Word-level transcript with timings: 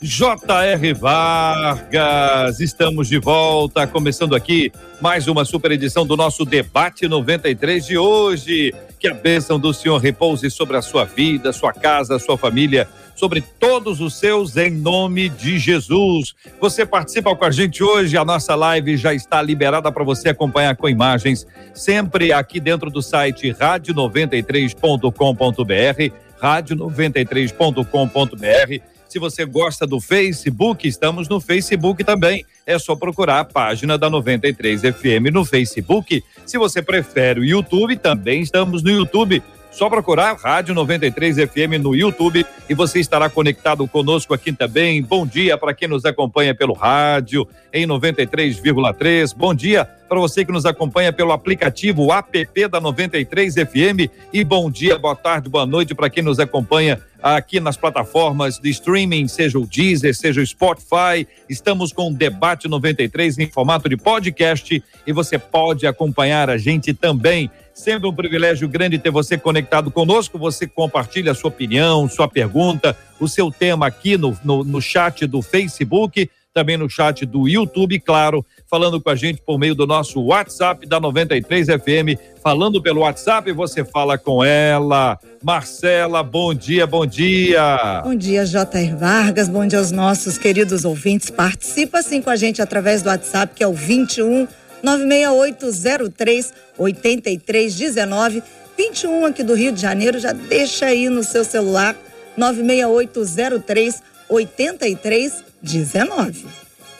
J.R. 0.00 0.92
Vargas, 0.92 2.60
estamos 2.60 3.08
de 3.08 3.18
volta, 3.18 3.86
começando 3.86 4.36
aqui 4.36 4.70
mais 5.00 5.26
uma 5.26 5.42
super 5.46 5.72
edição 5.72 6.06
do 6.06 6.18
nosso 6.18 6.44
Debate 6.44 7.08
93 7.08 7.86
de 7.86 7.96
hoje. 7.96 8.74
Que 8.98 9.08
a 9.08 9.14
bênção 9.14 9.58
do 9.58 9.72
Senhor 9.72 9.96
repouse 9.96 10.50
sobre 10.50 10.76
a 10.76 10.82
sua 10.82 11.04
vida, 11.04 11.50
sua 11.50 11.72
casa, 11.72 12.18
sua 12.18 12.36
família, 12.36 12.86
sobre 13.14 13.40
todos 13.40 14.02
os 14.02 14.18
seus, 14.18 14.58
em 14.58 14.70
nome 14.70 15.30
de 15.30 15.58
Jesus. 15.58 16.34
Você 16.60 16.84
participa 16.84 17.34
com 17.34 17.46
a 17.46 17.50
gente 17.50 17.82
hoje, 17.82 18.18
a 18.18 18.24
nossa 18.24 18.54
live 18.54 18.98
já 18.98 19.14
está 19.14 19.40
liberada 19.40 19.90
para 19.90 20.04
você 20.04 20.28
acompanhar 20.28 20.76
com 20.76 20.90
imagens, 20.90 21.46
sempre 21.74 22.32
aqui 22.32 22.60
dentro 22.60 22.90
do 22.90 23.00
site 23.00 23.50
rádio93.com.br, 23.50 26.12
rádio93.com.br 26.38 28.95
se 29.16 29.18
você 29.18 29.46
gosta 29.46 29.86
do 29.86 29.98
Facebook, 29.98 30.86
estamos 30.86 31.26
no 31.26 31.40
Facebook 31.40 32.04
também. 32.04 32.44
É 32.66 32.78
só 32.78 32.94
procurar 32.94 33.40
a 33.40 33.44
página 33.46 33.96
da 33.96 34.10
93 34.10 34.82
FM 34.82 35.32
no 35.32 35.42
Facebook. 35.42 36.22
Se 36.44 36.58
você 36.58 36.82
prefere 36.82 37.40
o 37.40 37.44
YouTube, 37.44 37.96
também 37.96 38.42
estamos 38.42 38.82
no 38.82 38.90
YouTube. 38.90 39.42
Só 39.70 39.88
procurar 39.88 40.36
Rádio 40.36 40.74
93 40.74 41.36
FM 41.36 41.80
no 41.80 41.94
YouTube 41.94 42.44
e 42.68 42.74
você 42.74 43.00
estará 43.00 43.30
conectado 43.30 43.86
conosco 43.88 44.34
aqui 44.34 44.52
também. 44.52 45.02
Bom 45.02 45.26
dia 45.26 45.56
para 45.56 45.72
quem 45.72 45.88
nos 45.88 46.04
acompanha 46.04 46.54
pelo 46.54 46.74
rádio 46.74 47.48
em 47.72 47.86
93,3. 47.86 49.34
Bom 49.34 49.54
dia 49.54 49.84
para 50.08 50.18
você 50.18 50.44
que 50.44 50.52
nos 50.52 50.64
acompanha 50.64 51.12
pelo 51.12 51.32
aplicativo 51.32 52.12
app 52.12 52.68
da 52.68 52.80
93 52.80 53.54
FM 53.54 54.10
e 54.32 54.44
bom 54.44 54.70
dia, 54.70 54.98
boa 54.98 55.16
tarde, 55.16 55.48
boa 55.48 55.66
noite 55.66 55.94
para 55.94 56.08
quem 56.08 56.22
nos 56.22 56.38
acompanha 56.38 57.00
aqui 57.34 57.58
nas 57.58 57.76
plataformas 57.76 58.58
de 58.58 58.70
streaming, 58.70 59.26
seja 59.26 59.58
o 59.58 59.66
Deezer, 59.66 60.14
seja 60.14 60.40
o 60.40 60.46
Spotify. 60.46 61.26
Estamos 61.48 61.92
com 61.92 62.10
o 62.10 62.14
Debate 62.14 62.68
93 62.68 63.38
em 63.38 63.50
formato 63.50 63.88
de 63.88 63.96
podcast 63.96 64.82
e 65.06 65.12
você 65.12 65.38
pode 65.38 65.86
acompanhar 65.86 66.48
a 66.48 66.56
gente 66.56 66.94
também 66.94 67.50
Sempre 67.76 68.08
um 68.08 68.14
privilégio 68.14 68.66
grande 68.66 68.98
ter 68.98 69.10
você 69.10 69.36
conectado 69.36 69.90
conosco. 69.90 70.38
Você 70.38 70.66
compartilha 70.66 71.32
a 71.32 71.34
sua 71.34 71.48
opinião, 71.48 72.08
sua 72.08 72.26
pergunta, 72.26 72.96
o 73.20 73.28
seu 73.28 73.50
tema 73.50 73.86
aqui 73.86 74.16
no, 74.16 74.34
no, 74.42 74.64
no 74.64 74.80
chat 74.80 75.26
do 75.26 75.42
Facebook, 75.42 76.30
também 76.56 76.78
no 76.78 76.88
chat 76.88 77.26
do 77.26 77.46
YouTube, 77.46 78.00
claro, 78.00 78.42
falando 78.66 78.98
com 78.98 79.10
a 79.10 79.14
gente 79.14 79.42
por 79.44 79.58
meio 79.58 79.74
do 79.74 79.86
nosso 79.86 80.22
WhatsApp 80.22 80.86
da 80.86 80.98
93 80.98 81.66
FM. 81.66 82.18
Falando 82.42 82.80
pelo 82.80 83.02
WhatsApp, 83.02 83.52
você 83.52 83.84
fala 83.84 84.16
com 84.16 84.42
ela. 84.42 85.18
Marcela, 85.44 86.22
bom 86.22 86.54
dia, 86.54 86.86
bom 86.86 87.04
dia. 87.04 88.00
Bom 88.02 88.14
dia, 88.14 88.46
J.R. 88.46 88.94
Vargas, 88.94 89.50
bom 89.50 89.66
dia 89.66 89.78
aos 89.78 89.90
nossos 89.90 90.38
queridos 90.38 90.86
ouvintes. 90.86 91.28
Participa 91.28 92.00
sim 92.00 92.22
com 92.22 92.30
a 92.30 92.36
gente 92.36 92.62
através 92.62 93.02
do 93.02 93.10
WhatsApp, 93.10 93.54
que 93.54 93.62
é 93.62 93.68
o 93.68 93.74
21 93.74 94.48
96803 94.82 96.54
8319 96.78 98.42
21 98.78 99.26
aqui 99.26 99.42
do 99.42 99.54
Rio 99.54 99.72
de 99.72 99.80
Janeiro, 99.80 100.18
já 100.18 100.32
deixa 100.32 100.86
aí 100.86 101.10
no 101.10 101.22
seu 101.22 101.44
celular 101.44 101.94
96803 102.36 104.02
8319. 104.28 105.45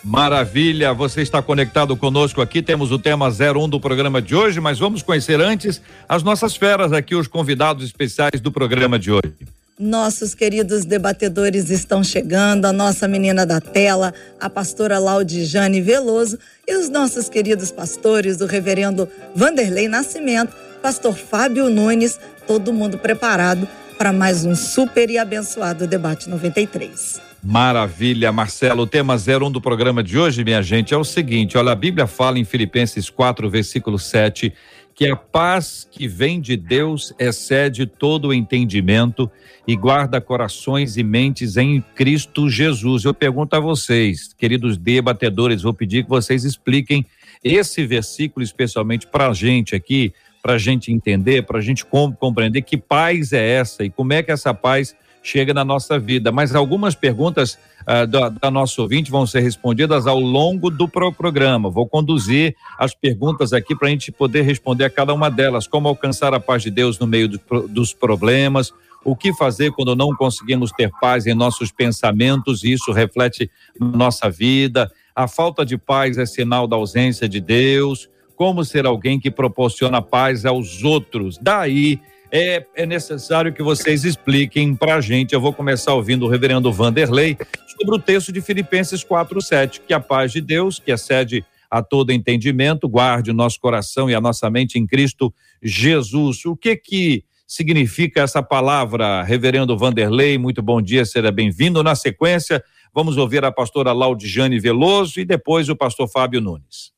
Maravilha, 0.02 0.94
você 0.94 1.20
está 1.20 1.42
conectado 1.42 1.96
conosco 1.96 2.40
aqui. 2.40 2.62
Temos 2.62 2.92
o 2.92 2.98
tema 2.98 3.28
01 3.28 3.68
do 3.68 3.80
programa 3.80 4.22
de 4.22 4.36
hoje, 4.36 4.60
mas 4.60 4.78
vamos 4.78 5.02
conhecer 5.02 5.40
antes 5.40 5.82
as 6.08 6.22
nossas 6.22 6.54
feras 6.54 6.92
aqui, 6.92 7.16
os 7.16 7.26
convidados 7.26 7.84
especiais 7.84 8.40
do 8.40 8.52
programa 8.52 9.00
de 9.00 9.10
hoje. 9.10 9.34
Nossos 9.78 10.32
queridos 10.32 10.84
debatedores 10.84 11.70
estão 11.70 12.04
chegando, 12.04 12.66
a 12.66 12.72
nossa 12.72 13.08
menina 13.08 13.44
da 13.44 13.60
tela, 13.60 14.14
a 14.40 14.48
pastora 14.48 14.98
Laudijane 14.98 15.82
Veloso 15.82 16.38
e 16.66 16.76
os 16.76 16.88
nossos 16.88 17.28
queridos 17.28 17.70
pastores, 17.72 18.40
o 18.40 18.46
reverendo 18.46 19.08
Vanderlei 19.34 19.88
Nascimento, 19.88 20.54
pastor 20.80 21.14
Fábio 21.14 21.68
Nunes, 21.68 22.18
todo 22.46 22.72
mundo 22.72 22.96
preparado 22.96 23.68
para 23.98 24.12
mais 24.12 24.44
um 24.44 24.54
super 24.54 25.10
e 25.10 25.18
abençoado 25.18 25.86
debate 25.86 26.30
93. 26.30 27.25
Maravilha, 27.46 28.32
Marcelo. 28.32 28.82
O 28.82 28.86
tema 28.88 29.14
01 29.14 29.52
do 29.52 29.60
programa 29.60 30.02
de 30.02 30.18
hoje, 30.18 30.42
minha 30.42 30.60
gente, 30.60 30.92
é 30.92 30.96
o 30.96 31.04
seguinte: 31.04 31.56
olha, 31.56 31.70
a 31.70 31.76
Bíblia 31.76 32.08
fala 32.08 32.40
em 32.40 32.44
Filipenses 32.44 33.08
4, 33.08 33.48
versículo 33.48 34.00
7, 34.00 34.52
que 34.92 35.08
a 35.08 35.14
paz 35.14 35.86
que 35.88 36.08
vem 36.08 36.40
de 36.40 36.56
Deus 36.56 37.14
excede 37.20 37.86
todo 37.86 38.28
o 38.28 38.34
entendimento 38.34 39.30
e 39.64 39.76
guarda 39.76 40.20
corações 40.20 40.96
e 40.96 41.04
mentes 41.04 41.56
em 41.56 41.80
Cristo 41.94 42.50
Jesus. 42.50 43.04
Eu 43.04 43.14
pergunto 43.14 43.54
a 43.54 43.60
vocês, 43.60 44.34
queridos 44.36 44.76
debatedores, 44.76 45.62
vou 45.62 45.72
pedir 45.72 46.02
que 46.02 46.10
vocês 46.10 46.42
expliquem 46.44 47.06
esse 47.44 47.86
versículo 47.86 48.42
especialmente 48.42 49.06
para 49.06 49.28
a 49.28 49.32
gente 49.32 49.76
aqui, 49.76 50.12
para 50.42 50.54
a 50.54 50.58
gente 50.58 50.92
entender, 50.92 51.46
para 51.46 51.58
a 51.58 51.62
gente 51.62 51.86
compreender 52.18 52.62
que 52.62 52.76
paz 52.76 53.32
é 53.32 53.48
essa 53.50 53.84
e 53.84 53.90
como 53.90 54.12
é 54.12 54.20
que 54.20 54.32
essa 54.32 54.52
paz 54.52 54.96
chega 55.26 55.52
na 55.52 55.64
nossa 55.64 55.98
vida. 55.98 56.30
Mas 56.30 56.54
algumas 56.54 56.94
perguntas 56.94 57.58
uh, 57.82 58.06
da, 58.06 58.28
da 58.28 58.50
nosso 58.50 58.80
ouvinte 58.82 59.10
vão 59.10 59.26
ser 59.26 59.40
respondidas 59.40 60.06
ao 60.06 60.20
longo 60.20 60.70
do 60.70 60.88
pro 60.88 61.12
programa. 61.12 61.68
Vou 61.68 61.86
conduzir 61.86 62.54
as 62.78 62.94
perguntas 62.94 63.52
aqui 63.52 63.74
para 63.74 63.88
a 63.88 63.90
gente 63.90 64.12
poder 64.12 64.42
responder 64.42 64.84
a 64.84 64.90
cada 64.90 65.12
uma 65.12 65.30
delas. 65.30 65.66
Como 65.66 65.88
alcançar 65.88 66.32
a 66.32 66.40
paz 66.40 66.62
de 66.62 66.70
Deus 66.70 66.98
no 66.98 67.06
meio 67.06 67.28
do, 67.28 67.40
dos 67.68 67.92
problemas? 67.92 68.72
O 69.04 69.14
que 69.14 69.32
fazer 69.32 69.72
quando 69.72 69.94
não 69.94 70.14
conseguimos 70.14 70.72
ter 70.72 70.90
paz 71.00 71.26
em 71.26 71.34
nossos 71.34 71.70
pensamentos? 71.70 72.64
E 72.64 72.72
isso 72.72 72.92
reflete 72.92 73.50
nossa 73.78 74.30
vida. 74.30 74.90
A 75.14 75.26
falta 75.28 75.64
de 75.64 75.78
paz 75.78 76.18
é 76.18 76.26
sinal 76.26 76.66
da 76.66 76.76
ausência 76.76 77.28
de 77.28 77.40
Deus. 77.40 78.08
Como 78.34 78.64
ser 78.64 78.84
alguém 78.84 79.18
que 79.18 79.30
proporciona 79.30 80.02
paz 80.02 80.44
aos 80.44 80.84
outros? 80.84 81.38
Daí 81.40 82.00
é, 82.30 82.66
é 82.74 82.86
necessário 82.86 83.52
que 83.52 83.62
vocês 83.62 84.04
expliquem 84.04 84.74
para 84.74 84.96
a 84.96 85.00
gente. 85.00 85.32
Eu 85.32 85.40
vou 85.40 85.52
começar 85.52 85.94
ouvindo 85.94 86.26
o 86.26 86.28
reverendo 86.28 86.72
Vanderlei 86.72 87.36
sobre 87.66 87.94
o 87.94 87.98
texto 87.98 88.32
de 88.32 88.40
Filipenses 88.40 89.04
4,7, 89.04 89.80
que 89.86 89.94
a 89.94 90.00
paz 90.00 90.32
de 90.32 90.40
Deus, 90.40 90.78
que 90.78 90.90
excede 90.90 91.44
a 91.70 91.82
todo 91.82 92.12
entendimento, 92.12 92.88
guarde 92.88 93.30
o 93.30 93.34
nosso 93.34 93.60
coração 93.60 94.08
e 94.08 94.14
a 94.14 94.20
nossa 94.20 94.48
mente 94.50 94.78
em 94.78 94.86
Cristo 94.86 95.32
Jesus. 95.62 96.44
O 96.44 96.56
que 96.56 96.76
que 96.76 97.24
significa 97.46 98.22
essa 98.22 98.42
palavra, 98.42 99.22
reverendo 99.22 99.76
Vanderlei? 99.76 100.38
Muito 100.38 100.62
bom 100.62 100.80
dia, 100.80 101.04
seja 101.04 101.30
bem-vindo. 101.30 101.82
Na 101.82 101.94
sequência, 101.94 102.62
vamos 102.94 103.16
ouvir 103.16 103.44
a 103.44 103.52
pastora 103.52 103.92
Laudijane 103.92 104.58
Veloso 104.58 105.20
e 105.20 105.24
depois 105.24 105.68
o 105.68 105.76
pastor 105.76 106.08
Fábio 106.08 106.40
Nunes. 106.40 106.92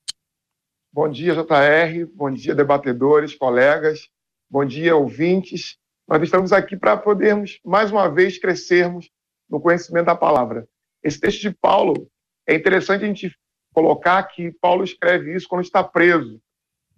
Bom 0.93 1.09
dia, 1.09 1.34
JR. 1.34 2.06
Bom 2.15 2.31
dia, 2.31 2.55
debatedores, 2.55 3.34
colegas. 3.34 4.09
Bom 4.50 4.64
dia, 4.64 4.97
ouvintes. 4.97 5.76
Nós 6.09 6.22
estamos 6.22 6.54
aqui 6.54 6.75
para 6.75 6.97
podermos, 6.97 7.60
mais 7.62 7.91
uma 7.91 8.09
vez, 8.09 8.38
crescermos 8.38 9.10
no 9.47 9.60
conhecimento 9.60 10.06
da 10.06 10.14
palavra. 10.14 10.66
Esse 11.02 11.20
texto 11.20 11.43
de 11.43 11.50
Paulo, 11.50 12.11
é 12.46 12.55
interessante 12.55 13.05
a 13.05 13.06
gente 13.06 13.37
colocar 13.75 14.23
que 14.23 14.50
Paulo 14.52 14.82
escreve 14.82 15.37
isso 15.37 15.46
quando 15.46 15.64
está 15.64 15.84
preso, 15.84 16.40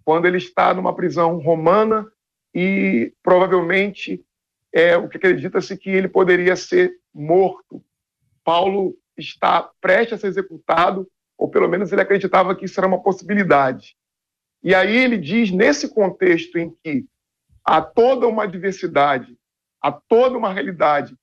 quando 0.05 0.27
ele 0.27 0.37
está 0.37 0.73
numa 0.73 0.95
prisão 0.95 1.39
romana 1.39 2.09
e 2.55 3.13
provavelmente 3.21 4.23
é 4.73 4.95
o 4.95 5.09
que 5.09 5.17
acredita-se 5.17 5.77
que 5.77 5.89
ele 5.89 6.07
poderia 6.07 6.55
ser 6.55 6.93
morto. 7.13 7.83
Paulo 8.45 8.95
está 9.17 9.69
prestes 9.81 10.13
a 10.13 10.17
ser 10.19 10.27
executado, 10.27 11.05
ou 11.37 11.49
pelo 11.49 11.67
menos 11.67 11.91
ele 11.91 12.01
acreditava 12.01 12.55
que 12.55 12.63
isso 12.63 12.79
era 12.79 12.87
uma 12.87 13.03
possibilidade. 13.03 13.97
E 14.63 14.73
aí 14.73 14.95
ele 14.95 15.17
diz, 15.17 15.51
nesse 15.51 15.93
contexto 15.93 16.57
em 16.57 16.73
que 16.81 17.05
há 17.63 17.81
toda 17.81 18.27
uma 18.27 18.47
diversidade, 18.47 19.37
há 19.81 19.91
toda 19.91 20.37
uma 20.37 20.53
realidade 20.53 21.15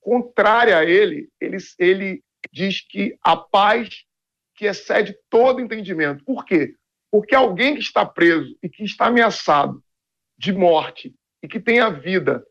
contrária 0.00 0.78
a 0.78 0.84
ele, 0.84 1.28
ele, 1.40 1.56
ele 1.78 2.24
diz 2.52 2.80
que 2.80 3.18
a 3.22 3.36
paz 3.36 4.04
que 4.54 4.66
excede 4.66 5.16
todo 5.28 5.60
entendimento. 5.60 6.24
Por 6.24 6.44
quê? 6.44 6.74
Porque 7.10 7.34
alguém 7.34 7.74
que 7.74 7.80
está 7.80 8.04
preso 8.04 8.56
e 8.62 8.68
que 8.68 8.84
está 8.84 9.06
ameaçado 9.06 9.82
de 10.38 10.52
morte 10.52 11.14
e 11.42 11.48
que 11.48 11.60
tem 11.60 11.80
a 11.80 11.90
vida 11.90 12.46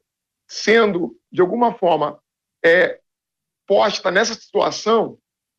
sendo, 0.48 1.18
de 1.32 1.42
alguma 1.42 1.74
forma, 1.74 2.20
é, 2.64 3.00
posta 3.68 4.12
nessa 4.12 4.34
situação 4.34 5.18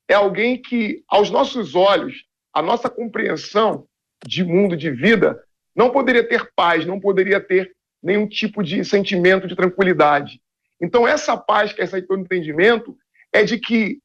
é 0.09 0.15
alguém 0.15 0.61
que, 0.61 1.03
aos 1.09 1.31
nossos 1.31 1.75
olhos, 1.75 2.25
a 2.53 2.63
nossa 2.63 2.89
compreensão 2.89 3.89
de 4.25 4.45
mundo, 4.45 4.77
de 4.77 4.91
vida, 4.91 5.43
não 5.75 5.91
poderia 5.91 6.27
ter 6.27 6.51
paz, 6.55 6.87
não 6.87 7.01
poderia 7.01 7.41
ter 7.41 7.76
nenhum 8.07 8.29
tipo 8.29 8.63
de 8.63 8.85
sentimento 8.85 9.49
de 9.49 9.57
tranquilidade. 9.57 10.41
Então, 10.81 11.07
essa 11.07 11.37
paz 11.37 11.73
que 11.73 11.81
é 11.81 11.85
esse 11.85 11.99
entendimento 11.99 12.97
é 13.33 13.43
de 13.43 13.59
que 13.59 13.99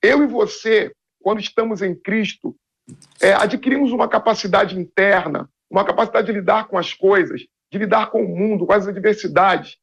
eu 0.00 0.22
e 0.22 0.26
você, 0.26 0.92
quando 1.20 1.40
estamos 1.40 1.82
em 1.82 1.94
Cristo, 1.94 2.54
é, 3.20 3.32
adquirimos 3.32 3.92
uma 3.92 4.08
capacidade 4.08 4.78
interna, 4.78 5.50
uma 5.68 5.84
capacidade 5.84 6.26
de 6.28 6.32
lidar 6.32 6.68
com 6.68 6.78
as 6.78 6.94
coisas, 6.94 7.42
de 7.70 7.78
lidar 7.78 8.10
com 8.10 8.24
o 8.24 8.28
mundo, 8.28 8.64
com 8.64 8.72
as 8.72 8.86
adversidades, 8.86 9.76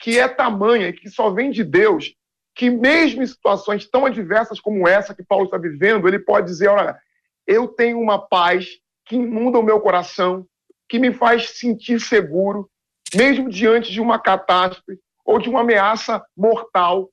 que 0.00 0.18
é 0.18 0.26
tamanha, 0.26 0.92
que 0.92 1.10
só 1.10 1.30
vem 1.30 1.50
de 1.50 1.62
Deus, 1.62 2.14
que 2.54 2.70
mesmo 2.70 3.22
em 3.22 3.26
situações 3.26 3.88
tão 3.88 4.06
adversas 4.06 4.58
como 4.58 4.88
essa 4.88 5.14
que 5.14 5.22
Paulo 5.22 5.44
está 5.44 5.58
vivendo, 5.58 6.08
ele 6.08 6.18
pode 6.18 6.46
dizer: 6.46 6.68
olha, 6.68 6.96
eu 7.46 7.68
tenho 7.68 8.00
uma 8.00 8.18
paz 8.18 8.68
que 9.04 9.16
inunda 9.16 9.58
o 9.58 9.62
meu 9.62 9.80
coração, 9.80 10.46
que 10.88 10.98
me 10.98 11.12
faz 11.12 11.50
sentir 11.50 12.00
seguro, 12.00 12.68
mesmo 13.14 13.48
diante 13.48 13.92
de 13.92 14.00
uma 14.00 14.18
catástrofe 14.18 14.98
ou 15.24 15.38
de 15.38 15.48
uma 15.48 15.60
ameaça 15.60 16.22
mortal. 16.36 17.10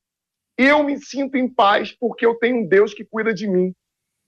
Eu 0.58 0.84
me 0.84 0.98
sinto 0.98 1.36
em 1.38 1.48
paz 1.48 1.92
porque 1.92 2.26
eu 2.26 2.36
tenho 2.36 2.58
um 2.58 2.68
Deus 2.68 2.94
que 2.94 3.04
cuida 3.04 3.34
de 3.34 3.48
mim. 3.48 3.74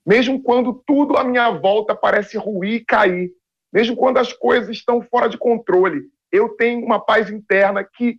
Mesmo 0.06 0.42
quando 0.42 0.82
tudo 0.86 1.16
à 1.16 1.24
minha 1.24 1.50
volta 1.50 1.94
parece 1.94 2.36
ruir 2.36 2.74
e 2.74 2.84
cair, 2.84 3.30
mesmo 3.72 3.96
quando 3.96 4.18
as 4.18 4.32
coisas 4.32 4.70
estão 4.70 5.02
fora 5.02 5.28
de 5.28 5.36
controle, 5.36 6.02
eu 6.32 6.50
tenho 6.50 6.84
uma 6.84 7.00
paz 7.00 7.30
interna 7.30 7.84
que 7.84 8.18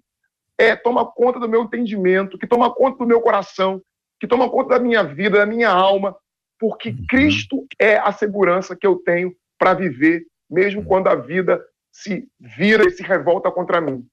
é, 0.57 0.75
toma 0.75 1.05
conta 1.05 1.39
do 1.39 1.47
meu 1.47 1.63
entendimento, 1.63 2.37
que 2.37 2.47
toma 2.47 2.73
conta 2.73 2.97
do 2.97 3.07
meu 3.07 3.21
coração, 3.21 3.81
que 4.19 4.27
toma 4.27 4.49
conta 4.49 4.71
da 4.71 4.79
minha 4.79 5.03
vida, 5.03 5.37
da 5.37 5.45
minha 5.45 5.69
alma, 5.69 6.15
porque 6.59 6.89
uhum. 6.89 7.05
Cristo 7.07 7.65
é 7.79 7.97
a 7.97 8.11
segurança 8.11 8.75
que 8.75 8.85
eu 8.85 8.97
tenho 8.97 9.33
para 9.57 9.73
viver, 9.73 10.25
mesmo 10.49 10.83
quando 10.83 11.07
a 11.07 11.15
vida 11.15 11.63
se 12.01 12.29
vira 12.39 12.87
e 12.87 12.91
se 12.91 13.03
revolta 13.03 13.51
contra 13.51 13.81
mim. 13.81 14.05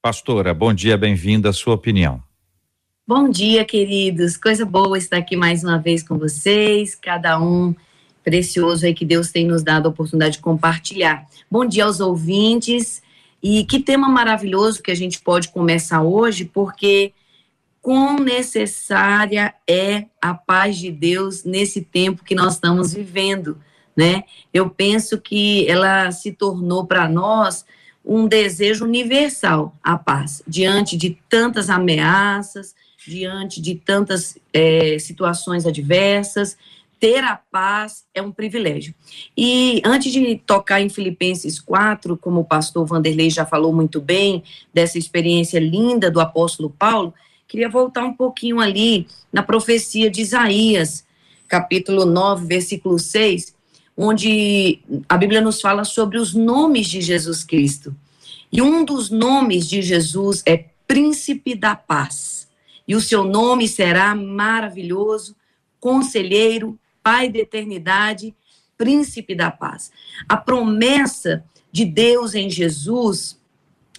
Pastora, 0.00 0.54
bom 0.54 0.72
dia, 0.72 0.96
bem-vinda. 0.96 1.48
A 1.48 1.52
sua 1.52 1.74
opinião. 1.74 2.22
Bom 3.04 3.28
dia, 3.28 3.64
queridos. 3.64 4.36
Coisa 4.36 4.64
boa 4.64 4.96
estar 4.96 5.16
aqui 5.16 5.36
mais 5.36 5.64
uma 5.64 5.78
vez 5.78 6.02
com 6.02 6.16
vocês, 6.16 6.94
cada 6.94 7.40
um 7.40 7.74
precioso 8.22 8.86
aí 8.86 8.94
que 8.94 9.04
Deus 9.04 9.32
tem 9.32 9.44
nos 9.44 9.64
dado 9.64 9.86
a 9.86 9.90
oportunidade 9.90 10.36
de 10.36 10.42
compartilhar. 10.42 11.26
Bom 11.50 11.66
dia 11.66 11.84
aos 11.84 11.98
ouvintes. 11.98 13.02
E 13.42 13.64
que 13.64 13.80
tema 13.80 14.08
maravilhoso 14.08 14.80
que 14.80 14.92
a 14.92 14.94
gente 14.94 15.20
pode 15.20 15.48
começar 15.48 16.02
hoje, 16.02 16.44
porque 16.44 17.12
quão 17.80 18.16
necessária 18.20 19.52
é 19.68 20.06
a 20.20 20.32
paz 20.32 20.78
de 20.78 20.92
Deus 20.92 21.42
nesse 21.42 21.80
tempo 21.80 22.22
que 22.22 22.36
nós 22.36 22.54
estamos 22.54 22.94
vivendo, 22.94 23.58
né? 23.96 24.24
Eu 24.52 24.70
penso 24.70 25.20
que 25.20 25.68
ela 25.68 26.10
se 26.10 26.32
tornou 26.32 26.86
para 26.86 27.08
nós 27.08 27.64
um 28.04 28.26
desejo 28.26 28.84
universal, 28.84 29.74
a 29.82 29.96
paz, 29.96 30.42
diante 30.46 30.96
de 30.96 31.16
tantas 31.28 31.70
ameaças, 31.70 32.74
diante 33.06 33.60
de 33.60 33.74
tantas 33.74 34.36
é, 34.52 34.98
situações 34.98 35.66
adversas, 35.66 36.56
ter 37.02 37.24
a 37.24 37.36
paz 37.36 38.04
é 38.14 38.22
um 38.22 38.30
privilégio. 38.30 38.94
E 39.36 39.82
antes 39.84 40.12
de 40.12 40.36
tocar 40.36 40.80
em 40.80 40.88
Filipenses 40.88 41.58
4, 41.58 42.16
como 42.16 42.40
o 42.40 42.44
pastor 42.44 42.86
Vanderlei 42.86 43.28
já 43.28 43.44
falou 43.44 43.72
muito 43.72 44.00
bem, 44.00 44.44
dessa 44.72 44.98
experiência 44.98 45.58
linda 45.58 46.10
do 46.10 46.20
apóstolo 46.20 46.70
Paulo, 46.70 47.12
queria 47.48 47.68
voltar 47.68 48.04
um 48.04 48.14
pouquinho 48.14 48.60
ali 48.60 49.08
na 49.32 49.42
profecia 49.42 50.08
de 50.08 50.20
Isaías, 50.20 51.04
capítulo 51.48 52.06
9, 52.06 52.46
versículo 52.46 52.98
6, 52.98 53.52
onde 54.02 54.80
a 55.08 55.16
Bíblia 55.16 55.40
nos 55.40 55.60
fala 55.60 55.84
sobre 55.84 56.18
os 56.18 56.34
nomes 56.34 56.88
de 56.88 57.00
Jesus 57.00 57.44
Cristo. 57.44 57.94
E 58.50 58.60
um 58.60 58.84
dos 58.84 59.10
nomes 59.10 59.68
de 59.68 59.80
Jesus 59.80 60.42
é 60.44 60.64
Príncipe 60.86 61.54
da 61.54 61.76
Paz. 61.76 62.48
E 62.86 62.96
o 62.96 63.00
seu 63.00 63.24
nome 63.24 63.68
será 63.68 64.14
maravilhoso, 64.14 65.36
conselheiro, 65.78 66.78
Pai 67.02 67.28
da 67.28 67.38
eternidade, 67.40 68.32
príncipe 68.78 69.34
da 69.34 69.50
paz. 69.50 69.90
A 70.28 70.36
promessa 70.36 71.44
de 71.70 71.84
Deus 71.84 72.34
em 72.34 72.48
Jesus, 72.48 73.40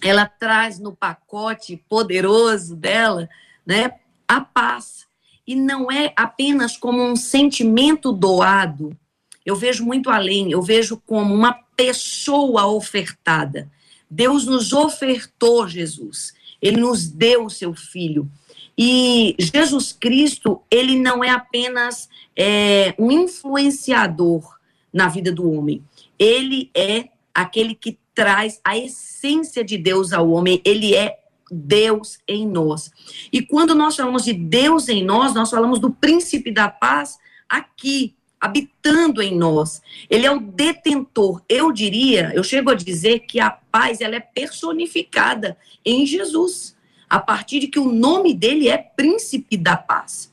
ela 0.02 0.26
traz 0.26 0.78
no 0.78 0.96
pacote 0.96 1.82
poderoso 1.86 2.74
dela, 2.74 3.28
né, 3.66 3.92
a 4.26 4.40
paz. 4.40 5.06
E 5.46 5.54
não 5.54 5.92
é 5.92 6.14
apenas 6.16 6.78
como 6.78 7.02
um 7.02 7.14
sentimento 7.14 8.10
doado. 8.10 8.96
Eu 9.44 9.56
vejo 9.56 9.84
muito 9.84 10.10
além, 10.10 10.50
eu 10.50 10.62
vejo 10.62 11.00
como 11.06 11.34
uma 11.34 11.52
pessoa 11.76 12.66
ofertada. 12.66 13.70
Deus 14.10 14.46
nos 14.46 14.72
ofertou 14.72 15.68
Jesus. 15.68 16.32
Ele 16.60 16.80
nos 16.80 17.08
deu 17.08 17.44
o 17.44 17.50
seu 17.50 17.74
filho. 17.74 18.30
E 18.76 19.36
Jesus 19.38 19.92
Cristo, 19.92 20.62
ele 20.70 20.98
não 20.98 21.22
é 21.22 21.30
apenas 21.30 22.08
é, 22.36 22.94
um 22.98 23.10
influenciador 23.10 24.58
na 24.92 25.08
vida 25.08 25.30
do 25.32 25.50
homem. 25.50 25.82
Ele 26.18 26.70
é 26.74 27.08
aquele 27.34 27.74
que 27.74 27.98
traz 28.14 28.60
a 28.64 28.78
essência 28.78 29.64
de 29.64 29.76
Deus 29.76 30.12
ao 30.12 30.30
homem. 30.30 30.60
Ele 30.64 30.94
é 30.94 31.18
Deus 31.50 32.18
em 32.26 32.46
nós. 32.46 32.90
E 33.32 33.42
quando 33.42 33.74
nós 33.74 33.96
falamos 33.96 34.24
de 34.24 34.32
Deus 34.32 34.88
em 34.88 35.04
nós, 35.04 35.34
nós 35.34 35.50
falamos 35.50 35.78
do 35.78 35.90
príncipe 35.90 36.50
da 36.50 36.68
paz 36.68 37.18
aqui, 37.48 38.14
habitando 38.44 39.22
em 39.22 39.34
nós. 39.34 39.80
Ele 40.10 40.26
é 40.26 40.30
o 40.30 40.38
detentor. 40.38 41.40
Eu 41.48 41.72
diria, 41.72 42.30
eu 42.34 42.44
chego 42.44 42.70
a 42.70 42.74
dizer 42.74 43.20
que 43.20 43.40
a 43.40 43.50
paz 43.50 44.02
ela 44.02 44.16
é 44.16 44.20
personificada 44.20 45.56
em 45.84 46.04
Jesus 46.04 46.76
a 47.08 47.18
partir 47.18 47.60
de 47.60 47.68
que 47.68 47.78
o 47.78 47.90
nome 47.90 48.34
dele 48.34 48.68
é 48.68 48.76
Príncipe 48.76 49.56
da 49.56 49.76
Paz. 49.76 50.30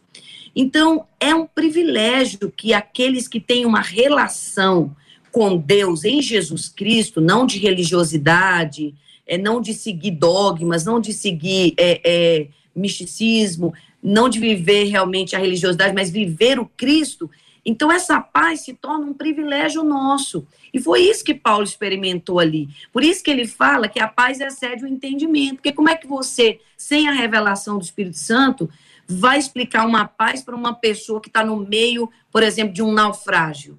Então, 0.54 1.06
é 1.20 1.34
um 1.34 1.46
privilégio 1.46 2.52
que 2.52 2.74
aqueles 2.74 3.28
que 3.28 3.40
têm 3.40 3.66
uma 3.66 3.80
relação 3.82 4.94
com 5.32 5.56
Deus 5.56 6.04
em 6.04 6.22
Jesus 6.22 6.68
Cristo, 6.68 7.22
não 7.22 7.46
de 7.46 7.60
religiosidade, 7.60 8.94
é, 9.26 9.38
não 9.38 9.62
de 9.62 9.74
seguir 9.74 10.12
dogmas, 10.12 10.84
não 10.84 11.00
de 11.00 11.14
seguir 11.14 11.74
é, 11.78 12.02
é, 12.04 12.48
misticismo, 12.76 13.74
não 14.04 14.28
de 14.28 14.40
viver 14.40 14.86
realmente 14.86 15.36
a 15.36 15.40
religiosidade, 15.40 15.94
mas 15.94 16.10
viver 16.10 16.60
o 16.60 16.66
Cristo, 16.66 17.30
então, 17.66 17.92
essa 17.92 18.20
paz 18.20 18.62
se 18.62 18.74
torna 18.74 19.06
um 19.06 19.14
privilégio 19.14 19.84
nosso. 19.84 20.48
E 20.74 20.80
foi 20.80 21.02
isso 21.02 21.24
que 21.24 21.34
Paulo 21.34 21.64
experimentou 21.64 22.40
ali. 22.40 22.68
Por 22.92 23.04
isso 23.04 23.24
que 23.24 23.30
ele 23.30 23.48
fala 23.48 23.88
que 23.88 24.00
a 24.00 24.08
paz 24.08 24.40
excede 24.40 24.84
o 24.84 24.88
entendimento. 24.88 25.56
Porque 25.56 25.72
como 25.72 25.90
é 25.90 25.96
que 25.96 26.08
você, 26.08 26.60
sem 26.76 27.08
a 27.08 27.12
revelação 27.12 27.78
do 27.78 27.84
Espírito 27.84 28.18
Santo, 28.18 28.70
vai 29.08 29.38
explicar 29.38 29.86
uma 29.86 30.08
paz 30.08 30.42
para 30.42 30.56
uma 30.56 30.74
pessoa 30.74 31.22
que 31.22 31.30
está 31.30 31.44
no 31.44 31.58
meio, 31.58 32.10
por 32.32 32.42
exemplo, 32.42 32.74
de 32.74 32.82
um 32.82 32.92
naufrágio, 32.92 33.78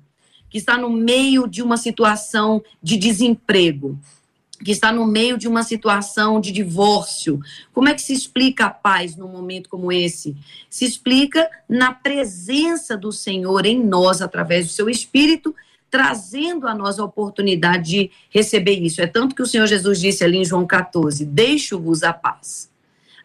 que 0.48 0.58
está 0.58 0.76
no 0.76 0.90
meio 0.90 1.48
de 1.48 1.62
uma 1.62 1.76
situação 1.76 2.62
de 2.80 2.96
desemprego? 2.96 3.98
Que 4.62 4.70
está 4.70 4.92
no 4.92 5.06
meio 5.06 5.36
de 5.36 5.48
uma 5.48 5.62
situação 5.62 6.40
de 6.40 6.52
divórcio. 6.52 7.40
Como 7.72 7.88
é 7.88 7.94
que 7.94 8.02
se 8.02 8.12
explica 8.12 8.66
a 8.66 8.70
paz 8.70 9.16
num 9.16 9.28
momento 9.28 9.68
como 9.68 9.90
esse? 9.90 10.36
Se 10.70 10.84
explica 10.84 11.50
na 11.68 11.92
presença 11.92 12.96
do 12.96 13.12
Senhor 13.12 13.66
em 13.66 13.82
nós, 13.82 14.22
através 14.22 14.66
do 14.66 14.72
seu 14.72 14.88
Espírito, 14.88 15.54
trazendo 15.90 16.66
a 16.66 16.74
nós 16.74 16.98
a 16.98 17.04
oportunidade 17.04 17.90
de 17.90 18.10
receber 18.30 18.80
isso. 18.80 19.02
É 19.02 19.06
tanto 19.06 19.34
que 19.34 19.42
o 19.42 19.46
Senhor 19.46 19.66
Jesus 19.66 20.00
disse 20.00 20.24
ali 20.24 20.38
em 20.38 20.44
João 20.44 20.66
14: 20.66 21.24
Deixo-vos 21.26 22.02
a 22.02 22.12
paz. 22.12 22.70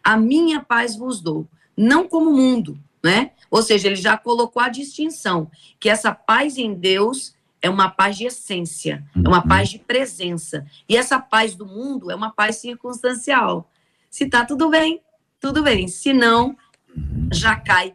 A 0.04 0.16
minha 0.16 0.60
paz 0.60 0.96
vos 0.96 1.20
dou, 1.20 1.46
não 1.76 2.06
como 2.06 2.30
o 2.30 2.36
mundo, 2.36 2.78
né? 3.02 3.32
Ou 3.50 3.62
seja, 3.62 3.88
ele 3.88 3.96
já 3.96 4.16
colocou 4.18 4.62
a 4.62 4.68
distinção 4.68 5.50
que 5.80 5.88
essa 5.88 6.12
paz 6.14 6.58
em 6.58 6.74
Deus 6.74 7.34
é 7.60 7.68
uma 7.68 7.90
paz 7.90 8.16
de 8.16 8.24
essência, 8.24 9.04
é 9.14 9.28
uma 9.28 9.42
uhum. 9.42 9.48
paz 9.48 9.68
de 9.68 9.78
presença. 9.78 10.66
E 10.88 10.96
essa 10.96 11.18
paz 11.18 11.54
do 11.54 11.66
mundo 11.66 12.10
é 12.10 12.14
uma 12.14 12.30
paz 12.30 12.56
circunstancial. 12.56 13.70
Se 14.10 14.26
tá 14.26 14.44
tudo 14.44 14.70
bem, 14.70 15.00
tudo 15.40 15.62
bem. 15.62 15.88
Se 15.88 16.12
não, 16.12 16.56
uhum. 16.96 17.28
já 17.32 17.56
cai 17.56 17.94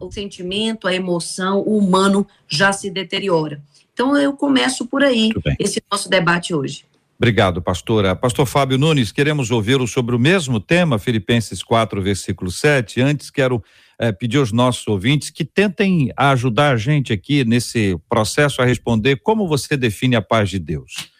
o 0.00 0.10
sentimento, 0.10 0.88
a 0.88 0.94
emoção, 0.94 1.60
o 1.60 1.78
humano 1.78 2.26
já 2.48 2.72
se 2.72 2.90
deteriora. 2.90 3.62
Então 3.92 4.16
eu 4.16 4.32
começo 4.32 4.86
por 4.86 5.02
aí 5.02 5.30
esse 5.58 5.82
nosso 5.90 6.08
debate 6.08 6.54
hoje. 6.54 6.84
Obrigado, 7.16 7.60
pastora. 7.60 8.14
Pastor 8.14 8.46
Fábio 8.46 8.78
Nunes, 8.78 9.10
queremos 9.10 9.50
ouvi-lo 9.50 9.88
sobre 9.88 10.14
o 10.14 10.18
mesmo 10.20 10.60
tema, 10.60 11.00
Filipenses 11.00 11.64
4, 11.64 12.00
versículo 12.00 12.48
7. 12.48 13.00
Antes, 13.00 13.28
quero 13.28 13.62
eh, 13.98 14.12
pedir 14.12 14.38
aos 14.38 14.52
nossos 14.52 14.86
ouvintes 14.86 15.30
que 15.30 15.44
tentem 15.44 16.12
ajudar 16.16 16.72
a 16.72 16.76
gente 16.76 17.12
aqui 17.12 17.44
nesse 17.44 17.98
processo 18.08 18.62
a 18.62 18.64
responder 18.64 19.16
como 19.16 19.48
você 19.48 19.76
define 19.76 20.16
a 20.16 20.22
paz 20.22 20.50
de 20.50 20.58
Deus. 20.58 21.10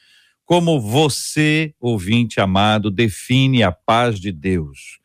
Como 0.44 0.80
você, 0.80 1.74
ouvinte 1.80 2.40
amado, 2.40 2.90
define 2.90 3.62
a 3.62 3.70
paz 3.70 4.18
de 4.18 4.32
Deus? 4.32 4.98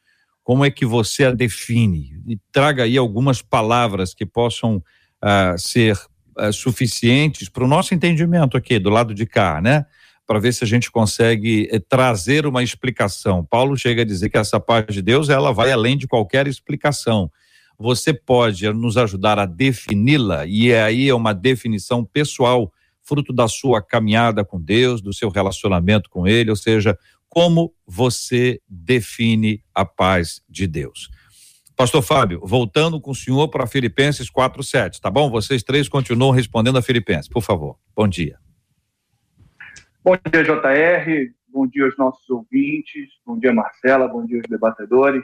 como 0.44 0.66
é 0.66 0.70
que 0.70 0.86
você 0.86 1.26
a 1.26 1.32
define? 1.32 2.22
E 2.28 2.38
traga 2.52 2.84
aí 2.84 2.98
algumas 2.98 3.42
palavras 3.42 4.14
que 4.14 4.26
possam 4.26 4.78
uh, 4.78 5.58
ser 5.58 5.98
uh, 6.38 6.52
suficientes 6.52 7.48
para 7.48 7.64
o 7.64 7.68
nosso 7.68 7.94
entendimento 7.94 8.58
aqui, 8.58 8.78
do 8.78 8.90
lado 8.90 9.14
de 9.14 9.26
cá, 9.26 9.62
né? 9.62 9.86
Para 10.28 10.40
ver 10.40 10.54
se 10.54 10.64
a 10.64 10.68
gente 10.68 10.92
consegue 10.92 11.68
eh, 11.70 11.80
trazer 11.80 12.46
uma 12.46 12.64
explicação. 12.64 13.44
Paulo 13.44 13.78
chega 13.78 14.04
a 14.04 14.06
dizer 14.06 14.30
que 14.30 14.38
essa 14.38 14.58
paz 14.58 14.86
de 14.88 15.02
Deus, 15.02 15.28
ela 15.28 15.52
vai 15.52 15.70
além 15.70 15.98
de 15.98 16.08
qualquer 16.08 16.48
explicação. 16.48 17.30
Você 17.78 18.14
pode 18.14 18.68
nos 18.72 18.98
ajudar 18.98 19.40
a 19.40 19.46
defini-la, 19.46 20.46
e 20.46 20.74
aí 20.74 21.10
é 21.10 21.14
uma 21.14 21.34
definição 21.34 22.06
pessoal, 22.06 22.72
fruto 23.02 23.34
da 23.34 23.48
sua 23.48 23.82
caminhada 23.82 24.46
com 24.46 24.62
Deus, 24.62 25.02
do 25.02 25.14
seu 25.14 25.30
relacionamento 25.30 26.10
com 26.10 26.26
Ele, 26.28 26.50
ou 26.50 26.56
seja, 26.56 26.98
como 27.28 27.74
você 27.86 28.62
define 28.68 29.64
a 29.74 29.84
paz 29.84 30.42
de 30.48 30.68
Deus. 30.68 31.10
Pastor 31.76 32.04
Fábio, 32.04 32.40
voltando 32.44 33.02
com 33.02 33.12
o 33.12 33.16
senhor 33.16 33.48
para 33.48 33.66
Filipenses 33.66 34.30
4:7, 34.30 35.02
tá 35.02 35.10
bom? 35.10 35.30
Vocês 35.32 35.64
três 35.64 35.90
continuam 35.90 36.32
respondendo 36.32 36.78
a 36.78 36.82
Filipenses, 36.82 37.28
por 37.28 37.42
favor. 37.42 37.80
Bom 37.96 38.08
dia. 38.08 38.38
Bom 40.04 40.16
dia, 40.32 40.44
JR. 40.44 41.34
Bom 41.48 41.66
dia 41.66 41.86
aos 41.86 41.98
nossos 41.98 42.30
ouvintes. 42.30 43.10
Bom 43.26 43.40
dia, 43.40 43.52
Marcela. 43.52 44.08
Bom 44.08 44.26
dia 44.26 44.38
aos 44.38 44.48
debatedores. 44.48 45.24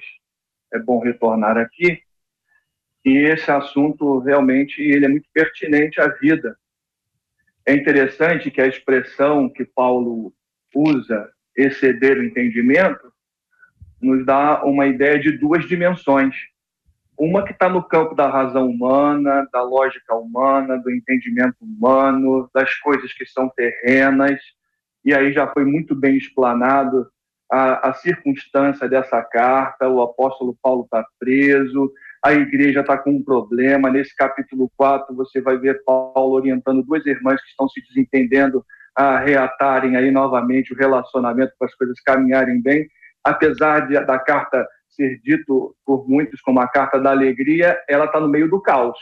É 0.74 0.80
bom 0.80 1.00
retornar 1.00 1.58
aqui. 1.58 2.02
E 3.06 3.18
esse 3.18 3.50
assunto 3.50 4.20
realmente 4.20 4.82
ele 4.82 5.06
é 5.06 5.10
muito 5.10 5.28
pertinente 5.34 6.02
à 6.02 6.08
vida. 6.08 6.58
É 7.66 7.74
interessante 7.74 8.52
que 8.52 8.62
a 8.62 8.68
expressão 8.68 9.50
que 9.50 9.64
Paulo 9.64 10.34
usa 10.76 11.30
exceder 11.56 12.18
o 12.18 12.24
entendimento, 12.24 13.12
nos 14.02 14.26
dá 14.26 14.64
uma 14.64 14.88
ideia 14.88 15.20
de 15.20 15.38
duas 15.38 15.68
dimensões. 15.68 16.36
Uma 17.18 17.44
que 17.44 17.52
está 17.52 17.68
no 17.68 17.84
campo 17.84 18.16
da 18.16 18.30
razão 18.30 18.70
humana, 18.70 19.48
da 19.52 19.62
lógica 19.62 20.16
humana, 20.16 20.78
do 20.78 20.90
entendimento 20.90 21.58
humano, 21.62 22.50
das 22.54 22.74
coisas 22.76 23.12
que 23.14 23.26
são 23.26 23.50
terrenas, 23.50 24.40
e 25.04 25.14
aí 25.14 25.34
já 25.34 25.48
foi 25.48 25.66
muito 25.66 25.94
bem 25.94 26.16
explanado 26.16 27.10
a, 27.52 27.90
a 27.90 27.94
circunstância 27.94 28.88
dessa 28.88 29.22
carta, 29.24 29.90
o 29.90 30.02
apóstolo 30.02 30.58
Paulo 30.62 30.84
está 30.84 31.06
preso, 31.18 31.92
a 32.24 32.34
igreja 32.34 32.82
está 32.82 32.98
com 32.98 33.12
um 33.12 33.24
problema. 33.24 33.90
Nesse 33.90 34.16
capítulo 34.16 34.72
4, 34.76 35.16
você 35.16 35.42
vai 35.42 35.58
ver 35.58 35.84
Paulo 35.84 36.34
orientando 36.34 36.84
duas 36.84 37.06
irmãs 37.06 37.42
que 37.42 37.50
estão 37.50 37.68
se 37.70 37.82
desentendendo 37.88 38.66
a 38.96 39.18
reatarem 39.20 39.96
aí 39.96 40.12
novamente 40.12 40.74
o 40.74 40.78
relacionamento 40.78 41.54
para 41.58 41.68
as 41.68 41.76
coisas 41.76 42.00
caminharem 42.02 42.62
bem, 42.62 42.90
apesar 43.24 43.88
de, 43.88 43.94
da 44.06 44.20
carta 44.20 44.68
ser 44.90 45.20
dito 45.22 45.76
por 45.86 46.10
muitos 46.10 46.42
como 46.42 46.60
a 46.60 46.68
carta 46.68 47.00
da 47.00 47.12
alegria, 47.12 47.80
ela 47.88 48.06
está 48.06 48.20
no 48.20 48.28
meio 48.28 48.50
do 48.50 48.62
caos. 48.62 48.98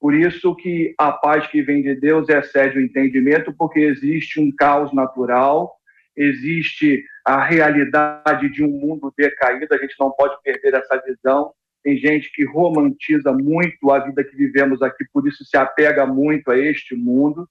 Por 0.00 0.14
isso 0.14 0.54
que 0.56 0.94
a 0.98 1.12
paz 1.12 1.46
que 1.46 1.62
vem 1.62 1.82
de 1.82 1.94
Deus 1.94 2.28
excede 2.28 2.78
o 2.78 2.80
entendimento, 2.80 3.52
porque 3.52 3.80
existe 3.80 4.40
um 4.40 4.50
caos 4.56 4.92
natural, 4.92 5.76
existe 6.16 7.04
a 7.24 7.44
realidade 7.44 8.48
de 8.50 8.64
um 8.64 8.68
mundo 8.68 9.12
decaído, 9.16 9.72
a 9.74 9.78
gente 9.78 9.94
não 10.00 10.10
pode 10.10 10.36
perder 10.42 10.74
essa 10.74 11.00
visão. 11.06 11.52
Tem 11.88 11.96
gente 11.96 12.30
que 12.32 12.44
romantiza 12.44 13.32
muito 13.32 13.90
a 13.90 13.98
vida 14.00 14.22
que 14.22 14.36
vivemos 14.36 14.82
aqui, 14.82 15.06
por 15.10 15.26
isso 15.26 15.42
se 15.46 15.56
apega 15.56 16.04
muito 16.04 16.50
a 16.50 16.58
este 16.58 16.94
mundo, 16.94 17.48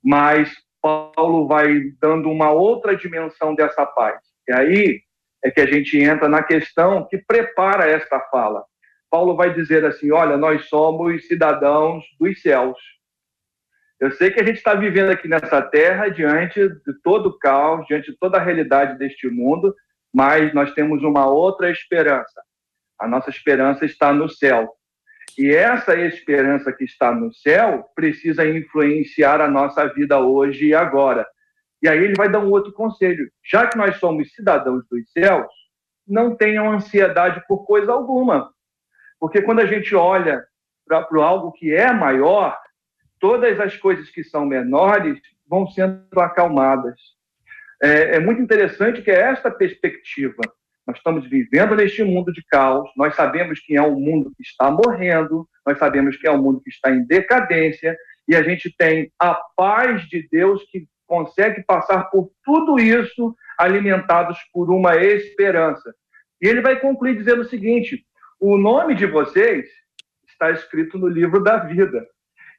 mas 0.00 0.48
Paulo 0.80 1.48
vai 1.48 1.80
dando 2.00 2.30
uma 2.30 2.52
outra 2.52 2.96
dimensão 2.96 3.52
dessa 3.52 3.84
paz. 3.84 4.20
E 4.48 4.52
aí 4.52 5.00
é 5.44 5.50
que 5.50 5.60
a 5.60 5.66
gente 5.66 5.98
entra 5.98 6.28
na 6.28 6.40
questão 6.40 7.04
que 7.08 7.18
prepara 7.18 7.90
esta 7.90 8.20
fala. 8.30 8.62
Paulo 9.10 9.34
vai 9.34 9.52
dizer 9.52 9.84
assim: 9.84 10.12
olha, 10.12 10.36
nós 10.36 10.68
somos 10.68 11.26
cidadãos 11.26 12.04
dos 12.20 12.40
céus. 12.42 12.78
Eu 13.98 14.12
sei 14.12 14.30
que 14.30 14.40
a 14.40 14.46
gente 14.46 14.58
está 14.58 14.74
vivendo 14.74 15.10
aqui 15.10 15.26
nessa 15.26 15.60
terra 15.60 16.08
diante 16.10 16.60
de 16.60 16.94
todo 17.02 17.30
o 17.30 17.38
caos, 17.40 17.84
diante 17.88 18.12
de 18.12 18.18
toda 18.18 18.38
a 18.38 18.40
realidade 18.40 18.96
deste 18.98 19.28
mundo, 19.28 19.74
mas 20.14 20.54
nós 20.54 20.72
temos 20.74 21.02
uma 21.02 21.26
outra 21.26 21.72
esperança. 21.72 22.43
A 22.98 23.08
nossa 23.08 23.30
esperança 23.30 23.84
está 23.84 24.12
no 24.12 24.28
céu. 24.28 24.72
E 25.38 25.52
essa 25.52 25.96
esperança 25.96 26.72
que 26.72 26.84
está 26.84 27.12
no 27.12 27.32
céu 27.34 27.84
precisa 27.94 28.46
influenciar 28.46 29.40
a 29.40 29.48
nossa 29.48 29.86
vida 29.88 30.18
hoje 30.20 30.66
e 30.66 30.74
agora. 30.74 31.26
E 31.82 31.88
aí 31.88 31.98
ele 31.98 32.14
vai 32.16 32.30
dar 32.30 32.38
um 32.38 32.50
outro 32.50 32.72
conselho. 32.72 33.28
Já 33.44 33.66
que 33.66 33.76
nós 33.76 33.96
somos 33.98 34.32
cidadãos 34.32 34.84
dos 34.88 35.10
céus, 35.10 35.52
não 36.06 36.36
tenham 36.36 36.70
ansiedade 36.70 37.42
por 37.48 37.66
coisa 37.66 37.92
alguma. 37.92 38.52
Porque 39.18 39.42
quando 39.42 39.60
a 39.60 39.66
gente 39.66 39.94
olha 39.94 40.44
para 40.86 41.06
algo 41.24 41.52
que 41.52 41.74
é 41.74 41.92
maior, 41.92 42.56
todas 43.18 43.58
as 43.58 43.76
coisas 43.76 44.08
que 44.10 44.22
são 44.22 44.46
menores 44.46 45.18
vão 45.48 45.66
sendo 45.66 46.20
acalmadas. 46.20 46.98
É, 47.82 48.16
é 48.16 48.20
muito 48.20 48.40
interessante 48.40 49.02
que 49.02 49.10
é 49.10 49.20
esta 49.20 49.50
perspectiva 49.50 50.42
nós 50.86 50.96
estamos 50.96 51.28
vivendo 51.28 51.74
neste 51.74 52.02
mundo 52.04 52.32
de 52.32 52.42
caos, 52.44 52.90
nós 52.96 53.14
sabemos 53.14 53.60
que 53.60 53.76
é 53.76 53.82
um 53.82 53.98
mundo 53.98 54.32
que 54.36 54.42
está 54.42 54.70
morrendo, 54.70 55.48
nós 55.66 55.78
sabemos 55.78 56.16
que 56.16 56.26
é 56.26 56.30
um 56.30 56.42
mundo 56.42 56.60
que 56.60 56.70
está 56.70 56.90
em 56.90 57.04
decadência, 57.04 57.96
e 58.28 58.34
a 58.34 58.42
gente 58.42 58.74
tem 58.76 59.10
a 59.18 59.34
paz 59.56 60.02
de 60.08 60.26
Deus 60.30 60.62
que 60.70 60.86
consegue 61.06 61.62
passar 61.62 62.04
por 62.10 62.30
tudo 62.44 62.78
isso 62.78 63.34
alimentados 63.58 64.38
por 64.52 64.70
uma 64.70 64.96
esperança. 64.96 65.94
E 66.40 66.46
ele 66.46 66.60
vai 66.60 66.78
concluir 66.80 67.16
dizendo 67.16 67.42
o 67.42 67.48
seguinte: 67.48 68.04
o 68.40 68.56
nome 68.56 68.94
de 68.94 69.06
vocês 69.06 69.66
está 70.28 70.50
escrito 70.50 70.98
no 70.98 71.08
livro 71.08 71.42
da 71.42 71.58
vida. 71.58 72.06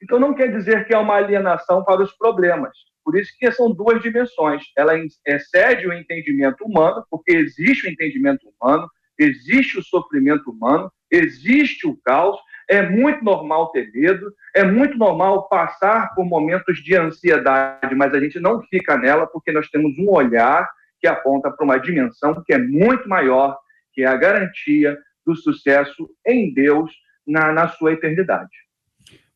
Então 0.02 0.20
não 0.20 0.34
quer 0.34 0.52
dizer 0.52 0.86
que 0.86 0.94
é 0.94 0.98
uma 0.98 1.16
alienação 1.16 1.84
para 1.84 2.02
os 2.02 2.12
problemas. 2.14 2.76
Por 3.06 3.16
isso 3.20 3.32
que 3.38 3.52
são 3.52 3.72
duas 3.72 4.02
dimensões. 4.02 4.64
Ela 4.76 4.94
excede 5.28 5.88
o 5.88 5.94
entendimento 5.94 6.66
humano, 6.66 7.06
porque 7.10 7.34
existe 7.34 7.88
o 7.88 7.92
entendimento 7.92 8.52
humano, 8.60 8.90
existe 9.18 9.78
o 9.78 9.84
sofrimento 9.84 10.50
humano, 10.50 10.92
existe 11.12 11.88
o 11.88 11.96
caos. 12.04 12.36
É 12.68 12.82
muito 12.82 13.24
normal 13.24 13.70
ter 13.70 13.92
medo, 13.94 14.34
é 14.56 14.64
muito 14.64 14.98
normal 14.98 15.48
passar 15.48 16.16
por 16.16 16.26
momentos 16.26 16.80
de 16.80 16.96
ansiedade, 16.96 17.94
mas 17.94 18.12
a 18.12 18.20
gente 18.20 18.40
não 18.40 18.60
fica 18.64 18.98
nela 18.98 19.28
porque 19.28 19.52
nós 19.52 19.70
temos 19.70 19.96
um 20.00 20.10
olhar 20.10 20.68
que 21.00 21.06
aponta 21.06 21.52
para 21.52 21.64
uma 21.64 21.78
dimensão 21.78 22.42
que 22.44 22.56
é 22.56 22.58
muito 22.58 23.08
maior, 23.08 23.56
que 23.94 24.02
é 24.02 24.08
a 24.08 24.16
garantia 24.16 24.98
do 25.24 25.36
sucesso 25.36 26.10
em 26.26 26.52
Deus 26.52 26.92
na, 27.28 27.52
na 27.52 27.68
sua 27.68 27.94
eternidade. 27.94 28.65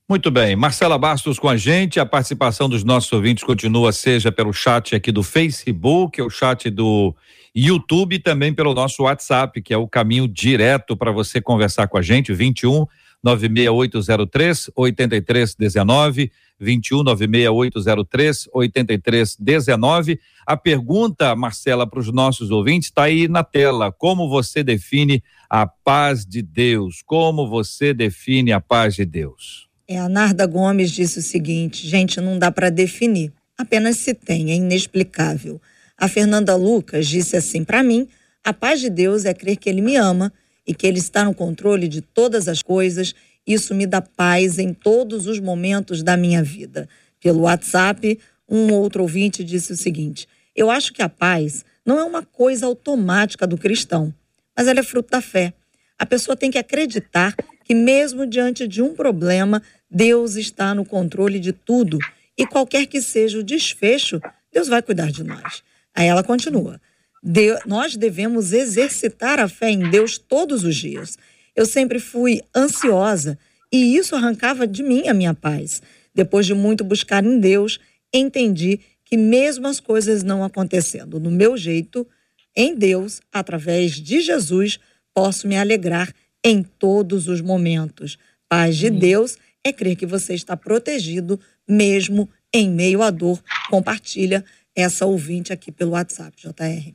Muito 0.10 0.32
bem, 0.32 0.56
Marcela 0.56 0.98
Bastos 0.98 1.38
com 1.38 1.48
a 1.48 1.56
gente, 1.56 2.00
a 2.00 2.06
participação 2.06 2.68
dos 2.68 2.84
nossos 2.84 3.14
ouvintes 3.14 3.44
continua, 3.44 3.92
seja 3.92 4.32
pelo 4.32 4.52
chat 4.52 4.96
aqui 4.96 5.12
do 5.12 5.22
Facebook, 5.22 6.20
o 6.20 6.32
chat 6.32 6.68
do 6.72 7.16
YouTube 7.56 8.16
e 8.16 8.20
também 8.20 8.52
pelo 8.52 8.74
nosso 8.74 9.04
WhatsApp, 9.04 9.62
que 9.62 9.72
é 9.72 9.78
o 9.78 9.88
caminho 9.88 10.28
direto 10.28 10.98
para 10.98 11.12
você 11.12 11.40
conversar 11.40 11.88
com 11.88 11.96
a 11.96 12.02
gente, 12.02 12.34
21 12.34 12.88
96803 13.24 14.72
8319, 14.76 16.32
21 16.60 17.04
96803 17.04 18.50
8319. 18.52 20.20
A 20.44 20.58
pergunta, 20.58 21.36
Marcela, 21.36 21.86
para 21.86 22.00
os 22.00 22.12
nossos 22.12 22.50
ouvintes 22.50 22.90
está 22.90 23.04
aí 23.04 23.28
na 23.28 23.44
tela. 23.44 23.92
Como 23.92 24.28
você 24.28 24.64
define 24.64 25.24
a 25.48 25.68
paz 25.68 26.26
de 26.26 26.42
Deus? 26.42 27.04
Como 27.06 27.48
você 27.48 27.94
define 27.94 28.52
a 28.52 28.60
paz 28.60 28.96
de 28.96 29.06
Deus? 29.06 29.69
É, 29.92 29.98
a 29.98 30.08
Narda 30.08 30.46
Gomes 30.46 30.92
disse 30.92 31.18
o 31.18 31.22
seguinte: 31.24 31.88
gente, 31.88 32.22
não 32.22 32.38
dá 32.38 32.52
para 32.52 32.70
definir, 32.70 33.34
apenas 33.58 33.98
se 33.98 34.14
tem, 34.14 34.52
é 34.52 34.54
inexplicável. 34.54 35.60
A 35.98 36.08
Fernanda 36.08 36.56
Lucas 36.56 37.08
disse 37.08 37.36
assim: 37.36 37.64
para 37.64 37.82
mim, 37.82 38.08
a 38.44 38.54
paz 38.54 38.80
de 38.80 38.88
Deus 38.88 39.26
é 39.26 39.34
crer 39.34 39.58
que 39.58 39.68
Ele 39.68 39.82
me 39.82 39.96
ama 39.96 40.32
e 40.68 40.76
que 40.76 40.86
Ele 40.86 41.00
está 41.00 41.26
no 41.26 41.34
controle 41.34 41.88
de 41.88 42.02
todas 42.02 42.48
as 42.48 42.62
coisas. 42.62 43.16
Isso 43.48 43.74
me 43.74 43.88
dá 43.88 44.00
paz 44.00 44.60
em 44.60 44.76
todos 44.76 45.26
os 45.26 45.40
momentos 45.40 46.04
da 46.04 46.16
minha 46.16 46.44
vida. 46.44 46.88
Pelo 47.20 47.42
WhatsApp, 47.42 48.20
um 48.48 48.72
outro 48.72 49.02
ouvinte 49.02 49.44
disse 49.44 49.74
o 49.74 49.76
seguinte: 49.76 50.28
eu 50.56 50.70
acho 50.70 50.94
que 50.94 51.02
a 51.02 51.10
paz 51.10 51.66
não 51.84 51.98
é 51.98 52.04
uma 52.04 52.22
coisa 52.22 52.68
automática 52.68 53.48
do 53.48 53.58
cristão, 53.58 54.14
mas 54.56 54.68
ela 54.68 54.82
é 54.82 54.84
fruto 54.84 55.10
da 55.10 55.20
fé. 55.20 55.52
A 55.98 56.06
pessoa 56.06 56.38
tem 56.38 56.52
que 56.52 56.60
acreditar 56.60 57.36
que, 57.66 57.76
mesmo 57.76 58.26
diante 58.26 58.68
de 58.68 58.82
um 58.82 58.94
problema, 58.94 59.62
Deus 59.90 60.36
está 60.36 60.76
no 60.76 60.86
controle 60.86 61.40
de 61.40 61.52
tudo 61.52 61.98
e 62.38 62.46
qualquer 62.46 62.86
que 62.86 63.02
seja 63.02 63.40
o 63.40 63.44
desfecho, 63.44 64.22
Deus 64.52 64.68
vai 64.68 64.82
cuidar 64.82 65.12
de 65.12 65.24
nós. 65.24 65.64
Aí 65.96 66.08
ela 66.08 66.24
continua. 66.24 66.80
De, 67.22 67.60
nós 67.66 67.98
devemos 67.98 68.54
exercitar 68.54 69.40
a 69.40 69.50
fé 69.50 69.72
em 69.72 69.90
Deus 69.90 70.18
todos 70.18 70.64
os 70.64 70.76
dias. 70.76 71.18
Eu 71.56 71.66
sempre 71.66 72.00
fui 72.00 72.42
ansiosa 72.56 73.38
e 73.72 73.98
isso 73.98 74.16
arrancava 74.16 74.66
de 74.66 74.82
mim 74.82 75.08
a 75.08 75.14
minha 75.14 75.34
paz. 75.34 75.82
Depois 76.14 76.46
de 76.46 76.54
muito 76.54 76.84
buscar 76.84 77.24
em 77.26 77.40
Deus, 77.40 77.80
entendi 78.14 78.80
que, 79.04 79.18
mesmo 79.18 79.68
as 79.68 79.80
coisas 79.80 80.24
não 80.24 80.44
acontecendo 80.44 81.20
no 81.20 81.32
meu 81.32 81.58
jeito, 81.58 82.08
em 82.56 82.76
Deus, 82.76 83.22
através 83.32 83.94
de 83.94 84.22
Jesus, 84.22 84.80
posso 85.14 85.48
me 85.48 85.58
alegrar 85.58 86.14
em 86.44 86.64
todos 86.64 87.28
os 87.28 87.42
momentos. 87.42 88.18
Paz 88.48 88.78
de 88.78 88.90
Deus 88.90 89.38
é 89.66 89.74
crer 89.74 89.96
que 89.96 90.06
você 90.06 90.34
está 90.34 90.56
protegido 90.56 91.40
mesmo 91.68 92.30
em 92.54 92.70
meio 92.70 93.02
à 93.02 93.10
dor. 93.10 93.42
Compartilha 93.70 94.44
essa 94.76 95.06
ouvinte 95.06 95.52
aqui 95.52 95.72
pelo 95.72 95.92
WhatsApp, 95.92 96.36
JR. 96.38 96.94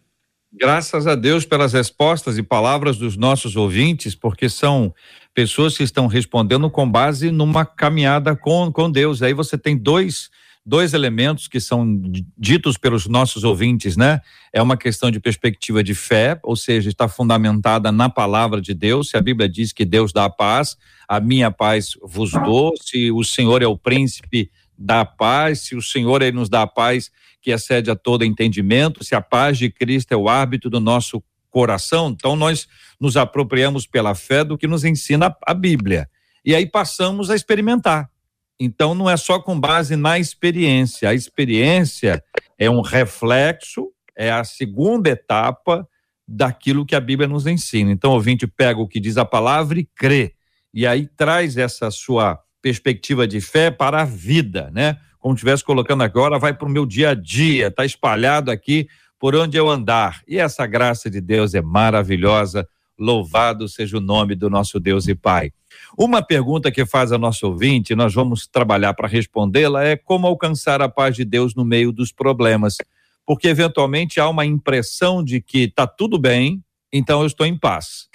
Graças 0.56 1.06
a 1.06 1.16
Deus 1.16 1.44
pelas 1.44 1.72
respostas 1.72 2.38
e 2.38 2.42
palavras 2.42 2.96
dos 2.96 3.16
nossos 3.16 3.56
ouvintes, 3.56 4.14
porque 4.14 4.48
são 4.48 4.94
pessoas 5.34 5.76
que 5.76 5.82
estão 5.82 6.06
respondendo 6.06 6.70
com 6.70 6.88
base 6.88 7.32
numa 7.32 7.66
caminhada 7.66 8.36
com, 8.36 8.70
com 8.72 8.88
Deus. 8.88 9.20
Aí 9.20 9.34
você 9.34 9.58
tem 9.58 9.76
dois 9.76 10.30
dois 10.64 10.94
elementos 10.94 11.46
que 11.46 11.60
são 11.60 12.00
ditos 12.38 12.78
pelos 12.78 13.06
nossos 13.06 13.44
ouvintes, 13.44 13.96
né? 13.96 14.20
É 14.52 14.62
uma 14.62 14.76
questão 14.76 15.10
de 15.10 15.20
perspectiva 15.20 15.84
de 15.84 15.94
fé, 15.94 16.38
ou 16.42 16.56
seja, 16.56 16.88
está 16.88 17.06
fundamentada 17.06 17.92
na 17.92 18.08
palavra 18.08 18.60
de 18.60 18.72
Deus. 18.72 19.10
Se 19.10 19.16
a 19.16 19.20
Bíblia 19.20 19.48
diz 19.48 19.72
que 19.72 19.84
Deus 19.84 20.12
dá 20.12 20.24
a 20.24 20.30
paz, 20.30 20.76
a 21.06 21.20
minha 21.20 21.50
paz 21.50 21.98
vos 22.02 22.32
dou. 22.32 22.72
Se 22.80 23.10
o 23.10 23.22
Senhor 23.22 23.62
é 23.62 23.66
o 23.66 23.76
príncipe 23.76 24.50
da 24.76 25.04
paz, 25.04 25.60
se 25.60 25.76
o 25.76 25.82
Senhor 25.82 26.22
nos 26.32 26.48
dá 26.48 26.62
a 26.62 26.66
paz 26.66 27.10
que 27.42 27.50
excede 27.50 27.90
a 27.90 27.96
todo 27.96 28.24
entendimento, 28.24 29.04
se 29.04 29.14
a 29.14 29.20
paz 29.20 29.58
de 29.58 29.70
Cristo 29.70 30.12
é 30.12 30.16
o 30.16 30.28
árbitro 30.30 30.70
do 30.70 30.80
nosso 30.80 31.22
coração, 31.50 32.08
então 32.08 32.34
nós 32.34 32.66
nos 32.98 33.16
apropriamos 33.16 33.86
pela 33.86 34.14
fé 34.14 34.42
do 34.42 34.56
que 34.56 34.66
nos 34.66 34.82
ensina 34.82 35.36
a 35.46 35.54
Bíblia. 35.54 36.08
E 36.44 36.54
aí 36.54 36.66
passamos 36.66 37.30
a 37.30 37.36
experimentar. 37.36 38.10
Então, 38.58 38.94
não 38.94 39.10
é 39.10 39.16
só 39.16 39.40
com 39.40 39.58
base 39.58 39.96
na 39.96 40.18
experiência. 40.18 41.08
A 41.08 41.14
experiência 41.14 42.22
é 42.58 42.70
um 42.70 42.80
reflexo, 42.80 43.88
é 44.16 44.30
a 44.30 44.44
segunda 44.44 45.10
etapa 45.10 45.86
daquilo 46.26 46.86
que 46.86 46.94
a 46.94 47.00
Bíblia 47.00 47.28
nos 47.28 47.46
ensina. 47.46 47.90
Então, 47.90 48.10
o 48.12 48.14
ouvinte 48.14 48.46
pega 48.46 48.80
o 48.80 48.88
que 48.88 49.00
diz 49.00 49.16
a 49.16 49.24
palavra 49.24 49.78
e 49.78 49.84
crê. 49.84 50.34
E 50.72 50.86
aí 50.86 51.06
traz 51.06 51.56
essa 51.56 51.90
sua 51.90 52.38
perspectiva 52.62 53.26
de 53.26 53.40
fé 53.40 53.70
para 53.70 54.02
a 54.02 54.04
vida, 54.04 54.70
né? 54.72 54.96
Como 55.18 55.34
estivesse 55.34 55.62
colocando 55.62 56.02
agora, 56.02 56.38
vai 56.38 56.52
para 56.52 56.66
o 56.66 56.70
meu 56.70 56.84
dia 56.84 57.10
a 57.10 57.14
dia, 57.14 57.68
está 57.68 57.84
espalhado 57.84 58.50
aqui 58.50 58.88
por 59.18 59.34
onde 59.34 59.56
eu 59.56 59.68
andar. 59.68 60.22
E 60.26 60.38
essa 60.38 60.66
graça 60.66 61.10
de 61.10 61.20
Deus 61.20 61.54
é 61.54 61.62
maravilhosa. 61.62 62.66
Louvado 62.98 63.68
seja 63.68 63.96
o 63.96 64.00
nome 64.00 64.34
do 64.34 64.50
nosso 64.50 64.78
Deus 64.78 65.08
e 65.08 65.14
Pai. 65.14 65.52
Uma 65.96 66.20
pergunta 66.22 66.72
que 66.72 66.84
faz 66.84 67.12
a 67.12 67.18
nossa 67.18 67.46
ouvinte, 67.46 67.94
nós 67.94 68.12
vamos 68.12 68.48
trabalhar 68.48 68.94
para 68.94 69.06
respondê-la, 69.06 69.84
é 69.84 69.96
como 69.96 70.26
alcançar 70.26 70.82
a 70.82 70.88
paz 70.88 71.14
de 71.14 71.24
Deus 71.24 71.54
no 71.54 71.64
meio 71.64 71.92
dos 71.92 72.10
problemas. 72.10 72.76
Porque 73.24 73.46
eventualmente 73.46 74.18
há 74.18 74.28
uma 74.28 74.44
impressão 74.44 75.22
de 75.22 75.40
que 75.40 75.60
está 75.60 75.86
tudo 75.86 76.18
bem, 76.18 76.62
então 76.92 77.20
eu 77.20 77.26
estou 77.26 77.46
em 77.46 77.56
paz. 77.56 78.08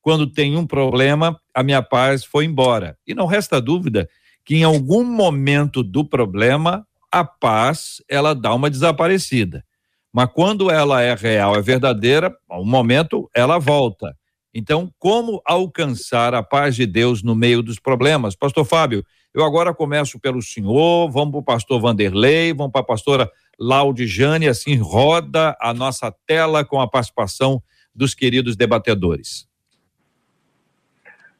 Quando 0.00 0.26
tem 0.26 0.56
um 0.56 0.66
problema, 0.66 1.38
a 1.52 1.62
minha 1.62 1.82
paz 1.82 2.24
foi 2.24 2.46
embora. 2.46 2.96
E 3.06 3.14
não 3.14 3.26
resta 3.26 3.60
dúvida 3.60 4.08
que 4.42 4.56
em 4.56 4.64
algum 4.64 5.04
momento 5.04 5.82
do 5.82 6.02
problema, 6.02 6.86
a 7.12 7.22
paz 7.24 8.02
ela 8.08 8.34
dá 8.34 8.54
uma 8.54 8.70
desaparecida. 8.70 9.62
Mas 10.10 10.30
quando 10.32 10.70
ela 10.70 11.02
é 11.02 11.14
real, 11.14 11.54
é 11.54 11.60
verdadeira, 11.60 12.34
um 12.50 12.64
momento 12.64 13.28
ela 13.34 13.58
volta. 13.58 14.16
Então, 14.58 14.92
como 14.98 15.40
alcançar 15.46 16.34
a 16.34 16.42
paz 16.42 16.74
de 16.74 16.84
Deus 16.84 17.22
no 17.22 17.32
meio 17.32 17.62
dos 17.62 17.78
problemas? 17.78 18.34
Pastor 18.34 18.64
Fábio, 18.64 19.04
eu 19.32 19.44
agora 19.44 19.72
começo 19.72 20.18
pelo 20.18 20.42
senhor, 20.42 21.08
vamos 21.12 21.30
para 21.30 21.38
o 21.38 21.44
pastor 21.44 21.80
Vanderlei, 21.80 22.52
vamos 22.52 22.72
para 22.72 22.80
a 22.80 22.84
pastora 22.84 23.30
Laudijane, 23.56 24.48
assim 24.48 24.74
roda 24.74 25.56
a 25.60 25.72
nossa 25.72 26.12
tela 26.26 26.64
com 26.64 26.80
a 26.80 26.90
participação 26.90 27.62
dos 27.94 28.16
queridos 28.16 28.56
debatedores. 28.56 29.48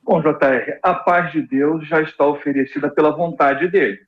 Bom, 0.05 0.21
JR, 0.21 0.79
a 0.81 0.95
paz 0.95 1.33
de 1.33 1.43
Deus 1.43 1.89
já 1.89 2.01
está 2.01 2.25
oferecida 2.25 2.89
pela 2.89 3.11
vontade 3.11 3.67
dele. 3.67 3.99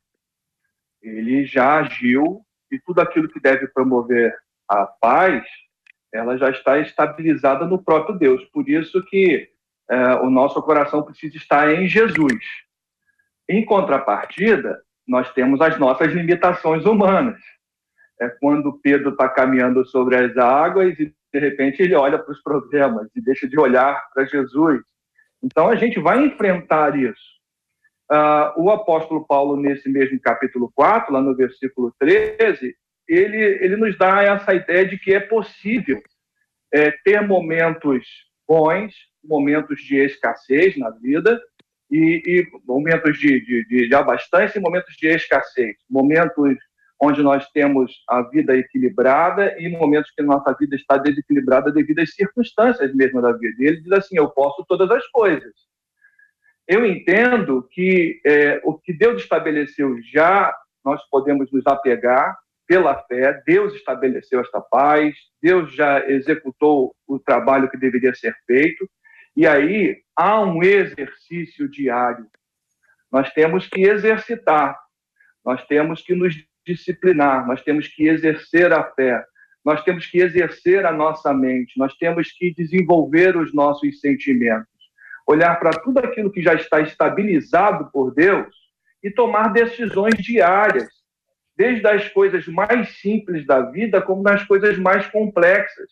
Ele 1.02 1.44
já 1.44 1.80
agiu 1.80 2.42
e 2.70 2.78
tudo 2.78 3.00
aquilo 3.00 3.28
que 3.28 3.40
deve 3.40 3.66
promover 3.66 4.32
a 4.68 4.86
paz 4.86 5.42
ela 6.12 6.36
já 6.36 6.50
está 6.50 6.78
estabilizada 6.78 7.66
no 7.66 7.82
próprio 7.82 8.16
Deus. 8.16 8.44
Por 8.46 8.68
isso 8.68 9.02
que 9.06 9.48
é, 9.90 10.14
o 10.16 10.30
nosso 10.30 10.60
coração 10.62 11.02
precisa 11.02 11.36
estar 11.36 11.72
em 11.72 11.86
Jesus. 11.86 12.44
Em 13.48 13.64
contrapartida, 13.64 14.80
nós 15.06 15.32
temos 15.32 15.60
as 15.60 15.78
nossas 15.78 16.12
limitações 16.12 16.84
humanas. 16.84 17.40
É 18.20 18.28
quando 18.28 18.78
Pedro 18.82 19.10
está 19.10 19.28
caminhando 19.28 19.84
sobre 19.86 20.16
as 20.16 20.36
águas 20.36 20.98
e 20.98 21.12
de 21.32 21.38
repente 21.38 21.82
ele 21.82 21.94
olha 21.94 22.18
para 22.18 22.32
os 22.32 22.42
problemas 22.42 23.08
e 23.16 23.20
deixa 23.20 23.48
de 23.48 23.58
olhar 23.58 24.08
para 24.12 24.24
Jesus. 24.24 24.80
Então 25.42 25.68
a 25.68 25.74
gente 25.74 25.98
vai 25.98 26.24
enfrentar 26.24 26.96
isso. 26.96 27.40
Uh, 28.10 28.62
o 28.64 28.70
apóstolo 28.70 29.24
Paulo, 29.26 29.56
nesse 29.56 29.88
mesmo 29.88 30.20
capítulo 30.20 30.70
4, 30.74 31.12
lá 31.12 31.20
no 31.20 31.34
versículo 31.34 31.94
13, 31.98 32.74
ele, 33.14 33.36
ele 33.64 33.76
nos 33.76 33.96
dá 33.98 34.22
essa 34.22 34.54
ideia 34.54 34.86
de 34.86 34.98
que 34.98 35.12
é 35.12 35.20
possível 35.20 36.02
é, 36.72 36.90
ter 37.04 37.20
momentos 37.26 38.06
bons, 38.46 38.94
momentos 39.22 39.80
de 39.80 39.96
escassez 39.96 40.76
na 40.76 40.90
vida, 40.90 41.40
e, 41.90 42.22
e 42.24 42.46
momentos 42.64 43.18
de, 43.18 43.40
de, 43.44 43.88
de 43.88 43.94
abastança 43.94 44.58
e 44.58 44.60
momentos 44.60 44.94
de 44.96 45.08
escassez, 45.08 45.76
momentos 45.90 46.56
onde 47.02 47.22
nós 47.22 47.48
temos 47.50 47.92
a 48.08 48.22
vida 48.22 48.56
equilibrada 48.56 49.56
e 49.58 49.68
momentos 49.70 50.10
que 50.10 50.22
nossa 50.22 50.54
vida 50.58 50.76
está 50.76 50.98
desequilibrada 50.98 51.72
devido 51.72 52.00
às 52.00 52.14
circunstâncias 52.14 52.94
mesmo 52.94 53.22
da 53.22 53.32
vida. 53.32 53.56
E 53.58 53.66
ele 53.66 53.80
diz 53.80 53.92
assim: 53.92 54.18
Eu 54.18 54.28
posso 54.30 54.64
todas 54.68 54.90
as 54.90 55.06
coisas. 55.08 55.52
Eu 56.68 56.86
entendo 56.86 57.66
que 57.72 58.20
é, 58.24 58.60
o 58.62 58.74
que 58.74 58.92
Deus 58.92 59.22
estabeleceu 59.22 59.96
já 60.12 60.54
nós 60.84 61.02
podemos 61.10 61.50
nos 61.50 61.66
apegar, 61.66 62.38
pela 62.70 62.94
fé, 63.02 63.42
Deus 63.44 63.74
estabeleceu 63.74 64.40
esta 64.40 64.60
paz, 64.60 65.12
Deus 65.42 65.74
já 65.74 66.08
executou 66.08 66.94
o 67.04 67.18
trabalho 67.18 67.68
que 67.68 67.76
deveria 67.76 68.14
ser 68.14 68.32
feito, 68.46 68.88
e 69.36 69.44
aí 69.44 70.00
há 70.14 70.40
um 70.40 70.62
exercício 70.62 71.68
diário. 71.68 72.28
Nós 73.10 73.28
temos 73.32 73.66
que 73.66 73.80
exercitar, 73.80 74.78
nós 75.44 75.66
temos 75.66 76.00
que 76.00 76.14
nos 76.14 76.32
disciplinar, 76.64 77.44
nós 77.44 77.60
temos 77.60 77.88
que 77.88 78.06
exercer 78.06 78.72
a 78.72 78.84
fé, 78.92 79.20
nós 79.64 79.82
temos 79.82 80.06
que 80.06 80.20
exercer 80.20 80.86
a 80.86 80.92
nossa 80.92 81.34
mente, 81.34 81.76
nós 81.76 81.96
temos 81.96 82.30
que 82.30 82.54
desenvolver 82.54 83.36
os 83.36 83.52
nossos 83.52 83.98
sentimentos, 83.98 84.70
olhar 85.26 85.58
para 85.58 85.72
tudo 85.72 85.98
aquilo 85.98 86.30
que 86.30 86.40
já 86.40 86.54
está 86.54 86.80
estabilizado 86.80 87.90
por 87.90 88.14
Deus 88.14 88.54
e 89.02 89.10
tomar 89.10 89.52
decisões 89.52 90.14
diárias 90.18 90.99
desde 91.60 91.86
as 91.86 92.08
coisas 92.08 92.46
mais 92.46 92.88
simples 93.02 93.44
da 93.44 93.60
vida 93.60 94.00
como 94.00 94.22
nas 94.22 94.42
coisas 94.44 94.78
mais 94.78 95.06
complexas. 95.08 95.90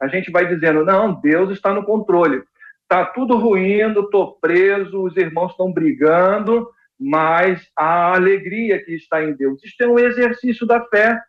A 0.00 0.06
gente 0.06 0.30
vai 0.30 0.46
dizendo, 0.46 0.84
não, 0.84 1.20
Deus 1.20 1.50
está 1.50 1.74
no 1.74 1.82
controle. 1.82 2.44
Está 2.82 3.04
tudo 3.06 3.36
ruindo, 3.36 4.02
estou 4.02 4.38
preso, 4.40 5.02
os 5.02 5.16
irmãos 5.16 5.50
estão 5.50 5.72
brigando, 5.72 6.70
mas 6.96 7.68
a 7.76 8.14
alegria 8.14 8.80
que 8.84 8.94
está 8.94 9.20
em 9.20 9.32
Deus. 9.32 9.60
Isto 9.64 9.82
é 9.82 9.88
um 9.88 9.98
exercício 9.98 10.64
da 10.64 10.80
fé, 10.86 11.20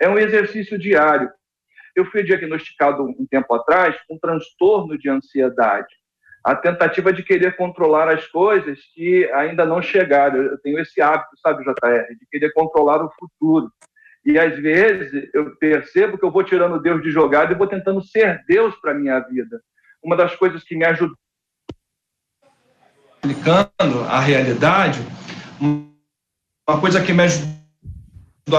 é 0.00 0.08
um 0.08 0.18
exercício 0.18 0.76
diário. 0.76 1.30
Eu 1.94 2.06
fui 2.06 2.24
diagnosticado 2.24 3.04
um 3.04 3.24
tempo 3.30 3.54
atrás 3.54 3.96
com 4.08 4.16
um 4.16 4.18
transtorno 4.18 4.98
de 4.98 5.08
ansiedade 5.08 5.94
a 6.44 6.54
tentativa 6.54 7.12
de 7.12 7.22
querer 7.22 7.56
controlar 7.56 8.08
as 8.08 8.26
coisas 8.26 8.78
que 8.94 9.30
ainda 9.32 9.64
não 9.64 9.82
chegaram. 9.82 10.42
Eu 10.42 10.58
tenho 10.58 10.78
esse 10.78 11.00
hábito, 11.00 11.30
sabe, 11.42 11.64
JR, 11.64 12.16
de 12.18 12.26
querer 12.30 12.52
controlar 12.52 13.04
o 13.04 13.12
futuro. 13.18 13.70
E 14.24 14.38
às 14.38 14.58
vezes 14.58 15.28
eu 15.32 15.56
percebo 15.56 16.18
que 16.18 16.24
eu 16.24 16.30
vou 16.30 16.44
tirando 16.44 16.80
Deus 16.80 17.02
de 17.02 17.10
jogada 17.10 17.52
e 17.52 17.56
vou 17.56 17.66
tentando 17.66 18.02
ser 18.02 18.42
Deus 18.46 18.74
para 18.80 18.94
minha 18.94 19.18
vida. 19.20 19.60
Uma 20.02 20.16
das 20.16 20.34
coisas 20.36 20.62
que 20.62 20.76
me 20.76 20.84
ajudou 20.84 21.16
aplicando 23.18 24.00
a 24.08 24.20
realidade, 24.20 25.00
uma 25.60 26.80
coisa 26.80 27.02
que 27.02 27.12
me 27.12 27.24
ajudou, 27.24 28.58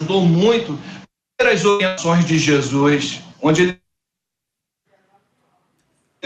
ajudou 0.00 0.22
muito 0.22 0.78
as 1.40 1.64
orientações 1.64 2.24
de 2.24 2.38
Jesus, 2.38 3.20
onde 3.42 3.62
ele 3.62 3.81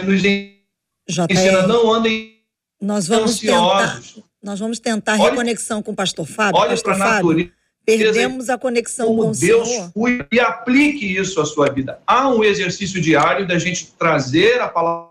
nos 0.03 0.23
ensina, 0.23 1.67
não 1.67 1.93
andem 1.93 2.37
nós 2.81 3.07
vamos 3.07 3.31
ansiosos. 3.31 4.13
Tentar, 4.13 4.27
nós 4.41 4.59
vamos 4.59 4.79
tentar 4.79 5.13
olhe, 5.13 5.29
reconexão 5.31 5.81
com 5.81 5.91
o 5.91 5.95
pastor 5.95 6.27
Fábio. 6.27 6.61
Olhe 6.61 6.81
para 6.81 6.93
a 6.93 6.97
natureza. 6.97 7.51
Perdemos 7.85 8.49
a 8.49 8.57
conexão 8.57 9.07
como 9.07 9.23
com 9.23 9.29
o 9.29 9.31
Deus 9.31 9.67
Senhor. 9.67 9.91
Cuida, 9.93 10.27
e 10.31 10.39
aplique 10.39 11.05
isso 11.05 11.39
à 11.39 11.45
sua 11.45 11.71
vida. 11.71 11.99
Há 12.05 12.29
um 12.29 12.43
exercício 12.43 13.01
diário 13.01 13.47
da 13.47 13.57
gente 13.57 13.93
trazer 13.97 14.59
a 14.59 14.67
palavra. 14.67 15.07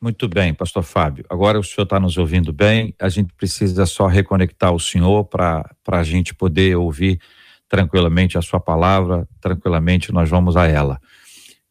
Muito 0.00 0.26
bem, 0.28 0.54
pastor 0.54 0.82
Fábio. 0.82 1.24
Agora 1.28 1.58
o 1.58 1.64
senhor 1.64 1.84
está 1.84 2.00
nos 2.00 2.16
ouvindo 2.16 2.52
bem. 2.52 2.94
A 2.98 3.08
gente 3.08 3.32
precisa 3.34 3.84
só 3.86 4.06
reconectar 4.06 4.72
o 4.72 4.80
senhor 4.80 5.24
para 5.24 5.68
a 5.86 6.02
gente 6.02 6.34
poder 6.34 6.76
ouvir 6.76 7.20
tranquilamente 7.68 8.38
a 8.38 8.42
sua 8.42 8.60
palavra. 8.60 9.28
Tranquilamente 9.40 10.12
nós 10.12 10.30
vamos 10.30 10.56
a 10.56 10.66
ela. 10.66 11.00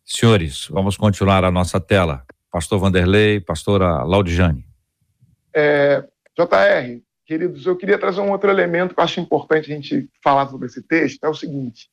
Senhores, 0.06 0.68
vamos 0.70 0.96
continuar 0.96 1.44
a 1.44 1.50
nossa 1.50 1.82
tela. 1.82 2.24
Pastor 2.52 2.80
Vanderlei, 2.80 3.40
pastora 3.40 4.04
Laudijane. 4.04 4.64
É, 5.52 6.08
JR, 6.38 7.02
queridos, 7.26 7.66
eu 7.66 7.76
queria 7.76 7.98
trazer 7.98 8.22
um 8.22 8.30
outro 8.30 8.52
elemento 8.52 8.94
que 8.94 9.00
eu 9.00 9.04
acho 9.04 9.20
importante 9.20 9.72
a 9.72 9.76
gente 9.76 10.08
falar 10.24 10.48
sobre 10.48 10.68
esse 10.68 10.84
texto. 10.84 11.24
É 11.24 11.28
o 11.28 11.34
seguinte: 11.34 11.90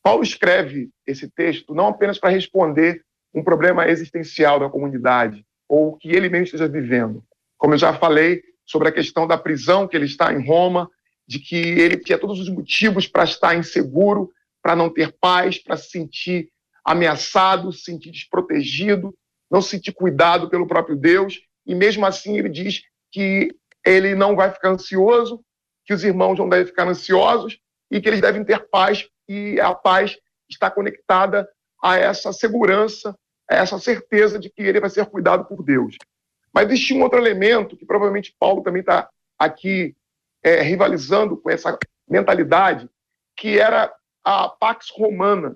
Paulo 0.00 0.22
escreve 0.22 0.90
esse 1.04 1.28
texto 1.28 1.74
não 1.74 1.88
apenas 1.88 2.16
para 2.16 2.30
responder 2.30 3.02
um 3.34 3.42
problema 3.42 3.88
existencial 3.88 4.60
da 4.60 4.70
comunidade, 4.70 5.44
ou 5.68 5.96
que 5.96 6.10
ele 6.10 6.28
mesmo 6.28 6.44
esteja 6.44 6.68
vivendo. 6.68 7.24
Como 7.56 7.74
eu 7.74 7.78
já 7.78 7.92
falei 7.92 8.40
sobre 8.64 8.88
a 8.88 8.92
questão 8.92 9.26
da 9.26 9.36
prisão 9.36 9.88
que 9.88 9.96
ele 9.96 10.06
está 10.06 10.32
em 10.32 10.46
Roma, 10.46 10.88
de 11.26 11.40
que 11.40 11.56
ele 11.56 11.96
tinha 11.96 12.18
todos 12.18 12.38
os 12.38 12.48
motivos 12.48 13.08
para 13.08 13.24
estar 13.24 13.56
inseguro, 13.56 14.30
para 14.62 14.76
não 14.76 14.88
ter 14.88 15.12
paz, 15.20 15.58
para 15.58 15.76
se 15.76 15.90
sentir 15.90 16.50
ameaçado, 16.88 17.70
se 17.70 17.82
sentir 17.82 18.10
desprotegido, 18.10 19.14
não 19.50 19.60
se 19.60 19.70
sentir 19.70 19.92
cuidado 19.92 20.48
pelo 20.48 20.66
próprio 20.66 20.96
Deus, 20.96 21.38
e 21.66 21.74
mesmo 21.74 22.06
assim 22.06 22.38
ele 22.38 22.48
diz 22.48 22.82
que 23.12 23.54
ele 23.84 24.14
não 24.14 24.34
vai 24.34 24.50
ficar 24.50 24.70
ansioso, 24.70 25.44
que 25.84 25.92
os 25.92 26.02
irmãos 26.02 26.38
não 26.38 26.48
devem 26.48 26.66
ficar 26.66 26.88
ansiosos 26.88 27.58
e 27.90 28.00
que 28.00 28.08
eles 28.08 28.22
devem 28.22 28.42
ter 28.42 28.68
paz, 28.70 29.06
e 29.28 29.60
a 29.60 29.74
paz 29.74 30.16
está 30.48 30.70
conectada 30.70 31.46
a 31.82 31.96
essa 31.96 32.32
segurança, 32.32 33.14
a 33.48 33.56
essa 33.56 33.78
certeza 33.78 34.38
de 34.38 34.48
que 34.48 34.62
ele 34.62 34.80
vai 34.80 34.88
ser 34.88 35.04
cuidado 35.06 35.44
por 35.44 35.62
Deus. 35.62 35.94
Mas 36.54 36.68
existe 36.68 36.94
um 36.94 37.02
outro 37.02 37.18
elemento 37.18 37.76
que 37.76 37.84
provavelmente 37.84 38.34
Paulo 38.38 38.62
também 38.62 38.80
está 38.80 39.10
aqui 39.38 39.94
é, 40.42 40.62
rivalizando 40.62 41.36
com 41.36 41.50
essa 41.50 41.78
mentalidade, 42.08 42.88
que 43.36 43.58
era 43.58 43.92
a 44.24 44.48
Pax 44.48 44.88
Romana, 44.90 45.54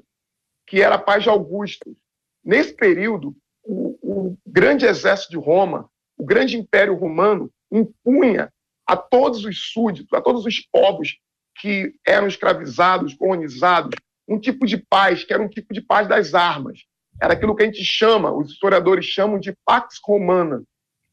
que 0.73 0.81
era 0.81 0.97
paz 0.97 1.23
de 1.23 1.29
Augusto. 1.29 1.95
Nesse 2.43 2.73
período, 2.73 3.37
o, 3.63 3.99
o 4.03 4.39
grande 4.47 4.87
exército 4.87 5.33
de 5.33 5.37
Roma, 5.37 5.91
o 6.17 6.25
grande 6.25 6.57
império 6.57 6.95
romano, 6.95 7.53
impunha 7.71 8.51
a 8.87 8.97
todos 8.97 9.45
os 9.45 9.71
súditos, 9.71 10.11
a 10.15 10.23
todos 10.23 10.47
os 10.47 10.61
povos 10.73 11.19
que 11.61 11.93
eram 12.07 12.27
escravizados, 12.27 13.13
colonizados, 13.13 13.95
um 14.27 14.41
tipo 14.41 14.65
de 14.65 14.79
paz, 14.79 15.25
que 15.25 15.35
era 15.35 15.43
um 15.43 15.49
tipo 15.49 15.75
de 15.75 15.83
paz 15.83 16.09
das 16.09 16.33
armas. 16.33 16.87
Era 17.21 17.35
aquilo 17.35 17.55
que 17.55 17.65
a 17.65 17.67
gente 17.67 17.85
chama, 17.85 18.33
os 18.33 18.51
historiadores 18.51 19.05
chamam 19.05 19.39
de 19.39 19.55
Pax 19.67 20.01
Romana, 20.03 20.63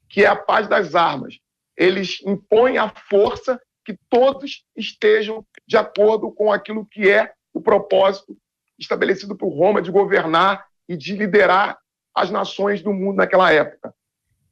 que 0.08 0.24
é 0.24 0.28
a 0.28 0.38
paz 0.38 0.70
das 0.70 0.96
armas. 0.96 1.38
Eles 1.76 2.22
impõem 2.26 2.78
a 2.78 2.88
força 3.10 3.60
que 3.84 4.00
todos 4.10 4.64
estejam 4.74 5.46
de 5.68 5.76
acordo 5.76 6.32
com 6.32 6.50
aquilo 6.50 6.86
que 6.86 7.10
é 7.10 7.34
o 7.54 7.60
propósito 7.60 8.38
estabelecido 8.80 9.36
por 9.36 9.50
Roma 9.50 9.82
de 9.82 9.92
governar 9.92 10.66
e 10.88 10.96
de 10.96 11.16
liderar 11.16 11.78
as 12.16 12.32
nações 12.32 12.82
do 12.82 12.94
mundo 12.94 13.18
naquela 13.18 13.52
época. 13.52 13.94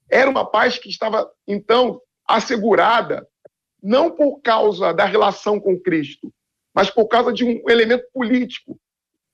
Era 0.09 0.29
uma 0.29 0.49
paz 0.49 0.77
que 0.77 0.89
estava, 0.89 1.29
então, 1.47 2.01
assegurada 2.27 3.27
não 3.81 4.11
por 4.11 4.41
causa 4.41 4.93
da 4.93 5.05
relação 5.05 5.59
com 5.59 5.79
Cristo, 5.79 6.33
mas 6.73 6.89
por 6.89 7.07
causa 7.07 7.31
de 7.31 7.43
um 7.43 7.69
elemento 7.69 8.05
político, 8.13 8.79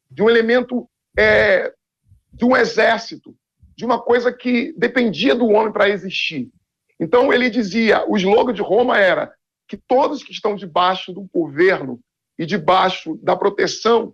de 0.10 0.22
um 0.22 0.30
elemento 0.30 0.90
é, 1.18 1.74
de 2.32 2.46
um 2.46 2.56
exército, 2.56 3.36
de 3.76 3.86
uma 3.86 4.02
coisa 4.02 4.32
que 4.32 4.74
dependia 4.78 5.36
do 5.36 5.48
homem 5.48 5.72
para 5.72 5.90
existir. 5.90 6.50
Então 7.00 7.34
ele 7.34 7.50
dizia, 7.50 8.06
o 8.08 8.16
slogan 8.18 8.54
de 8.54 8.62
Roma 8.62 8.98
era 8.98 9.34
que 9.68 9.78
todos 9.78 10.24
que 10.24 10.32
estão 10.32 10.56
debaixo 10.56 11.12
do 11.12 11.28
governo 11.34 12.00
e 12.38 12.46
debaixo 12.46 13.18
da 13.22 13.36
proteção 13.36 14.14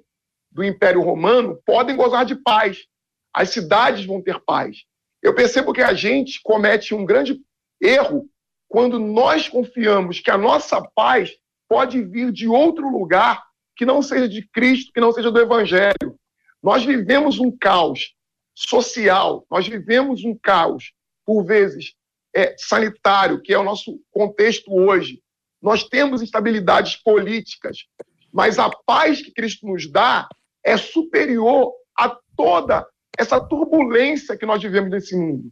do 0.51 0.63
Império 0.63 1.01
Romano 1.01 1.59
podem 1.65 1.95
gozar 1.95 2.25
de 2.25 2.35
paz. 2.35 2.85
As 3.33 3.49
cidades 3.49 4.05
vão 4.05 4.21
ter 4.21 4.39
paz. 4.41 4.83
Eu 5.21 5.35
percebo 5.35 5.73
que 5.73 5.81
a 5.81 5.93
gente 5.93 6.41
comete 6.41 6.93
um 6.93 7.05
grande 7.05 7.39
erro 7.81 8.27
quando 8.67 8.99
nós 8.99 9.47
confiamos 9.49 10.19
que 10.19 10.31
a 10.31 10.37
nossa 10.37 10.81
paz 10.95 11.31
pode 11.67 12.01
vir 12.03 12.31
de 12.31 12.47
outro 12.47 12.89
lugar 12.89 13.43
que 13.75 13.85
não 13.85 14.01
seja 14.01 14.27
de 14.27 14.47
Cristo, 14.49 14.91
que 14.93 14.99
não 14.99 15.11
seja 15.11 15.31
do 15.31 15.39
Evangelho. 15.39 16.19
Nós 16.61 16.83
vivemos 16.83 17.39
um 17.39 17.55
caos 17.55 18.13
social, 18.53 19.45
nós 19.49 19.67
vivemos 19.67 20.23
um 20.25 20.35
caos, 20.35 20.91
por 21.25 21.45
vezes, 21.45 21.93
é, 22.35 22.55
sanitário, 22.57 23.41
que 23.41 23.53
é 23.53 23.57
o 23.57 23.63
nosso 23.63 23.99
contexto 24.11 24.73
hoje. 24.73 25.21
Nós 25.61 25.83
temos 25.83 26.21
instabilidades 26.21 26.97
políticas, 26.97 27.85
mas 28.31 28.59
a 28.59 28.69
paz 28.69 29.21
que 29.21 29.31
Cristo 29.31 29.65
nos 29.65 29.89
dá 29.89 30.27
é 30.63 30.77
superior 30.77 31.73
a 31.97 32.17
toda 32.35 32.85
essa 33.17 33.39
turbulência 33.39 34.37
que 34.37 34.45
nós 34.45 34.61
vivemos 34.61 34.89
nesse 34.89 35.15
mundo. 35.15 35.49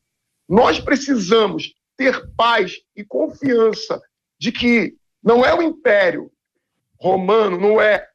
Nós 0.48 0.80
precisamos 0.80 1.74
ter 1.98 2.32
paz 2.36 2.78
e 2.96 3.04
confiança 3.04 4.02
de 4.39 4.52
que 4.52 4.96
não 5.22 5.43
é 5.43 5.54
o 5.54 5.62
império 5.62 6.32
romano, 7.00 7.58
não 7.60 7.82
é, 7.82 8.08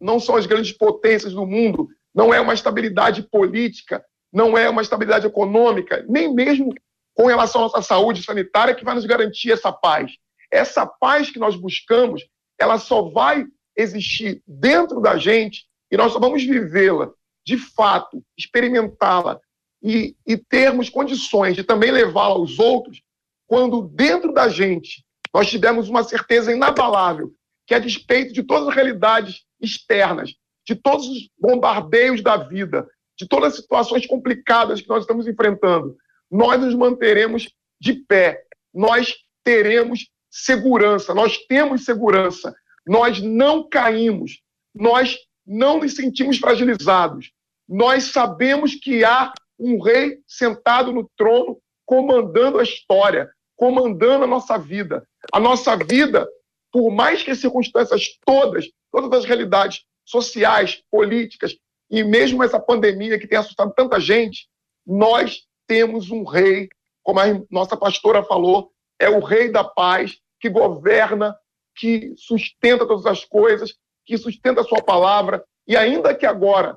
não 0.00 0.20
são 0.20 0.36
as 0.36 0.46
grandes 0.46 0.72
potências 0.72 1.32
do 1.32 1.46
mundo, 1.46 1.88
não 2.14 2.32
é 2.32 2.40
uma 2.40 2.54
estabilidade 2.54 3.22
política, 3.22 4.04
não 4.32 4.56
é 4.56 4.68
uma 4.68 4.82
estabilidade 4.82 5.26
econômica, 5.26 6.04
nem 6.08 6.32
mesmo 6.32 6.72
com 7.14 7.26
relação 7.26 7.62
à 7.62 7.64
nossa 7.64 7.82
saúde 7.82 8.22
sanitária 8.22 8.74
que 8.74 8.84
vai 8.84 8.94
nos 8.94 9.04
garantir 9.04 9.52
essa 9.52 9.72
paz. 9.72 10.12
Essa 10.50 10.86
paz 10.86 11.30
que 11.30 11.38
nós 11.38 11.56
buscamos, 11.56 12.22
ela 12.58 12.78
só 12.78 13.02
vai 13.10 13.46
existir 13.76 14.42
dentro 14.46 15.00
da 15.00 15.16
gente 15.16 15.66
e 15.90 15.96
nós 15.96 16.12
só 16.12 16.18
vamos 16.18 16.42
vivê-la 16.44 17.12
de 17.44 17.56
fato, 17.56 18.22
experimentá-la 18.36 19.40
e, 19.82 20.14
e 20.26 20.36
termos 20.36 20.88
condições 20.88 21.56
de 21.56 21.64
também 21.64 21.90
levá-la 21.90 22.34
aos 22.34 22.58
outros 22.58 23.02
quando 23.46 23.82
dentro 23.82 24.32
da 24.32 24.48
gente 24.48 25.04
nós 25.32 25.48
tivermos 25.48 25.88
uma 25.88 26.04
certeza 26.04 26.52
inabalável 26.52 27.32
que, 27.66 27.74
a 27.74 27.78
despeito 27.78 28.32
de 28.32 28.42
todas 28.42 28.68
as 28.68 28.74
realidades 28.74 29.44
externas, 29.60 30.34
de 30.66 30.74
todos 30.74 31.08
os 31.08 31.28
bombardeios 31.38 32.22
da 32.22 32.36
vida, 32.36 32.86
de 33.18 33.26
todas 33.26 33.52
as 33.52 33.60
situações 33.60 34.06
complicadas 34.06 34.80
que 34.80 34.88
nós 34.88 35.02
estamos 35.02 35.26
enfrentando, 35.26 35.96
nós 36.30 36.60
nos 36.60 36.74
manteremos 36.74 37.48
de 37.80 37.94
pé, 37.94 38.44
nós 38.72 39.14
teremos 39.42 40.08
segurança, 40.30 41.14
nós 41.14 41.38
temos 41.46 41.84
segurança, 41.84 42.54
nós 42.86 43.20
não 43.20 43.68
caímos, 43.68 44.40
nós 44.74 45.16
não 45.50 45.80
nos 45.80 45.96
sentimos 45.96 46.38
fragilizados. 46.38 47.32
Nós 47.68 48.04
sabemos 48.04 48.76
que 48.76 49.04
há 49.04 49.32
um 49.58 49.82
rei 49.82 50.20
sentado 50.24 50.92
no 50.92 51.10
trono 51.16 51.60
comandando 51.84 52.60
a 52.60 52.62
história, 52.62 53.28
comandando 53.56 54.22
a 54.22 54.28
nossa 54.28 54.56
vida. 54.56 55.04
A 55.32 55.40
nossa 55.40 55.76
vida, 55.76 56.28
por 56.72 56.92
mais 56.92 57.24
que 57.24 57.32
as 57.32 57.40
circunstâncias 57.40 58.16
todas, 58.24 58.70
todas 58.92 59.18
as 59.18 59.24
realidades 59.24 59.82
sociais, 60.04 60.84
políticas 60.88 61.56
e 61.90 62.04
mesmo 62.04 62.44
essa 62.44 62.60
pandemia 62.60 63.18
que 63.18 63.26
tem 63.26 63.36
assustado 63.36 63.74
tanta 63.74 63.98
gente, 63.98 64.48
nós 64.86 65.42
temos 65.66 66.12
um 66.12 66.22
rei, 66.22 66.68
como 67.02 67.18
a 67.18 67.24
nossa 67.50 67.76
pastora 67.76 68.22
falou, 68.22 68.70
é 69.00 69.10
o 69.10 69.18
rei 69.18 69.50
da 69.50 69.64
paz, 69.64 70.16
que 70.38 70.48
governa, 70.48 71.36
que 71.74 72.14
sustenta 72.16 72.86
todas 72.86 73.04
as 73.04 73.24
coisas, 73.24 73.74
que 74.10 74.18
sustenta 74.18 74.62
a 74.62 74.64
sua 74.64 74.82
palavra, 74.82 75.44
e 75.68 75.76
ainda 75.76 76.12
que 76.12 76.26
agora, 76.26 76.76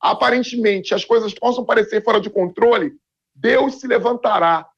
aparentemente, 0.00 0.92
as 0.92 1.04
coisas 1.04 1.32
possam 1.32 1.64
parecer 1.64 2.02
fora 2.02 2.20
de 2.20 2.28
controle, 2.28 2.90
Deus 3.32 3.76
se 3.76 3.86
levantará, 3.86 4.68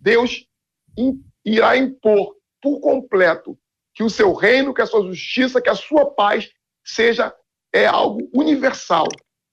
Deus 0.00 0.46
irá 1.44 1.76
impor 1.76 2.36
por 2.62 2.78
completo 2.78 3.58
que 3.92 4.04
o 4.04 4.10
seu 4.10 4.32
reino, 4.32 4.72
que 4.72 4.80
a 4.80 4.86
sua 4.86 5.02
justiça, 5.02 5.60
que 5.60 5.68
a 5.68 5.74
sua 5.74 6.06
paz 6.06 6.48
seja 6.84 7.34
é 7.72 7.86
algo 7.86 8.30
universal. 8.32 9.08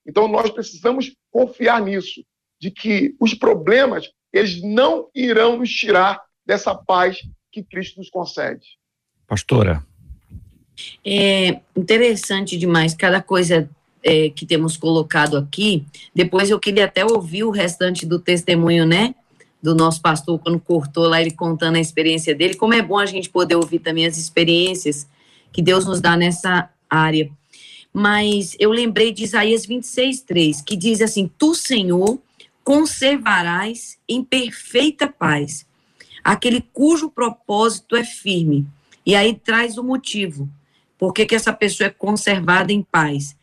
Então 0.05 0.27
nós 0.27 0.51
precisamos 0.51 1.11
confiar 1.31 1.81
nisso, 1.81 2.23
de 2.61 2.69
que 2.69 3.15
os 3.19 3.33
problemas 3.33 4.11
eles 4.31 4.61
não 4.61 5.09
irão 5.15 5.57
nos 5.57 5.71
tirar 5.71 6.21
dessa 6.45 6.75
paz 6.75 7.17
que 7.51 7.63
Cristo 7.63 7.97
nos 7.97 8.11
concede. 8.11 8.77
Pastora. 9.25 9.83
É 11.05 11.59
interessante 11.75 12.57
demais 12.57 12.93
cada 12.93 13.21
coisa 13.21 13.69
é, 14.03 14.29
que 14.29 14.45
temos 14.45 14.77
colocado 14.77 15.37
aqui. 15.37 15.85
Depois 16.13 16.49
eu 16.49 16.59
queria 16.59 16.85
até 16.85 17.05
ouvir 17.05 17.43
o 17.43 17.51
restante 17.51 18.05
do 18.05 18.19
testemunho, 18.19 18.85
né? 18.85 19.15
do 19.65 19.73
nosso 19.73 19.99
pastor 19.99 20.37
quando 20.37 20.59
cortou 20.59 21.07
lá 21.07 21.19
ele 21.19 21.31
contando 21.31 21.77
a 21.77 21.79
experiência 21.79 22.35
dele. 22.35 22.53
Como 22.53 22.75
é 22.75 22.83
bom 22.83 22.99
a 22.99 23.05
gente 23.07 23.29
poder 23.29 23.55
ouvir 23.55 23.79
também 23.79 24.05
as 24.05 24.15
experiências 24.15 25.07
que 25.51 25.61
Deus 25.61 25.85
nos 25.85 25.99
dá 25.99 26.15
nessa 26.15 26.69
área. 26.87 27.31
Mas 27.91 28.55
eu 28.59 28.69
lembrei 28.71 29.11
de 29.11 29.23
Isaías 29.23 29.65
26, 29.65 30.21
3, 30.21 30.61
que 30.61 30.75
diz 30.75 31.01
assim: 31.01 31.29
Tu, 31.39 31.55
Senhor, 31.55 32.19
conservarás 32.63 33.97
em 34.07 34.23
perfeita 34.23 35.07
paz 35.07 35.65
aquele 36.23 36.61
cujo 36.73 37.09
propósito 37.09 37.95
é 37.95 38.03
firme. 38.03 38.65
E 39.05 39.15
aí 39.15 39.35
traz 39.35 39.77
o 39.77 39.83
motivo. 39.83 40.49
Por 40.97 41.13
que, 41.13 41.25
que 41.25 41.35
essa 41.35 41.53
pessoa 41.53 41.87
é 41.87 41.91
conservada 41.91 42.71
em 42.71 42.81
paz? 42.81 43.35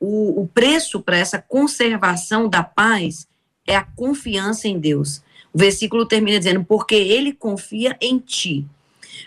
o, 0.00 0.40
o 0.42 0.48
preço 0.48 1.00
para 1.00 1.18
essa 1.18 1.38
conservação 1.38 2.48
da 2.48 2.62
paz 2.62 3.28
é 3.66 3.76
a 3.76 3.84
confiança 3.84 4.66
em 4.66 4.78
Deus. 4.78 5.22
O 5.52 5.58
versículo 5.58 6.06
termina 6.06 6.38
dizendo, 6.38 6.64
porque 6.64 6.94
ele 6.94 7.34
confia 7.34 7.96
em 8.00 8.18
ti. 8.18 8.66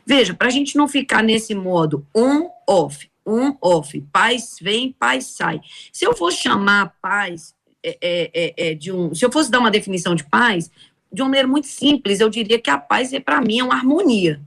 Veja, 0.06 0.34
para 0.34 0.48
a 0.48 0.52
gente 0.52 0.76
não 0.76 0.88
ficar 0.88 1.22
nesse 1.22 1.54
modo 1.54 2.06
on-off, 2.14 3.08
on-off, 3.24 4.02
paz 4.12 4.58
vem, 4.60 4.92
paz 4.92 5.28
sai. 5.28 5.62
Se 5.92 6.06
eu 6.06 6.16
fosse 6.16 6.42
chamar 6.42 6.96
paz 7.02 7.54
é, 7.84 7.98
é, 8.02 8.32
é, 8.34 8.54
é, 8.70 8.74
de 8.74 8.92
um. 8.92 9.14
Se 9.14 9.24
eu 9.24 9.32
fosse 9.32 9.52
dar 9.52 9.60
uma 9.60 9.70
definição 9.70 10.16
de 10.16 10.24
paz, 10.24 10.72
de 11.12 11.22
uma 11.22 11.30
maneira 11.30 11.48
muito 11.48 11.68
simples, 11.68 12.20
eu 12.20 12.30
diria 12.30 12.60
que 12.60 12.70
a 12.70 12.78
paz 12.78 13.14
é, 13.14 13.20
para 13.20 13.42
mim, 13.42 13.60
é 13.60 13.64
uma 13.64 13.76
harmonia. 13.76 14.42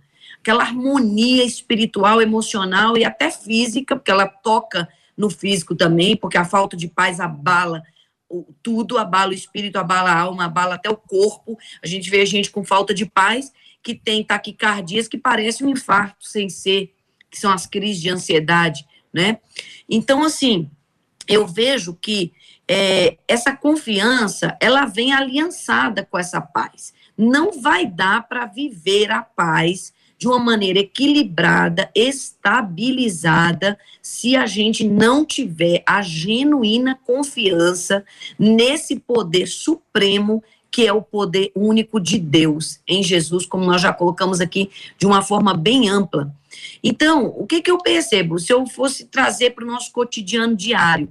Aquela 0.47 0.63
harmonia 0.63 1.43
espiritual, 1.43 2.23
emocional 2.23 2.97
e 2.97 3.05
até 3.05 3.33
física, 3.33 3.97
porque 3.97 4.13
ela 4.13 4.29
toca 4.29 4.89
no 5.17 5.29
físico 5.29 5.75
também, 5.75 6.17
porque 6.17 6.39
a 6.39 6.45
falta 6.45 6.77
de 6.77 6.87
paz 6.87 7.19
abala 7.19 7.83
tudo, 8.63 8.97
abala 8.97 9.33
o 9.33 9.35
espírito, 9.35 9.77
abala 9.77 10.09
a 10.09 10.17
alma, 10.17 10.45
abala 10.45 10.77
até 10.77 10.89
o 10.89 10.97
corpo. 10.97 11.59
A 11.83 11.87
gente 11.89 12.09
vê 12.09 12.25
gente 12.25 12.49
com 12.49 12.65
falta 12.65 12.95
de 12.95 13.05
paz 13.05 13.53
que 13.83 13.93
tem 13.93 14.23
taquicardias 14.23 15.09
que 15.09 15.19
parecem 15.19 15.67
um 15.67 15.71
infarto 15.71 16.25
sem 16.25 16.49
ser, 16.49 16.95
que 17.29 17.41
são 17.41 17.51
as 17.51 17.67
crises 17.67 18.01
de 18.01 18.09
ansiedade, 18.09 18.87
né? 19.13 19.41
Então, 19.89 20.23
assim, 20.23 20.71
eu 21.27 21.45
vejo 21.45 21.93
que 21.93 22.33
é, 22.69 23.19
essa 23.27 23.57
confiança, 23.57 24.57
ela 24.61 24.85
vem 24.85 25.13
aliançada 25.13 26.05
com 26.05 26.17
essa 26.17 26.41
paz. 26.41 26.95
Não 27.19 27.61
vai 27.61 27.85
dar 27.85 28.29
para 28.29 28.47
viver 28.47 29.11
a 29.11 29.23
paz 29.23 29.93
de 30.19 30.27
uma 30.27 30.39
maneira 30.39 30.79
equilibrada, 30.79 31.91
estabilizada, 31.95 33.79
se 34.01 34.37
a 34.37 34.47
gente 34.47 34.87
não 34.89 35.25
tiver 35.25 35.83
a 35.87 36.01
genuína 36.01 36.99
confiança 37.05 38.05
nesse 38.39 38.99
poder 38.99 39.47
supremo 39.47 40.43
que 40.71 40.87
é 40.87 40.93
o 40.93 41.01
poder 41.01 41.51
único 41.55 41.99
de 41.99 42.19
Deus 42.19 42.81
em 42.87 43.03
Jesus, 43.03 43.47
como 43.47 43.65
nós 43.65 43.81
já 43.81 43.95
colocamos 43.95 44.43
aqui 44.43 44.71
de 44.99 45.07
uma 45.07 45.23
forma 45.23 45.55
bem 45.55 45.89
ampla. 45.89 46.35
Então, 46.85 47.33
o 47.37 47.47
que, 47.47 47.63
que 47.63 47.71
eu 47.71 47.79
percebo? 47.79 48.39
Se 48.39 48.53
eu 48.53 48.67
fosse 48.67 49.07
trazer 49.07 49.53
para 49.53 49.65
o 49.65 49.67
nosso 49.67 49.91
cotidiano 49.91 50.55
diário, 50.55 51.09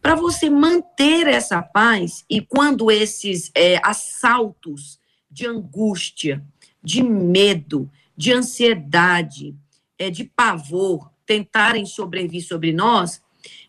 para 0.00 0.14
você 0.14 0.48
manter 0.48 1.26
essa 1.26 1.60
paz 1.60 2.24
e 2.30 2.40
quando 2.40 2.90
esses 2.90 3.50
é, 3.54 3.80
assaltos 3.82 4.98
de 5.28 5.46
angústia, 5.46 6.44
de 6.82 7.02
medo, 7.02 7.90
de 8.16 8.32
ansiedade, 8.32 9.54
é, 9.98 10.10
de 10.10 10.24
pavor 10.24 11.10
tentarem 11.26 11.86
sobreviver 11.86 12.46
sobre 12.46 12.72
nós, 12.72 13.22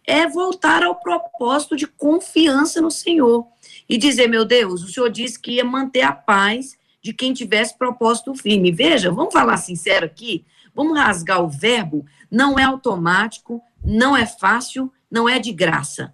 é 0.06 0.28
voltar 0.28 0.84
ao 0.84 0.96
propósito 0.96 1.76
de 1.76 1.88
confiança 1.88 2.82
no 2.82 2.92
Senhor 2.92 3.48
e 3.90 3.98
dizer, 3.98 4.28
meu 4.28 4.46
Deus, 4.46 4.84
o 4.84 4.88
Senhor 4.88 5.10
disse 5.10 5.40
que 5.40 5.54
ia 5.54 5.66
manter 5.66 6.02
a 6.02 6.12
paz 6.12 6.78
de 7.02 7.14
quem 7.14 7.34
tivesse 7.34 7.78
propósito 7.78 8.34
firme. 8.36 8.72
Veja, 8.72 9.12
vamos 9.12 9.34
falar 9.34 9.58
sincero 9.58 10.06
aqui, 10.06 10.46
vamos 10.74 10.98
rasgar 10.98 11.44
o 11.44 11.50
verbo, 11.50 12.06
não 12.30 12.58
é 12.58 12.64
automático, 12.64 13.62
não 13.84 14.16
é 14.16 14.26
fácil, 14.26 14.92
não 15.10 15.30
é 15.30 15.40
de 15.40 15.52
graça. 15.52 16.14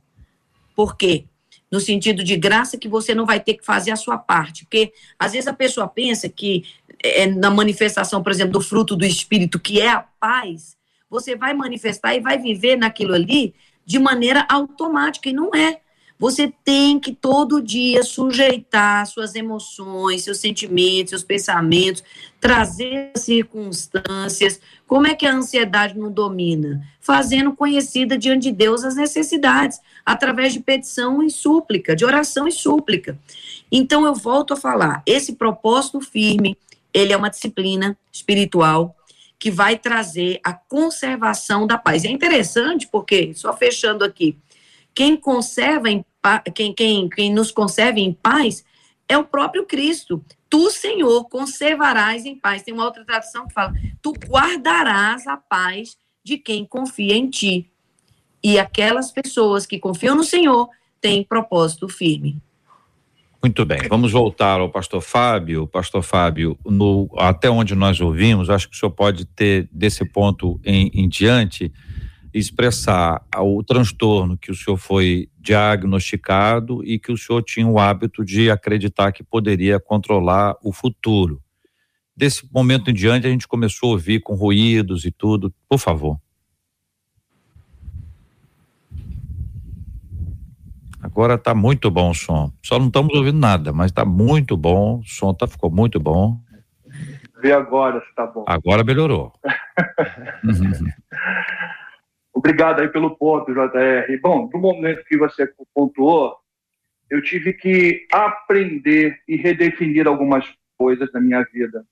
Por 0.75 0.95
quê? 0.95 1.25
No 1.71 1.79
sentido 1.79 2.23
de 2.23 2.35
graça 2.35 2.77
que 2.77 2.89
você 2.89 3.15
não 3.15 3.25
vai 3.25 3.39
ter 3.39 3.53
que 3.53 3.65
fazer 3.65 3.91
a 3.91 3.95
sua 3.95 4.17
parte. 4.17 4.65
Porque 4.65 4.91
às 5.17 5.31
vezes 5.31 5.47
a 5.47 5.53
pessoa 5.53 5.87
pensa 5.87 6.27
que 6.27 6.65
é, 7.03 7.27
na 7.27 7.49
manifestação, 7.49 8.21
por 8.21 8.31
exemplo, 8.31 8.53
do 8.53 8.61
fruto 8.61 8.95
do 8.95 9.05
Espírito, 9.05 9.59
que 9.59 9.81
é 9.81 9.89
a 9.89 9.99
paz, 9.99 10.75
você 11.09 11.35
vai 11.35 11.53
manifestar 11.53 12.15
e 12.15 12.19
vai 12.19 12.37
viver 12.37 12.77
naquilo 12.77 13.13
ali 13.13 13.53
de 13.85 13.99
maneira 13.99 14.45
automática, 14.49 15.29
e 15.29 15.33
não 15.33 15.53
é. 15.53 15.81
Você 16.21 16.53
tem 16.63 16.99
que 16.99 17.11
todo 17.13 17.63
dia 17.63 18.03
sujeitar 18.03 19.07
suas 19.07 19.33
emoções, 19.33 20.23
seus 20.23 20.37
sentimentos, 20.37 21.09
seus 21.09 21.23
pensamentos, 21.23 22.03
trazer 22.39 23.11
circunstâncias. 23.15 24.61
Como 24.85 25.07
é 25.07 25.15
que 25.15 25.25
a 25.25 25.33
ansiedade 25.33 25.97
não 25.97 26.11
domina? 26.11 26.87
Fazendo 26.99 27.53
conhecida 27.53 28.19
diante 28.19 28.43
de 28.43 28.51
Deus 28.51 28.83
as 28.83 28.95
necessidades, 28.95 29.81
através 30.05 30.53
de 30.53 30.59
petição 30.59 31.23
e 31.23 31.31
súplica, 31.31 31.95
de 31.95 32.05
oração 32.05 32.47
e 32.47 32.51
súplica. 32.51 33.17
Então 33.71 34.05
eu 34.05 34.13
volto 34.13 34.53
a 34.53 34.57
falar, 34.57 35.01
esse 35.07 35.33
propósito 35.33 35.99
firme, 35.99 36.55
ele 36.93 37.13
é 37.13 37.17
uma 37.17 37.29
disciplina 37.29 37.97
espiritual 38.11 38.95
que 39.39 39.49
vai 39.49 39.77
trazer 39.77 40.39
a 40.43 40.53
conservação 40.53 41.65
da 41.65 41.77
paz. 41.77 42.05
É 42.05 42.09
interessante 42.09 42.87
porque, 42.87 43.33
só 43.33 43.55
fechando 43.55 44.03
aqui, 44.03 44.37
quem 44.93 45.17
conserva 45.17 45.89
em 45.89 46.05
quem, 46.53 46.73
quem, 46.73 47.09
quem 47.09 47.33
nos 47.33 47.51
conserva 47.51 47.99
em 47.99 48.13
paz 48.13 48.63
é 49.09 49.17
o 49.17 49.23
próprio 49.23 49.65
Cristo. 49.65 50.23
Tu, 50.49 50.69
Senhor, 50.69 51.27
conservarás 51.27 52.25
em 52.25 52.35
paz. 52.35 52.61
Tem 52.61 52.73
uma 52.73 52.85
outra 52.85 53.03
tradução 53.03 53.47
que 53.47 53.53
fala: 53.53 53.73
tu 54.01 54.11
guardarás 54.11 55.25
a 55.27 55.37
paz 55.37 55.97
de 56.23 56.37
quem 56.37 56.65
confia 56.65 57.15
em 57.15 57.29
ti. 57.29 57.71
E 58.43 58.59
aquelas 58.59 59.11
pessoas 59.11 59.65
que 59.65 59.79
confiam 59.79 60.15
no 60.15 60.23
Senhor 60.23 60.69
têm 60.99 61.23
propósito 61.23 61.87
firme. 61.87 62.41
Muito 63.43 63.65
bem, 63.65 63.79
vamos 63.89 64.11
voltar 64.11 64.59
ao 64.59 64.69
pastor 64.69 65.01
Fábio. 65.01 65.65
Pastor 65.65 66.03
Fábio, 66.03 66.55
no, 66.63 67.09
até 67.17 67.49
onde 67.49 67.73
nós 67.73 67.99
ouvimos, 67.99 68.51
acho 68.51 68.69
que 68.69 68.75
o 68.75 68.79
senhor 68.79 68.91
pode 68.91 69.25
ter, 69.25 69.67
desse 69.71 70.05
ponto 70.05 70.61
em, 70.63 70.91
em 70.93 71.09
diante, 71.09 71.71
expressar 72.31 73.25
o 73.35 73.63
transtorno 73.63 74.37
que 74.37 74.51
o 74.51 74.55
senhor 74.55 74.77
foi 74.77 75.27
diagnosticado 75.39 76.85
e 76.85 76.99
que 76.99 77.11
o 77.11 77.17
senhor 77.17 77.41
tinha 77.41 77.67
o 77.67 77.79
hábito 77.79 78.23
de 78.23 78.51
acreditar 78.51 79.11
que 79.11 79.23
poderia 79.23 79.79
controlar 79.79 80.55
o 80.63 80.71
futuro. 80.71 81.41
Desse 82.15 82.47
momento 82.53 82.91
em 82.91 82.93
diante, 82.93 83.25
a 83.25 83.29
gente 83.31 83.47
começou 83.47 83.89
a 83.89 83.93
ouvir 83.93 84.21
com 84.21 84.35
ruídos 84.35 85.03
e 85.03 85.11
tudo. 85.11 85.51
Por 85.67 85.79
favor. 85.79 86.19
Agora 91.11 91.35
está 91.35 91.53
muito 91.53 91.91
bom 91.91 92.11
o 92.11 92.13
som. 92.13 92.53
Só 92.63 92.79
não 92.79 92.87
estamos 92.87 93.13
ouvindo 93.13 93.37
nada, 93.37 93.73
mas 93.73 93.91
está 93.91 94.05
muito 94.05 94.55
bom. 94.55 94.99
O 94.99 95.03
som 95.03 95.33
tá, 95.33 95.45
ficou 95.45 95.69
muito 95.69 95.99
bom. 95.99 96.39
Vê 97.41 97.51
agora 97.51 97.99
se 97.99 98.07
está 98.07 98.25
bom. 98.25 98.45
Agora 98.47 98.81
melhorou. 98.81 99.33
Obrigado 102.33 102.79
aí 102.79 102.87
pelo 102.87 103.17
ponto, 103.17 103.53
JR. 103.53 104.21
Bom, 104.21 104.49
no 104.53 104.59
momento 104.59 105.03
que 105.03 105.17
você 105.17 105.51
pontuou, 105.75 106.37
eu 107.09 107.21
tive 107.21 107.51
que 107.51 108.07
aprender 108.09 109.19
e 109.27 109.35
redefinir 109.35 110.07
algumas 110.07 110.45
coisas 110.77 111.11
na 111.11 111.19
minha 111.19 111.43
vida. 111.51 111.85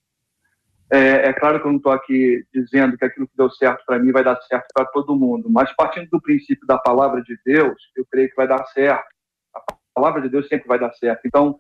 É, 0.91 1.27
é 1.27 1.33
claro 1.33 1.59
que 1.59 1.67
eu 1.67 1.71
não 1.71 1.77
estou 1.77 1.91
aqui 1.91 2.43
dizendo 2.53 2.97
que 2.97 3.05
aquilo 3.05 3.27
que 3.27 3.37
deu 3.37 3.49
certo 3.51 3.83
para 3.85 3.99
mim 3.99 4.11
vai 4.11 4.23
dar 4.23 4.39
certo 4.41 4.67
para 4.73 4.85
todo 4.85 5.15
mundo, 5.15 5.49
mas 5.49 5.71
partindo 5.75 6.09
do 6.09 6.21
princípio 6.21 6.65
da 6.65 6.77
palavra 6.77 7.21
de 7.21 7.37
Deus, 7.45 7.77
eu 7.95 8.05
creio 8.09 8.29
que 8.29 8.35
vai 8.35 8.47
dar 8.47 8.63
certo. 8.65 9.07
A 9.55 9.61
palavra 9.93 10.21
de 10.21 10.29
Deus 10.29 10.47
sempre 10.47 10.67
vai 10.67 10.79
dar 10.79 10.91
certo. 10.93 11.21
Então, 11.25 11.59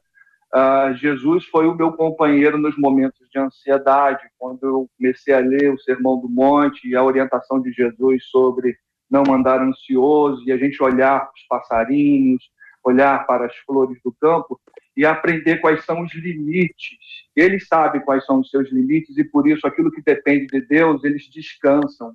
Uh, 0.51 0.95
Jesus 0.95 1.45
foi 1.45 1.67
o 1.67 1.75
meu 1.75 1.93
companheiro 1.93 2.57
nos 2.57 2.75
momentos 2.75 3.29
de 3.29 3.37
ansiedade, 3.37 4.27
quando 4.35 4.63
eu 4.63 4.89
comecei 4.97 5.31
a 5.31 5.39
ler 5.39 5.71
o 5.71 5.79
Sermão 5.79 6.19
do 6.19 6.27
Monte 6.27 6.87
e 6.87 6.95
a 6.95 7.03
orientação 7.03 7.61
de 7.61 7.71
Jesus 7.71 8.25
sobre 8.31 8.75
não 9.09 9.23
andar 9.31 9.61
ansioso 9.61 10.41
e 10.45 10.51
a 10.51 10.57
gente 10.57 10.81
olhar 10.81 11.19
para 11.19 11.33
os 11.35 11.47
passarinhos, 11.47 12.43
olhar 12.83 13.27
para 13.27 13.45
as 13.45 13.55
flores 13.57 13.99
do 14.03 14.11
campo 14.19 14.59
e 14.99 15.05
aprender 15.05 15.61
quais 15.61 15.85
são 15.85 16.01
os 16.01 16.13
limites. 16.13 16.97
Ele 17.33 17.57
sabe 17.57 18.01
quais 18.01 18.25
são 18.25 18.41
os 18.41 18.49
seus 18.49 18.69
limites 18.69 19.17
e 19.17 19.23
por 19.23 19.47
isso 19.47 19.65
aquilo 19.65 19.89
que 19.89 20.01
depende 20.01 20.47
de 20.47 20.59
Deus, 20.59 21.05
eles 21.05 21.25
descansam. 21.29 22.13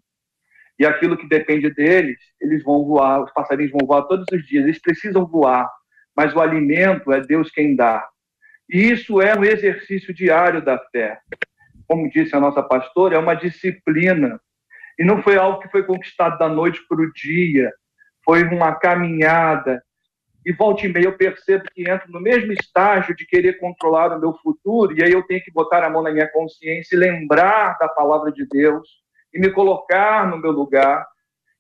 E 0.78 0.84
aquilo 0.84 1.16
que 1.16 1.26
depende 1.26 1.70
deles, 1.70 2.18
eles 2.38 2.62
vão 2.62 2.84
voar, 2.84 3.24
os 3.24 3.32
passarinhos 3.32 3.72
vão 3.72 3.86
voar 3.86 4.02
todos 4.02 4.26
os 4.30 4.46
dias, 4.46 4.64
eles 4.64 4.78
precisam 4.78 5.26
voar, 5.26 5.66
mas 6.14 6.34
o 6.34 6.40
alimento 6.42 7.10
é 7.10 7.22
Deus 7.22 7.50
quem 7.50 7.74
dá. 7.74 8.06
E 8.68 8.90
isso 8.90 9.18
é 9.22 9.34
um 9.34 9.44
exercício 9.44 10.12
diário 10.12 10.62
da 10.62 10.78
fé. 10.92 11.18
Como 11.88 12.10
disse 12.10 12.36
a 12.36 12.40
nossa 12.40 12.62
pastora, 12.62 13.16
é 13.16 13.18
uma 13.18 13.34
disciplina. 13.34 14.38
E 14.98 15.04
não 15.06 15.22
foi 15.22 15.38
algo 15.38 15.58
que 15.60 15.70
foi 15.70 15.84
conquistado 15.84 16.36
da 16.36 16.50
noite 16.50 16.86
para 16.86 17.00
o 17.00 17.10
dia, 17.14 17.72
foi 18.22 18.42
uma 18.42 18.74
caminhada. 18.74 19.82
E 20.44 20.52
volta 20.52 20.86
e 20.86 20.92
meia 20.92 21.06
eu 21.06 21.16
percebo 21.16 21.64
que 21.72 21.88
entro 21.88 22.10
no 22.10 22.20
mesmo 22.20 22.52
estágio 22.52 23.16
de 23.16 23.26
querer 23.26 23.58
controlar 23.58 24.16
o 24.16 24.20
meu 24.20 24.34
futuro, 24.34 24.96
e 24.96 25.02
aí 25.02 25.12
eu 25.12 25.22
tenho 25.22 25.42
que 25.42 25.50
botar 25.50 25.82
a 25.82 25.90
mão 25.90 26.02
na 26.02 26.10
minha 26.10 26.28
consciência 26.28 26.94
e 26.94 26.98
lembrar 26.98 27.76
da 27.78 27.88
palavra 27.88 28.30
de 28.30 28.46
Deus 28.46 28.88
e 29.32 29.40
me 29.40 29.50
colocar 29.50 30.28
no 30.28 30.38
meu 30.38 30.50
lugar. 30.50 31.06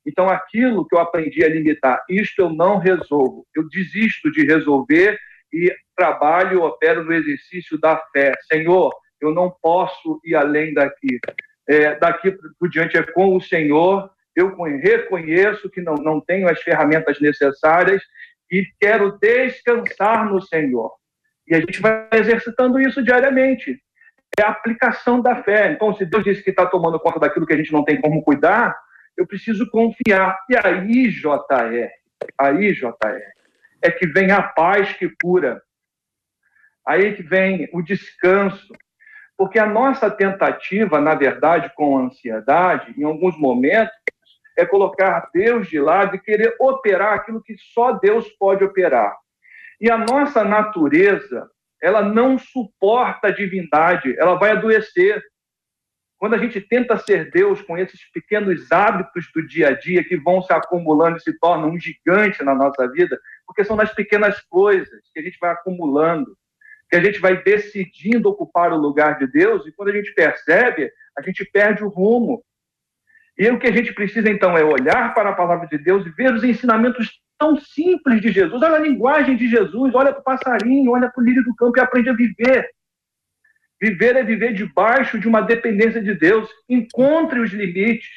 Então, 0.06 0.28
aquilo 0.28 0.86
que 0.86 0.94
eu 0.94 1.00
aprendi 1.00 1.42
a 1.42 1.48
limitar, 1.48 2.04
isto 2.10 2.40
eu 2.40 2.50
não 2.50 2.76
resolvo. 2.76 3.46
Eu 3.56 3.66
desisto 3.68 4.30
de 4.30 4.44
resolver 4.44 5.18
e 5.50 5.74
trabalho, 5.96 6.62
opero 6.62 7.04
no 7.04 7.12
exercício 7.12 7.80
da 7.80 7.96
fé. 8.12 8.34
Senhor, 8.52 8.94
eu 9.20 9.32
não 9.32 9.50
posso 9.62 10.20
ir 10.24 10.34
além 10.34 10.74
daqui. 10.74 11.18
É, 11.66 11.94
daqui 11.98 12.36
por 12.58 12.68
diante 12.68 12.98
é 12.98 13.02
com 13.02 13.34
o 13.34 13.40
Senhor 13.40 14.10
eu 14.36 14.56
reconheço 14.56 15.70
que 15.70 15.80
não, 15.80 15.94
não 15.94 16.20
tenho 16.20 16.48
as 16.48 16.60
ferramentas 16.60 17.20
necessárias 17.20 18.02
e 18.50 18.64
quero 18.80 19.18
descansar 19.18 20.26
no 20.26 20.40
Senhor. 20.40 20.92
E 21.46 21.54
a 21.54 21.60
gente 21.60 21.80
vai 21.80 22.08
exercitando 22.12 22.80
isso 22.80 23.02
diariamente. 23.02 23.80
É 24.38 24.42
a 24.42 24.48
aplicação 24.48 25.20
da 25.20 25.42
fé. 25.42 25.72
Então, 25.72 25.94
se 25.94 26.04
Deus 26.04 26.24
disse 26.24 26.42
que 26.42 26.50
está 26.50 26.66
tomando 26.66 26.98
conta 26.98 27.20
daquilo 27.20 27.46
que 27.46 27.54
a 27.54 27.56
gente 27.56 27.72
não 27.72 27.84
tem 27.84 28.00
como 28.00 28.22
cuidar, 28.22 28.76
eu 29.16 29.26
preciso 29.26 29.70
confiar. 29.70 30.38
E 30.48 30.56
aí, 30.56 31.08
JR, 31.08 31.88
aí, 32.38 32.72
JR, 32.72 33.22
é 33.82 33.90
que 33.90 34.06
vem 34.06 34.30
a 34.30 34.42
paz 34.42 34.92
que 34.94 35.08
cura. 35.22 35.62
Aí 36.86 37.14
que 37.14 37.22
vem 37.22 37.68
o 37.72 37.82
descanso. 37.82 38.74
Porque 39.36 39.58
a 39.58 39.66
nossa 39.66 40.10
tentativa, 40.10 41.00
na 41.00 41.14
verdade, 41.14 41.72
com 41.74 41.98
ansiedade, 41.98 42.94
em 42.96 43.04
alguns 43.04 43.38
momentos, 43.38 43.94
é 44.56 44.64
colocar 44.64 45.28
Deus 45.32 45.68
de 45.68 45.80
lado 45.80 46.16
e 46.16 46.20
querer 46.20 46.54
operar 46.60 47.14
aquilo 47.14 47.42
que 47.42 47.56
só 47.72 47.92
Deus 47.92 48.28
pode 48.38 48.64
operar. 48.64 49.16
E 49.80 49.90
a 49.90 49.98
nossa 49.98 50.44
natureza, 50.44 51.48
ela 51.82 52.02
não 52.02 52.38
suporta 52.38 53.28
a 53.28 53.32
divindade, 53.32 54.16
ela 54.18 54.36
vai 54.36 54.52
adoecer. 54.52 55.22
Quando 56.18 56.34
a 56.34 56.38
gente 56.38 56.60
tenta 56.60 56.96
ser 56.96 57.30
Deus 57.30 57.60
com 57.60 57.76
esses 57.76 58.00
pequenos 58.12 58.70
hábitos 58.72 59.30
do 59.34 59.46
dia 59.46 59.68
a 59.68 59.72
dia 59.72 60.02
que 60.02 60.16
vão 60.16 60.40
se 60.40 60.52
acumulando 60.52 61.18
e 61.18 61.20
se 61.20 61.38
tornam 61.38 61.70
um 61.70 61.78
gigante 61.78 62.42
na 62.42 62.54
nossa 62.54 62.88
vida, 62.90 63.18
porque 63.46 63.64
são 63.64 63.76
nas 63.76 63.92
pequenas 63.92 64.40
coisas 64.42 65.00
que 65.12 65.20
a 65.20 65.22
gente 65.22 65.36
vai 65.38 65.50
acumulando, 65.50 66.36
que 66.88 66.96
a 66.96 67.02
gente 67.02 67.18
vai 67.18 67.42
decidindo 67.42 68.28
ocupar 68.28 68.72
o 68.72 68.78
lugar 68.78 69.18
de 69.18 69.26
Deus, 69.26 69.66
e 69.66 69.72
quando 69.72 69.88
a 69.88 69.92
gente 69.92 70.14
percebe, 70.14 70.90
a 71.18 71.22
gente 71.22 71.44
perde 71.44 71.84
o 71.84 71.88
rumo. 71.88 72.42
E 73.36 73.48
o 73.50 73.58
que 73.58 73.66
a 73.66 73.72
gente 73.72 73.92
precisa, 73.92 74.30
então, 74.30 74.56
é 74.56 74.64
olhar 74.64 75.12
para 75.12 75.30
a 75.30 75.34
palavra 75.34 75.66
de 75.66 75.78
Deus 75.78 76.06
e 76.06 76.10
ver 76.10 76.32
os 76.32 76.44
ensinamentos 76.44 77.20
tão 77.38 77.56
simples 77.56 78.20
de 78.20 78.30
Jesus. 78.30 78.62
Olha 78.62 78.76
a 78.76 78.80
linguagem 78.80 79.36
de 79.36 79.48
Jesus, 79.48 79.94
olha 79.94 80.12
para 80.12 80.20
o 80.20 80.24
passarinho, 80.24 80.92
olha 80.92 81.10
para 81.10 81.20
o 81.20 81.24
lírio 81.24 81.42
do 81.42 81.54
campo 81.54 81.76
e 81.76 81.80
aprende 81.80 82.10
a 82.10 82.14
viver. 82.14 82.68
Viver 83.80 84.16
é 84.16 84.22
viver 84.22 84.54
debaixo 84.54 85.18
de 85.18 85.26
uma 85.26 85.40
dependência 85.40 86.00
de 86.00 86.14
Deus. 86.14 86.48
Encontre 86.68 87.40
os 87.40 87.52
limites. 87.52 88.08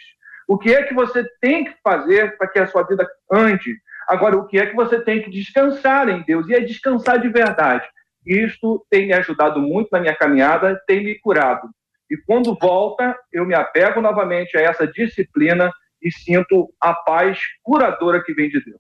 O 0.48 0.58
que 0.58 0.74
é 0.74 0.84
que 0.84 0.94
você 0.94 1.26
tem 1.42 1.66
que 1.66 1.76
fazer 1.84 2.38
para 2.38 2.48
que 2.48 2.60
a 2.60 2.68
sua 2.68 2.84
vida 2.84 3.06
ande? 3.32 3.76
Agora, 4.08 4.38
o 4.38 4.48
que 4.48 4.58
é 4.58 4.66
que 4.66 4.76
você 4.76 5.02
tem 5.02 5.22
que 5.22 5.30
descansar 5.30 6.08
em 6.08 6.24
Deus? 6.24 6.48
E 6.48 6.54
é 6.54 6.62
descansar 6.62 7.20
de 7.20 7.28
verdade. 7.28 7.86
Isto 8.26 8.86
tem 8.90 9.08
me 9.08 9.14
ajudado 9.14 9.60
muito 9.60 9.90
na 9.92 10.00
minha 10.00 10.16
caminhada, 10.16 10.82
tem 10.88 11.04
me 11.04 11.20
curado. 11.20 11.70
E 12.10 12.18
quando 12.18 12.58
volta, 12.60 13.16
eu 13.32 13.46
me 13.46 13.54
apego 13.54 14.02
novamente 14.02 14.58
a 14.58 14.62
essa 14.62 14.88
disciplina 14.88 15.72
e 16.02 16.12
sinto 16.12 16.74
a 16.82 16.94
paz 16.94 17.38
curadora 17.64 18.24
que 18.24 18.34
vem 18.34 18.50
de 18.50 18.64
Deus. 18.64 18.80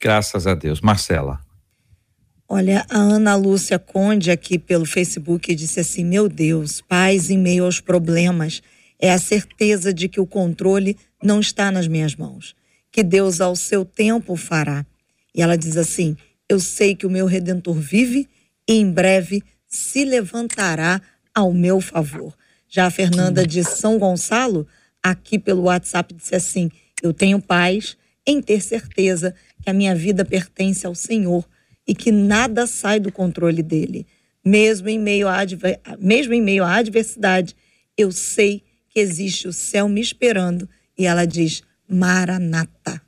Graças 0.00 0.46
a 0.46 0.54
Deus. 0.54 0.80
Marcela. 0.80 1.40
Olha, 2.48 2.86
a 2.88 2.98
Ana 2.98 3.34
Lúcia 3.34 3.78
Conde 3.78 4.30
aqui 4.30 4.58
pelo 4.58 4.86
Facebook 4.86 5.52
disse 5.54 5.80
assim: 5.80 6.04
Meu 6.04 6.28
Deus, 6.28 6.80
paz 6.80 7.30
em 7.30 7.38
meio 7.38 7.64
aos 7.64 7.80
problemas 7.80 8.62
é 9.00 9.10
a 9.10 9.18
certeza 9.18 9.92
de 9.92 10.08
que 10.08 10.20
o 10.20 10.26
controle 10.26 10.96
não 11.22 11.40
está 11.40 11.70
nas 11.72 11.88
minhas 11.88 12.14
mãos, 12.14 12.54
que 12.92 13.02
Deus 13.02 13.40
ao 13.40 13.56
seu 13.56 13.84
tempo 13.84 14.36
fará. 14.36 14.86
E 15.34 15.42
ela 15.42 15.58
diz 15.58 15.76
assim: 15.76 16.16
Eu 16.48 16.60
sei 16.60 16.94
que 16.94 17.06
o 17.06 17.10
meu 17.10 17.26
redentor 17.26 17.74
vive 17.74 18.28
e 18.68 18.74
em 18.74 18.90
breve 18.90 19.42
se 19.66 20.04
levantará 20.04 21.00
ao 21.36 21.52
meu 21.52 21.82
favor. 21.82 22.34
Já 22.66 22.86
a 22.86 22.90
Fernanda 22.90 23.46
de 23.46 23.62
São 23.62 23.98
Gonçalo, 23.98 24.66
aqui 25.02 25.38
pelo 25.38 25.64
WhatsApp, 25.64 26.14
disse 26.14 26.34
assim: 26.34 26.70
Eu 27.02 27.12
tenho 27.12 27.40
paz 27.40 27.94
em 28.26 28.40
ter 28.40 28.62
certeza 28.62 29.34
que 29.62 29.68
a 29.68 29.74
minha 29.74 29.94
vida 29.94 30.24
pertence 30.24 30.86
ao 30.86 30.94
Senhor 30.94 31.46
e 31.86 31.94
que 31.94 32.10
nada 32.10 32.66
sai 32.66 32.98
do 32.98 33.12
controle 33.12 33.62
dele. 33.62 34.06
Mesmo 34.42 34.88
em 34.88 34.98
meio 34.98 35.28
à, 35.28 35.38
mesmo 35.98 36.32
em 36.32 36.40
meio 36.40 36.64
à 36.64 36.76
adversidade, 36.76 37.54
eu 37.96 38.10
sei 38.10 38.62
que 38.88 38.98
existe 38.98 39.46
o 39.46 39.52
céu 39.52 39.88
me 39.88 40.00
esperando. 40.00 40.66
E 40.96 41.04
ela 41.04 41.26
diz: 41.26 41.62
Maranata. 41.86 43.05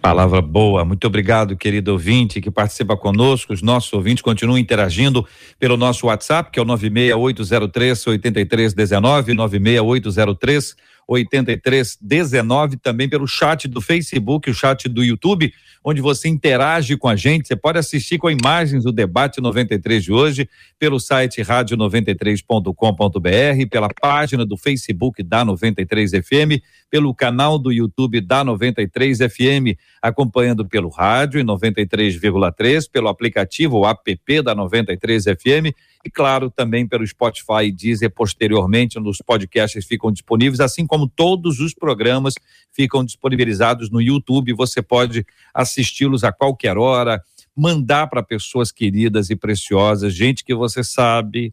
Palavra 0.00 0.40
boa. 0.40 0.82
Muito 0.82 1.06
obrigado, 1.06 1.56
querido 1.56 1.92
ouvinte 1.92 2.40
que 2.40 2.50
participa 2.50 2.96
conosco. 2.96 3.52
Os 3.52 3.60
nossos 3.60 3.92
ouvintes 3.92 4.22
continuam 4.22 4.58
interagindo 4.58 5.26
pelo 5.58 5.76
nosso 5.76 6.06
WhatsApp, 6.06 6.50
que 6.50 6.58
é 6.58 6.62
o 6.62 6.64
96803 6.64 8.06
8319, 8.06 9.34
96803 9.34 10.89
8319, 11.10 12.76
também 12.76 13.08
pelo 13.08 13.26
chat 13.26 13.66
do 13.66 13.80
Facebook, 13.80 14.48
o 14.48 14.54
chat 14.54 14.88
do 14.88 15.02
YouTube, 15.02 15.52
onde 15.82 16.00
você 16.00 16.28
interage 16.28 16.96
com 16.96 17.08
a 17.08 17.16
gente. 17.16 17.48
Você 17.48 17.56
pode 17.56 17.78
assistir 17.78 18.16
com 18.16 18.30
imagens 18.30 18.84
do 18.84 18.92
debate 18.92 19.40
93 19.40 20.04
de 20.04 20.12
hoje, 20.12 20.48
pelo 20.78 21.00
site 21.00 21.42
rádio93.com.br, 21.42 23.68
pela 23.68 23.88
página 24.00 24.46
do 24.46 24.56
Facebook 24.56 25.20
da 25.24 25.44
93 25.44 26.12
FM, 26.12 26.62
pelo 26.88 27.12
canal 27.12 27.58
do 27.58 27.72
YouTube 27.72 28.20
da 28.20 28.44
93 28.44 29.18
FM, 29.18 29.76
acompanhando 30.00 30.64
pelo 30.64 30.90
rádio 30.90 31.40
em 31.40 31.44
93,3, 31.44 32.88
pelo 32.88 33.08
aplicativo 33.08 33.78
o 33.78 33.86
app 33.86 34.42
da 34.42 34.54
93 34.54 35.24
FM 35.24 35.74
e, 36.04 36.10
claro, 36.10 36.50
também 36.50 36.86
pelo 36.86 37.06
Spotify 37.06 37.64
e 37.64 37.72
Deezer 37.72 38.10
posteriormente, 38.10 38.98
onde 38.98 39.08
os 39.10 39.18
podcasts 39.18 39.84
ficam 39.84 40.10
disponíveis, 40.10 40.60
assim 40.60 40.86
como 40.86 41.06
todos 41.06 41.60
os 41.60 41.74
programas 41.74 42.34
ficam 42.72 43.04
disponibilizados 43.04 43.90
no 43.90 44.00
YouTube. 44.00 44.54
Você 44.54 44.80
pode 44.80 45.26
assisti-los 45.52 46.24
a 46.24 46.32
qualquer 46.32 46.78
hora, 46.78 47.22
mandar 47.54 48.06
para 48.06 48.22
pessoas 48.22 48.72
queridas 48.72 49.28
e 49.28 49.36
preciosas, 49.36 50.14
gente 50.14 50.42
que 50.42 50.54
você 50.54 50.82
sabe 50.82 51.52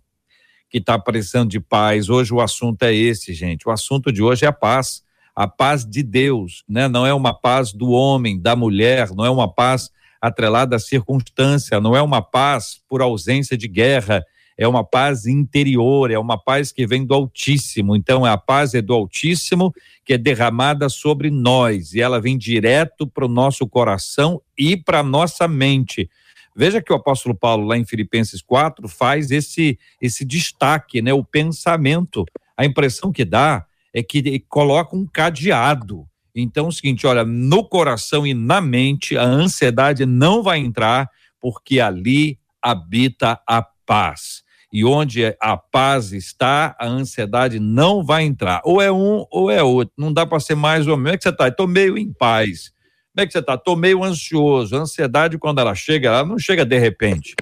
que 0.70 0.78
está 0.78 0.98
precisando 0.98 1.50
de 1.50 1.60
paz. 1.60 2.10
Hoje 2.10 2.34
o 2.34 2.42
assunto 2.42 2.84
é 2.84 2.94
esse, 2.94 3.34
gente. 3.34 3.68
O 3.68 3.72
assunto 3.72 4.12
de 4.12 4.22
hoje 4.22 4.46
é 4.46 4.48
a 4.48 4.54
paz. 4.54 5.04
A 5.36 5.48
paz 5.48 5.86
de 5.86 6.02
Deus, 6.02 6.64
né? 6.68 6.88
Não 6.88 7.06
é 7.06 7.14
uma 7.14 7.34
paz 7.34 7.72
do 7.72 7.90
homem, 7.90 8.40
da 8.40 8.56
mulher, 8.56 9.10
não 9.14 9.26
é 9.26 9.30
uma 9.30 9.52
paz 9.52 9.92
atrelada 10.20 10.76
à 10.76 10.80
circunstância, 10.80 11.80
não 11.80 11.96
é 11.96 12.02
uma 12.02 12.22
paz 12.22 12.82
por 12.90 13.02
ausência 13.02 13.56
de 13.56 13.68
guerra, 13.68 14.26
é 14.58 14.68
uma 14.68 14.84
paz 14.84 15.28
interior, 15.28 16.10
é 16.10 16.18
uma 16.18 16.38
paz 16.38 16.72
que 16.72 16.88
vem 16.88 17.06
do 17.06 17.14
Altíssimo. 17.14 17.96
Então, 17.96 18.26
a 18.26 18.38
paz 18.38 18.74
é 18.74 18.82
do 18.82 18.94
Altíssimo 18.94 19.72
que 20.04 20.14
é 20.14 20.18
derramada 20.18 20.90
sobre 20.90 21.30
nós 21.30 21.94
e 21.94 22.02
ela 22.02 22.20
vem 22.20 22.38
direto 22.38 23.06
para 23.06 23.26
o 23.26 23.30
nosso 23.30 23.68
coração 23.68 24.42
e 24.58 24.76
para 24.76 25.04
nossa 25.04 25.48
mente. 25.48 26.10
Veja 26.56 26.82
que 26.82 26.92
o 26.92 26.96
apóstolo 26.96 27.36
Paulo, 27.36 27.68
lá 27.68 27.78
em 27.78 27.86
Filipenses 27.86 28.42
4, 28.42 28.88
faz 28.88 29.30
esse, 29.30 29.78
esse 30.02 30.26
destaque, 30.26 31.02
né? 31.04 31.14
O 31.14 31.24
pensamento. 31.24 32.26
A 32.56 32.66
impressão 32.66 33.12
que 33.12 33.24
dá 33.24 33.64
é 33.94 34.02
que 34.02 34.40
coloca 34.50 34.96
um 34.96 35.06
cadeado. 35.06 36.08
Então, 36.34 36.66
é 36.66 36.70
o 36.70 36.72
seguinte: 36.72 37.06
olha, 37.06 37.24
no 37.24 37.64
coração 37.64 38.26
e 38.26 38.34
na 38.34 38.60
mente, 38.60 39.16
a 39.16 39.24
ansiedade 39.24 40.04
não 40.04 40.42
vai 40.42 40.58
entrar, 40.58 41.08
porque 41.40 41.80
ali 41.80 42.40
habita 42.60 43.40
a 43.46 43.62
paz 43.62 44.47
e 44.78 44.86
onde 44.86 45.36
a 45.42 45.58
paz 45.58 46.14
está, 46.14 46.76
a 46.80 46.86
ansiedade 46.86 47.60
não 47.60 48.04
vai 48.04 48.26
entrar. 48.26 48.62
Ou 48.64 48.80
é 48.80 48.92
um 48.92 49.26
ou 49.32 49.50
é 49.50 49.64
outro. 49.64 49.92
Não 49.98 50.14
dá 50.14 50.24
para 50.24 50.40
ser 50.40 50.54
mais 50.54 50.86
ou 50.86 50.96
menos. 50.96 51.04
Como 51.04 51.16
é 51.16 51.18
que 51.18 51.24
você 51.24 51.30
está? 51.30 51.48
Estou 51.48 51.68
meio 51.68 51.98
em 51.98 52.14
paz. 52.14 52.72
Como 53.12 53.24
é 53.24 53.26
que 53.26 53.34
você 53.34 53.40
está? 53.40 53.56
Estou 53.56 53.76
meio 53.76 54.04
ansioso. 54.04 54.76
A 54.76 54.82
ansiedade, 54.82 55.40
quando 55.40 55.58
ela 55.58 55.74
chega, 55.74 56.10
ela 56.10 56.24
não 56.24 56.38
chega 56.38 56.64
de 56.64 56.78
repente. 56.78 57.34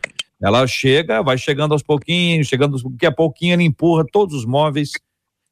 Ela 0.42 0.66
chega, 0.66 1.22
vai 1.22 1.38
chegando 1.38 1.74
aos 1.74 1.84
pouquinhos, 1.84 2.48
chegando 2.48 2.82
daqui 2.92 3.06
a 3.06 3.12
pouquinho, 3.12 3.56
ela 3.56 3.64
empurra 3.64 4.06
todos 4.10 4.34
os 4.34 4.46
móveis 4.46 4.92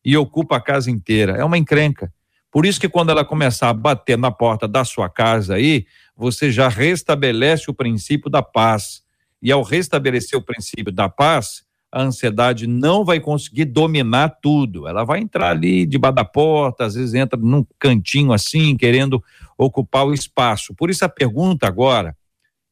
e 0.05 0.15
ocupa 0.15 0.55
a 0.55 0.61
casa 0.61 0.89
inteira. 0.89 1.33
É 1.33 1.43
uma 1.43 1.57
encrenca. 1.57 2.13
Por 2.49 2.65
isso 2.65 2.79
que 2.79 2.87
quando 2.87 3.09
ela 3.09 3.25
começar 3.25 3.67
a 3.67 3.73
bater 3.73 4.17
na 4.17 4.31
porta 4.31 4.69
da 4.69 4.85
sua 4.85 5.09
casa 5.09 5.55
aí, 5.55 5.85
você 6.15 6.49
já 6.49 6.69
restabelece 6.69 7.69
o 7.69 7.73
princípio 7.73 8.29
da 8.29 8.41
paz 8.41 9.03
e 9.41 9.51
ao 9.51 9.61
restabelecer 9.61 10.39
o 10.39 10.41
princípio 10.41 10.93
da 10.93 11.09
paz, 11.09 11.65
a 11.93 12.01
ansiedade 12.01 12.65
não 12.65 13.05
vai 13.05 13.19
conseguir 13.19 13.65
dominar 13.65 14.29
tudo. 14.41 14.87
Ela 14.87 15.03
vai 15.03 15.19
entrar 15.19 15.51
ali 15.51 15.85
debaixo 15.85 16.15
da 16.15 16.25
porta, 16.25 16.85
às 16.85 16.95
vezes 16.95 17.13
entra 17.13 17.39
num 17.39 17.63
cantinho 17.77 18.33
assim, 18.33 18.75
querendo 18.75 19.23
ocupar 19.55 20.03
o 20.03 20.13
espaço. 20.13 20.73
Por 20.73 20.89
isso 20.89 21.05
a 21.05 21.09
pergunta 21.09 21.67
agora, 21.67 22.17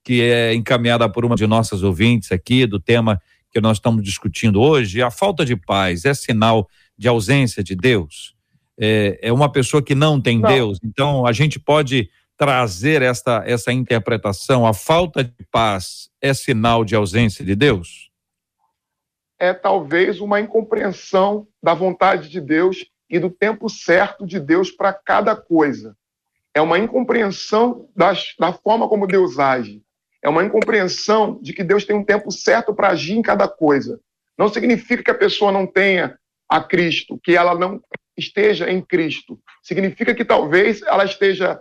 que 0.04 0.24
é 0.24 0.56
encaminhada 0.56 1.08
por 1.08 1.24
uma 1.24 1.36
de 1.36 1.46
nossas 1.46 1.84
ouvintes 1.84 2.32
aqui, 2.32 2.66
do 2.66 2.80
tema 2.80 3.22
que 3.52 3.62
nós 3.62 3.78
estamos 3.78 4.04
discutindo 4.04 4.60
hoje, 4.60 5.04
a 5.04 5.12
falta 5.12 5.46
de 5.46 5.56
paz 5.56 6.04
é 6.04 6.16
sinal 6.16 6.68
de 6.98 7.08
ausência 7.08 7.64
de 7.64 7.76
Deus? 7.76 8.34
É, 8.80 9.20
é 9.22 9.32
uma 9.32 9.52
pessoa 9.52 9.84
que 9.84 9.94
não 9.94 10.20
tem 10.20 10.40
não. 10.40 10.50
Deus, 10.50 10.80
então 10.84 11.28
a 11.28 11.32
gente 11.32 11.60
pode 11.60 12.10
trazer 12.36 13.04
esta, 13.04 13.44
essa 13.46 13.72
interpretação, 13.72 14.66
a 14.66 14.74
falta 14.74 15.24
de 15.24 15.46
paz 15.52 16.10
é 16.20 16.34
sinal 16.34 16.84
de 16.84 16.96
ausência 16.96 17.46
de 17.46 17.56
Deus? 17.56 18.11
É 19.42 19.56
talvez 19.56 20.22
uma 20.22 20.40
incompreensão 20.40 21.48
da 21.64 21.74
vontade 21.74 22.30
de 22.30 22.40
Deus 22.40 22.86
e 23.10 23.18
do 23.18 23.32
tempo 23.32 23.68
certo 23.68 24.24
de 24.24 24.40
Deus 24.40 24.70
para 24.70 24.94
cada 24.94 25.36
coisa. 25.36 25.98
É 26.54 26.62
uma 26.62 26.78
incompreensão 26.78 27.90
das, 27.96 28.36
da 28.38 28.54
forma 28.54 28.88
como 28.88 29.08
Deus 29.08 29.40
age. 29.40 29.82
É 30.22 30.30
uma 30.30 30.44
incompreensão 30.44 31.40
de 31.42 31.54
que 31.54 31.64
Deus 31.64 31.86
tem 31.86 31.96
um 31.96 32.04
tempo 32.04 32.32
certo 32.32 32.72
para 32.72 32.90
agir 32.90 33.18
em 33.18 33.24
cada 33.24 33.48
coisa. 33.48 34.00
Não 34.38 34.48
significa 34.48 35.02
que 35.02 35.10
a 35.10 35.18
pessoa 35.18 35.52
não 35.52 35.66
tenha 35.66 36.20
a 36.48 36.62
Cristo, 36.62 37.20
que 37.24 37.36
ela 37.36 37.58
não 37.58 37.82
esteja 38.16 38.70
em 38.70 38.80
Cristo. 38.80 39.40
Significa 39.64 40.14
que 40.14 40.24
talvez 40.24 40.84
ela 40.84 41.04
esteja 41.04 41.60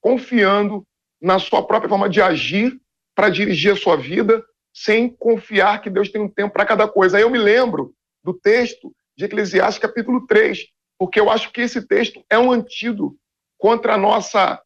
confiando 0.00 0.86
na 1.20 1.40
sua 1.40 1.66
própria 1.66 1.88
forma 1.88 2.08
de 2.08 2.22
agir 2.22 2.80
para 3.16 3.30
dirigir 3.30 3.72
a 3.72 3.76
sua 3.76 3.96
vida, 3.96 4.44
sem 4.76 5.08
confiar 5.08 5.80
que 5.80 5.88
Deus 5.88 6.10
tem 6.10 6.20
um 6.20 6.28
tempo 6.28 6.52
para 6.52 6.66
cada 6.66 6.86
coisa. 6.86 7.16
Aí 7.16 7.22
eu 7.22 7.30
me 7.30 7.38
lembro 7.38 7.94
do 8.22 8.34
texto 8.34 8.94
de 9.16 9.24
Eclesiastes, 9.24 9.78
capítulo 9.78 10.26
3, 10.26 10.66
porque 10.98 11.18
eu 11.18 11.30
acho 11.30 11.50
que 11.50 11.62
esse 11.62 11.80
texto 11.80 12.22
é 12.28 12.38
um 12.38 12.52
antídoto 12.52 13.16
contra 13.56 13.94
a 13.94 13.98
nossa 13.98 14.60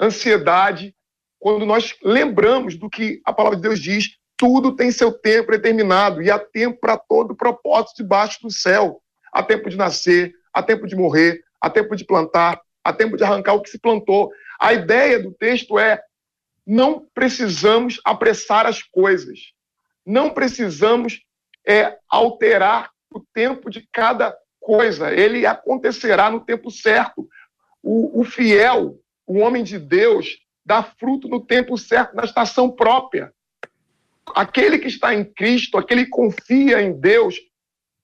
ansiedade, 0.00 0.94
quando 1.40 1.66
nós 1.66 1.96
lembramos 2.00 2.76
do 2.76 2.88
que 2.88 3.20
a 3.24 3.32
palavra 3.32 3.56
de 3.56 3.62
Deus 3.62 3.80
diz, 3.80 4.16
tudo 4.36 4.76
tem 4.76 4.92
seu 4.92 5.10
tempo 5.10 5.50
determinado 5.50 6.22
e 6.22 6.30
há 6.30 6.38
tempo 6.38 6.78
para 6.78 6.96
todo 6.96 7.34
propósito 7.34 7.96
debaixo 7.96 8.38
do 8.42 8.50
céu. 8.50 9.02
Há 9.32 9.42
tempo 9.42 9.68
de 9.68 9.76
nascer, 9.76 10.32
há 10.54 10.62
tempo 10.62 10.86
de 10.86 10.94
morrer, 10.94 11.42
há 11.60 11.68
tempo 11.68 11.96
de 11.96 12.04
plantar, 12.04 12.60
há 12.84 12.92
tempo 12.92 13.16
de 13.16 13.24
arrancar 13.24 13.54
o 13.54 13.62
que 13.62 13.70
se 13.70 13.80
plantou. 13.80 14.30
A 14.60 14.72
ideia 14.72 15.20
do 15.20 15.32
texto 15.32 15.76
é: 15.76 16.00
não 16.64 17.04
precisamos 17.12 18.00
apressar 18.04 18.64
as 18.64 18.80
coisas, 18.80 19.55
não 20.06 20.30
precisamos 20.30 21.20
é, 21.66 21.98
alterar 22.08 22.90
o 23.12 23.20
tempo 23.34 23.68
de 23.68 23.86
cada 23.92 24.36
coisa, 24.60 25.12
ele 25.12 25.44
acontecerá 25.44 26.30
no 26.30 26.40
tempo 26.40 26.70
certo. 26.70 27.28
O, 27.82 28.20
o 28.20 28.24
fiel, 28.24 28.98
o 29.26 29.38
homem 29.38 29.64
de 29.64 29.78
Deus, 29.78 30.38
dá 30.64 30.82
fruto 30.82 31.28
no 31.28 31.44
tempo 31.44 31.76
certo, 31.76 32.14
na 32.14 32.24
estação 32.24 32.70
própria. 32.70 33.32
Aquele 34.34 34.78
que 34.78 34.88
está 34.88 35.14
em 35.14 35.24
Cristo, 35.24 35.78
aquele 35.78 36.04
que 36.04 36.10
confia 36.10 36.82
em 36.82 36.92
Deus, 36.92 37.36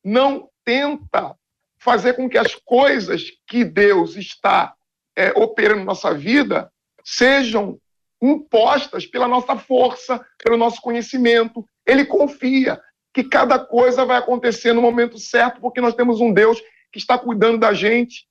não 0.04 0.48
tenta 0.64 1.36
fazer 1.78 2.14
com 2.14 2.28
que 2.28 2.38
as 2.38 2.54
coisas 2.54 3.24
que 3.46 3.64
Deus 3.64 4.16
está 4.16 4.74
é, 5.16 5.30
operando 5.32 5.80
na 5.80 5.86
nossa 5.86 6.14
vida 6.14 6.72
sejam 7.04 7.78
impostas 8.22 9.04
pela 9.04 9.26
nossa 9.26 9.56
força, 9.56 10.24
pelo 10.42 10.56
nosso 10.56 10.80
conhecimento. 10.80 11.66
Ele 11.84 12.04
confia 12.04 12.80
que 13.12 13.24
cada 13.24 13.58
coisa 13.58 14.04
vai 14.04 14.16
acontecer 14.16 14.72
no 14.72 14.80
momento 14.80 15.18
certo, 15.18 15.60
porque 15.60 15.80
nós 15.80 15.94
temos 15.94 16.20
um 16.20 16.32
Deus 16.32 16.62
que 16.92 16.98
está 16.98 17.18
cuidando 17.18 17.58
da 17.58 17.74
gente. 17.74 18.26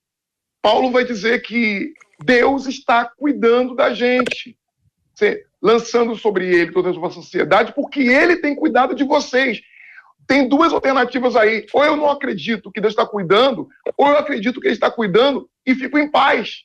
Paulo 0.62 0.92
vai 0.92 1.04
dizer 1.04 1.42
que 1.42 1.94
Deus 2.24 2.68
está 2.68 3.06
cuidando 3.06 3.76
da 3.76 3.94
gente, 3.94 4.58
lançando 5.62 6.16
sobre 6.16 6.48
ele 6.48 6.72
toda 6.72 6.89
a 6.89 6.94
sua 6.94 7.12
sociedade, 7.12 7.74
porque 7.74 8.00
ele 8.00 8.38
tem 8.38 8.56
cuidado 8.56 8.96
de 8.96 9.04
vocês. 9.04 9.62
Tem 10.26 10.48
duas 10.48 10.72
alternativas 10.72 11.36
aí. 11.36 11.66
Ou 11.74 11.84
eu 11.84 11.98
não 11.98 12.10
acredito 12.10 12.72
que 12.72 12.80
Deus 12.80 12.94
está 12.94 13.06
cuidando, 13.06 13.68
ou 13.98 14.08
eu 14.08 14.18
acredito 14.18 14.62
que 14.62 14.68
Ele 14.68 14.76
está 14.76 14.89
cuidando 14.89 15.50
e 15.66 15.76
fico 15.76 15.98
em 15.98 16.10
paz 16.10 16.64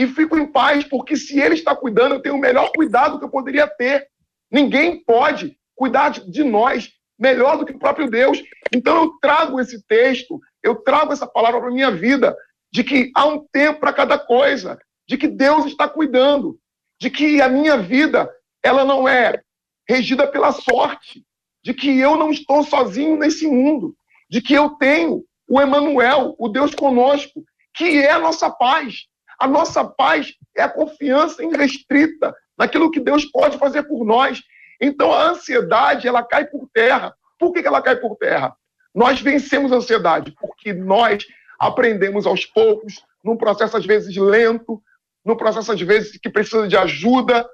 e 0.00 0.06
fico 0.06 0.38
em 0.38 0.46
paz, 0.46 0.82
porque 0.82 1.14
se 1.14 1.38
ele 1.38 1.52
está 1.52 1.76
cuidando, 1.76 2.14
eu 2.14 2.22
tenho 2.22 2.34
o 2.34 2.40
melhor 2.40 2.72
cuidado 2.74 3.18
que 3.18 3.24
eu 3.26 3.28
poderia 3.28 3.66
ter. 3.66 4.08
Ninguém 4.50 5.04
pode 5.04 5.58
cuidar 5.76 6.08
de 6.08 6.42
nós 6.42 6.90
melhor 7.18 7.58
do 7.58 7.66
que 7.66 7.72
o 7.72 7.78
próprio 7.78 8.08
Deus. 8.08 8.42
Então 8.74 8.96
eu 8.96 9.10
trago 9.20 9.60
esse 9.60 9.86
texto, 9.86 10.40
eu 10.62 10.76
trago 10.76 11.12
essa 11.12 11.26
palavra 11.26 11.60
para 11.60 11.70
minha 11.70 11.90
vida, 11.90 12.34
de 12.72 12.82
que 12.82 13.10
há 13.14 13.26
um 13.26 13.46
tempo 13.52 13.80
para 13.80 13.92
cada 13.92 14.18
coisa, 14.18 14.78
de 15.06 15.18
que 15.18 15.28
Deus 15.28 15.66
está 15.66 15.86
cuidando, 15.86 16.58
de 16.98 17.10
que 17.10 17.42
a 17.42 17.48
minha 17.50 17.76
vida 17.76 18.26
ela 18.62 18.86
não 18.86 19.06
é 19.06 19.42
regida 19.86 20.26
pela 20.26 20.50
sorte, 20.50 21.22
de 21.62 21.74
que 21.74 21.98
eu 21.98 22.16
não 22.16 22.30
estou 22.30 22.62
sozinho 22.62 23.18
nesse 23.18 23.46
mundo, 23.46 23.94
de 24.30 24.40
que 24.40 24.54
eu 24.54 24.70
tenho 24.70 25.22
o 25.46 25.60
Emanuel, 25.60 26.34
o 26.38 26.48
Deus 26.48 26.74
conosco, 26.74 27.44
que 27.74 28.00
é 28.00 28.12
a 28.12 28.18
nossa 28.18 28.48
paz, 28.48 29.09
a 29.40 29.48
nossa 29.48 29.82
paz 29.82 30.34
é 30.54 30.62
a 30.62 30.68
confiança 30.68 31.42
irrestrita 31.42 32.36
naquilo 32.58 32.90
que 32.90 33.00
Deus 33.00 33.24
pode 33.24 33.56
fazer 33.56 33.84
por 33.84 34.04
nós. 34.04 34.42
Então 34.78 35.10
a 35.10 35.30
ansiedade, 35.30 36.06
ela 36.06 36.22
cai 36.22 36.44
por 36.46 36.68
terra. 36.74 37.14
Por 37.38 37.52
que 37.52 37.66
ela 37.66 37.80
cai 37.80 37.96
por 37.96 38.16
terra? 38.16 38.54
Nós 38.94 39.20
vencemos 39.20 39.72
a 39.72 39.76
ansiedade 39.76 40.34
porque 40.38 40.74
nós 40.74 41.26
aprendemos 41.58 42.26
aos 42.26 42.44
poucos, 42.44 43.02
num 43.24 43.36
processo 43.36 43.78
às 43.78 43.86
vezes 43.86 44.14
lento, 44.14 44.82
num 45.24 45.36
processo 45.36 45.72
às 45.72 45.80
vezes 45.80 46.18
que 46.18 46.28
precisa 46.28 46.68
de 46.68 46.76
ajuda, 46.76 47.48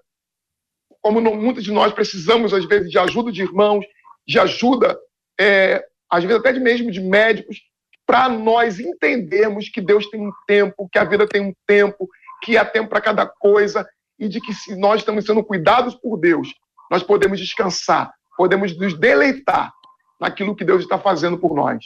como 1.00 1.20
muitos 1.20 1.62
de 1.62 1.70
nós 1.70 1.92
precisamos 1.92 2.52
às 2.52 2.64
vezes 2.64 2.90
de 2.90 2.98
ajuda 2.98 3.30
de 3.30 3.42
irmãos, 3.42 3.86
de 4.26 4.40
ajuda, 4.40 4.98
é, 5.38 5.86
às 6.10 6.24
vezes 6.24 6.40
até 6.40 6.52
mesmo 6.58 6.90
de 6.90 7.00
médicos, 7.00 7.60
para 8.06 8.28
nós 8.28 8.78
entendermos 8.78 9.68
que 9.68 9.80
Deus 9.80 10.08
tem 10.08 10.20
um 10.20 10.32
tempo, 10.46 10.88
que 10.90 10.98
a 10.98 11.04
vida 11.04 11.26
tem 11.26 11.42
um 11.42 11.52
tempo, 11.66 12.08
que 12.42 12.56
há 12.56 12.64
tempo 12.64 12.88
para 12.88 13.00
cada 13.00 13.26
coisa 13.26 13.86
e 14.18 14.28
de 14.28 14.40
que 14.40 14.54
se 14.54 14.76
nós 14.76 15.00
estamos 15.00 15.26
sendo 15.26 15.44
cuidados 15.44 15.94
por 15.96 16.16
Deus, 16.16 16.54
nós 16.90 17.02
podemos 17.02 17.40
descansar, 17.40 18.14
podemos 18.36 18.78
nos 18.78 18.98
deleitar 18.98 19.72
naquilo 20.20 20.54
que 20.54 20.64
Deus 20.64 20.82
está 20.82 20.98
fazendo 20.98 21.36
por 21.36 21.54
nós. 21.54 21.84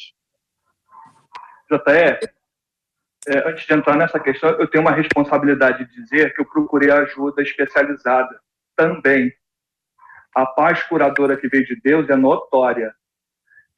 JR, 1.70 2.18
é, 3.28 3.48
antes 3.48 3.66
de 3.66 3.74
entrar 3.74 3.96
nessa 3.96 4.20
questão, 4.20 4.50
eu 4.50 4.68
tenho 4.68 4.82
uma 4.82 4.92
responsabilidade 4.92 5.86
de 5.86 6.02
dizer 6.02 6.34
que 6.34 6.42
eu 6.42 6.44
procurei 6.44 6.90
ajuda 6.90 7.42
especializada 7.42 8.40
também. 8.76 9.32
A 10.34 10.46
paz 10.46 10.82
curadora 10.84 11.36
que 11.36 11.48
veio 11.48 11.64
de 11.64 11.80
Deus 11.80 12.08
é 12.08 12.16
notória. 12.16 12.94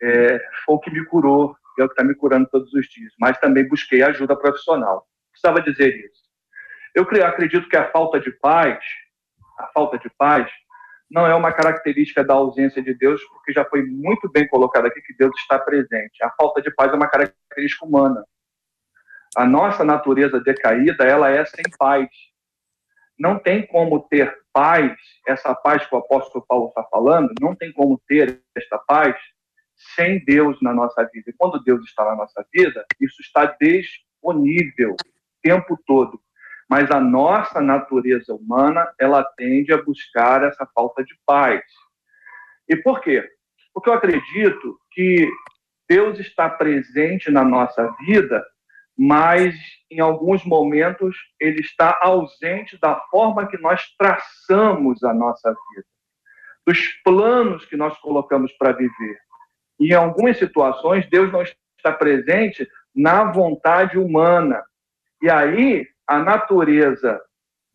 É, 0.03 0.39
foi 0.65 0.75
o 0.75 0.79
que 0.81 0.91
me 0.91 1.05
curou, 1.07 1.57
é 1.81 1.85
o 1.85 1.89
que 1.89 1.95
está 1.95 2.05
me 2.05 2.15
curando 2.15 2.49
todos 2.51 2.73
os 2.75 2.87
dias, 2.87 3.13
mas 3.19 3.39
também 3.39 3.67
busquei 3.67 4.03
ajuda 4.03 4.37
profissional. 4.37 5.07
Precisava 5.31 5.63
dizer 5.63 5.95
isso. 5.97 6.23
Eu 6.95 7.05
acredito 7.25 7.69
que 7.69 7.77
a 7.77 7.91
falta 7.91 8.21
de 8.21 8.31
paz, 8.33 8.79
a 9.59 9.69
falta 9.69 9.99
de 9.99 10.11
paz, 10.11 10.51
não 11.11 11.27
é 11.27 11.35
uma 11.35 11.53
característica 11.53 12.25
da 12.25 12.35
ausência 12.35 12.83
de 12.83 12.95
Deus, 12.95 13.23
porque 13.25 13.53
já 13.53 13.65
foi 13.65 13.83
muito 13.83 14.31
bem 14.31 14.49
colocado 14.49 14.87
aqui 14.87 15.01
que 15.03 15.15
Deus 15.15 15.33
está 15.41 15.59
presente. 15.59 16.23
A 16.23 16.31
falta 16.31 16.61
de 16.61 16.71
paz 16.71 16.93
é 16.93 16.97
uma 16.97 17.09
característica 17.09 17.85
humana. 17.85 18.25
A 19.37 19.47
nossa 19.47 19.85
natureza 19.85 20.41
decaída, 20.41 21.05
ela 21.05 21.31
é 21.31 21.45
sem 21.45 21.65
paz. 21.79 22.09
Não 23.19 23.39
tem 23.39 23.67
como 23.67 24.01
ter 24.09 24.35
paz, 24.53 24.95
essa 25.27 25.55
paz 25.55 25.87
que 25.87 25.95
o 25.95 25.99
apóstolo 25.99 26.45
Paulo 26.47 26.69
está 26.69 26.83
falando, 26.85 27.33
não 27.41 27.55
tem 27.55 27.73
como 27.73 28.01
ter 28.07 28.43
esta 28.55 28.79
paz 28.79 29.17
sem 29.95 30.25
Deus 30.25 30.61
na 30.63 30.73
nossa 30.73 31.09
vida. 31.13 31.31
E 31.31 31.35
quando 31.35 31.63
Deus 31.63 31.85
está 31.85 32.05
na 32.05 32.17
nossa 32.17 32.45
vida, 32.53 32.85
isso 33.01 33.21
está 33.21 33.47
disponível 33.61 34.93
o 34.93 35.43
tempo 35.43 35.79
todo. 35.87 36.21
Mas 36.69 36.91
a 36.91 37.01
nossa 37.01 37.61
natureza 37.61 38.35
humana, 38.35 38.91
ela 38.99 39.23
tende 39.37 39.73
a 39.73 39.83
buscar 39.83 40.43
essa 40.43 40.67
falta 40.75 41.05
de 41.05 41.15
paz. 41.27 41.63
E 42.69 42.77
por 42.77 43.01
quê? 43.01 43.29
Porque 43.75 43.91
eu 43.91 43.95
acredito 43.95 44.79
que 44.91 45.31
Deus 45.89 46.19
está 46.19 46.49
presente 46.49 47.31
na 47.31 47.45
nossa 47.45 47.95
vida, 48.05 48.43
mas 48.97 49.55
em 49.91 50.01
alguns 50.01 50.45
momentos 50.45 51.17
ele 51.39 51.61
está 51.61 51.99
ausente 52.01 52.79
da 52.79 52.99
forma 53.11 53.47
que 53.47 53.59
nós 53.59 53.83
traçamos 53.99 55.03
a 55.05 55.13
nossa 55.13 55.51
vida, 55.51 55.87
dos 56.67 56.89
planos 57.05 57.65
que 57.67 57.77
nós 57.77 57.99
colocamos 57.99 58.53
para 58.53 58.73
viver. 58.73 59.19
E 59.83 59.89
em 59.89 59.95
algumas 59.95 60.39
situações, 60.39 61.09
Deus 61.11 61.33
não 61.33 61.43
está 61.43 61.93
presente 61.93 62.69
na 62.95 63.25
vontade 63.25 63.99
humana. 63.99 64.63
E 65.21 65.29
aí, 65.29 65.89
a 66.07 66.21
natureza, 66.21 67.21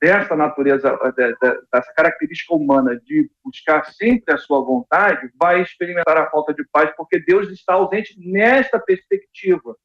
dessa 0.02 0.34
natureza, 0.34 0.98
dessa 1.18 1.94
característica 1.94 2.54
humana 2.56 2.98
de 2.98 3.30
buscar 3.44 3.86
sempre 3.88 4.34
a 4.34 4.38
sua 4.38 4.62
vontade, 4.62 5.30
vai 5.38 5.62
experimentar 5.62 6.16
a 6.18 6.30
falta 6.30 6.54
de 6.54 6.64
paz, 6.72 6.90
porque 6.96 7.20
Deus 7.20 7.50
está 7.50 7.74
ausente 7.74 8.16
nesta 8.18 8.80
perspectiva. 8.80 9.76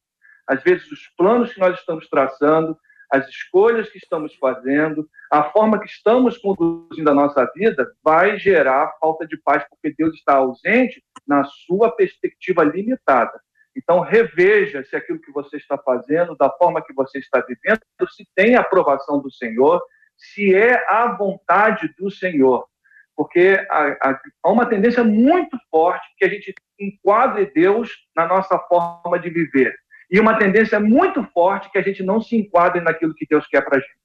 Às 0.47 0.63
vezes, 0.63 0.89
os 0.93 1.09
planos 1.17 1.53
que 1.53 1.59
nós 1.59 1.77
estamos 1.77 2.09
traçando, 2.09 2.79
as 3.13 3.29
escolhas 3.29 3.91
que 3.91 3.99
estamos 3.99 4.35
fazendo, 4.37 5.07
a 5.31 5.45
forma 5.51 5.79
que 5.79 5.87
estamos 5.87 6.39
conduzindo 6.39 7.11
a 7.11 7.15
nossa 7.15 7.45
vida 7.55 7.87
vai 8.03 8.39
gerar 8.39 8.97
falta 8.99 9.27
de 9.27 9.37
paz, 9.37 9.63
porque 9.69 9.95
Deus 9.97 10.15
está 10.15 10.37
ausente 10.37 11.05
na 11.27 11.45
sua 11.45 11.95
perspectiva 11.95 12.65
limitada. 12.65 13.39
Então, 13.77 14.01
reveja 14.01 14.83
se 14.85 14.97
aquilo 14.97 15.21
que 15.21 15.31
você 15.31 15.59
está 15.59 15.77
fazendo, 15.77 16.35
da 16.37 16.51
forma 16.57 16.83
que 16.83 16.95
você 16.95 17.19
está 17.19 17.41
vivendo, 17.41 17.81
se 18.11 18.27
tem 18.35 18.57
aprovação 18.57 19.21
do 19.21 19.31
Senhor, 19.31 19.83
se 20.17 20.55
é 20.55 20.83
a 20.89 21.15
vontade 21.15 21.95
do 21.99 22.11
Senhor. 22.11 22.67
Porque 23.15 23.59
há 23.71 24.51
uma 24.51 24.65
tendência 24.65 25.05
muito 25.05 25.59
forte 25.71 26.07
que 26.17 26.25
a 26.25 26.29
gente 26.29 26.55
enquadre 26.81 27.45
Deus 27.55 27.91
na 28.17 28.27
nossa 28.27 28.59
forma 28.59 29.19
de 29.19 29.29
viver 29.29 29.82
e 30.13 30.21
uma 30.21 30.39
tendência 30.39 30.79
muito 30.79 31.25
forte 31.33 31.73
que 31.73 31.79
a 31.79 31.83
gente 31.83 32.03
não 32.03 32.21
se 32.21 32.37
enquadre 32.37 32.83
naquilo 32.83 33.15
que 33.15 33.27
Deus 33.27 33.47
quer 33.47 33.63
para 33.63 33.79
a 33.79 33.81
gente. 33.81 33.97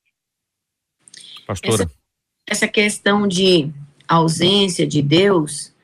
Pastora. 1.45 1.83
Essa, 1.83 1.91
essa 2.47 2.67
questão 2.69 3.27
de 3.27 3.69
ausência 4.07 4.87
de 4.87 5.01
Deus, 5.01 5.75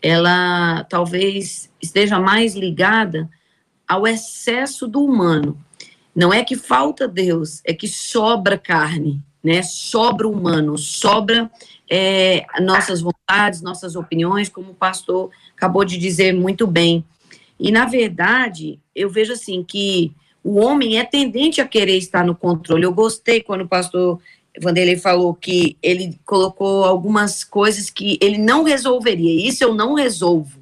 ela 0.00 0.84
talvez 0.84 1.68
esteja 1.82 2.20
mais 2.20 2.54
ligada 2.54 3.28
ao 3.88 4.06
excesso 4.06 4.86
do 4.86 5.04
humano. 5.04 5.58
Não 6.14 6.32
é 6.32 6.44
que 6.44 6.54
falta 6.54 7.08
Deus, 7.08 7.60
é 7.64 7.74
que 7.74 7.88
sobra 7.88 8.56
carne, 8.56 9.20
né? 9.42 9.62
Sobra 9.62 10.28
humano, 10.28 10.78
sobra 10.78 11.50
é, 11.90 12.46
nossas 12.60 13.00
vontades, 13.00 13.60
nossas 13.62 13.96
opiniões, 13.96 14.48
como 14.48 14.70
o 14.70 14.74
pastor 14.74 15.30
acabou 15.56 15.84
de 15.84 15.98
dizer 15.98 16.32
muito 16.32 16.68
bem. 16.68 17.04
E, 17.62 17.70
na 17.70 17.84
verdade, 17.84 18.80
eu 18.92 19.08
vejo 19.08 19.32
assim 19.34 19.62
que 19.62 20.12
o 20.42 20.58
homem 20.58 20.98
é 20.98 21.04
tendente 21.04 21.60
a 21.60 21.68
querer 21.68 21.96
estar 21.96 22.26
no 22.26 22.34
controle. 22.34 22.82
Eu 22.84 22.92
gostei 22.92 23.40
quando 23.40 23.60
o 23.60 23.68
pastor 23.68 24.20
Vanderlei 24.60 24.96
falou 24.96 25.32
que 25.32 25.76
ele 25.80 26.18
colocou 26.26 26.84
algumas 26.84 27.44
coisas 27.44 27.88
que 27.88 28.18
ele 28.20 28.36
não 28.36 28.64
resolveria. 28.64 29.48
Isso 29.48 29.62
eu 29.62 29.72
não 29.72 29.94
resolvo. 29.94 30.60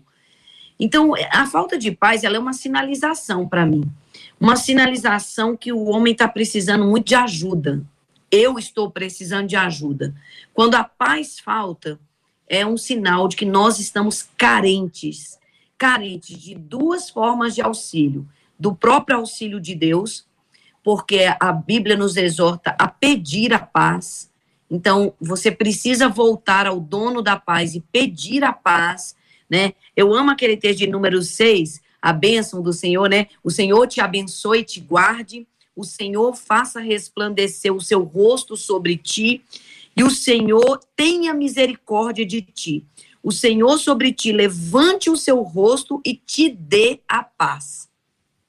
Então, 0.78 1.14
a 1.30 1.46
falta 1.46 1.78
de 1.78 1.90
paz, 1.90 2.22
ela 2.22 2.36
é 2.36 2.38
uma 2.38 2.52
sinalização 2.52 3.48
para 3.48 3.64
mim. 3.64 3.90
Uma 4.38 4.56
sinalização 4.56 5.56
que 5.56 5.72
o 5.72 5.84
homem 5.86 6.12
está 6.12 6.28
precisando 6.28 6.84
muito 6.84 7.06
de 7.06 7.14
ajuda. 7.14 7.82
Eu 8.30 8.58
estou 8.58 8.90
precisando 8.90 9.48
de 9.48 9.56
ajuda. 9.56 10.14
Quando 10.52 10.74
a 10.74 10.84
paz 10.84 11.40
falta, 11.40 11.98
é 12.46 12.66
um 12.66 12.76
sinal 12.76 13.26
de 13.26 13.36
que 13.36 13.46
nós 13.46 13.78
estamos 13.78 14.28
carentes 14.36 15.40
carentes 15.80 16.38
de 16.38 16.54
duas 16.54 17.08
formas 17.08 17.54
de 17.54 17.62
auxílio: 17.62 18.28
do 18.58 18.74
próprio 18.74 19.16
auxílio 19.16 19.58
de 19.58 19.74
Deus, 19.74 20.26
porque 20.84 21.20
a 21.40 21.50
Bíblia 21.50 21.96
nos 21.96 22.18
exorta 22.18 22.76
a 22.78 22.86
pedir 22.86 23.54
a 23.54 23.58
paz. 23.58 24.30
Então, 24.70 25.14
você 25.18 25.50
precisa 25.50 26.06
voltar 26.06 26.66
ao 26.66 26.78
dono 26.78 27.22
da 27.22 27.36
paz 27.36 27.74
e 27.74 27.80
pedir 27.80 28.44
a 28.44 28.52
paz, 28.52 29.16
né? 29.48 29.72
Eu 29.96 30.14
amo 30.14 30.30
aquele 30.30 30.56
texto 30.56 30.80
de 30.80 30.86
número 30.86 31.22
6, 31.22 31.80
a 32.00 32.12
bênção 32.12 32.62
do 32.62 32.74
Senhor, 32.74 33.08
né? 33.08 33.28
O 33.42 33.50
Senhor 33.50 33.86
te 33.86 34.02
abençoe 34.02 34.60
e 34.60 34.64
te 34.64 34.80
guarde, 34.80 35.46
o 35.74 35.82
Senhor 35.82 36.36
faça 36.36 36.78
resplandecer 36.78 37.74
o 37.74 37.80
seu 37.80 38.02
rosto 38.02 38.54
sobre 38.54 38.98
ti, 38.98 39.42
e 39.96 40.04
o 40.04 40.10
Senhor 40.10 40.78
tenha 40.94 41.32
misericórdia 41.32 42.24
de 42.24 42.42
ti 42.42 42.86
o 43.22 43.30
Senhor 43.30 43.78
sobre 43.78 44.12
ti 44.12 44.32
levante 44.32 45.10
o 45.10 45.16
seu 45.16 45.42
rosto 45.42 46.00
e 46.04 46.14
te 46.14 46.48
dê 46.48 47.00
a 47.08 47.22
paz. 47.22 47.88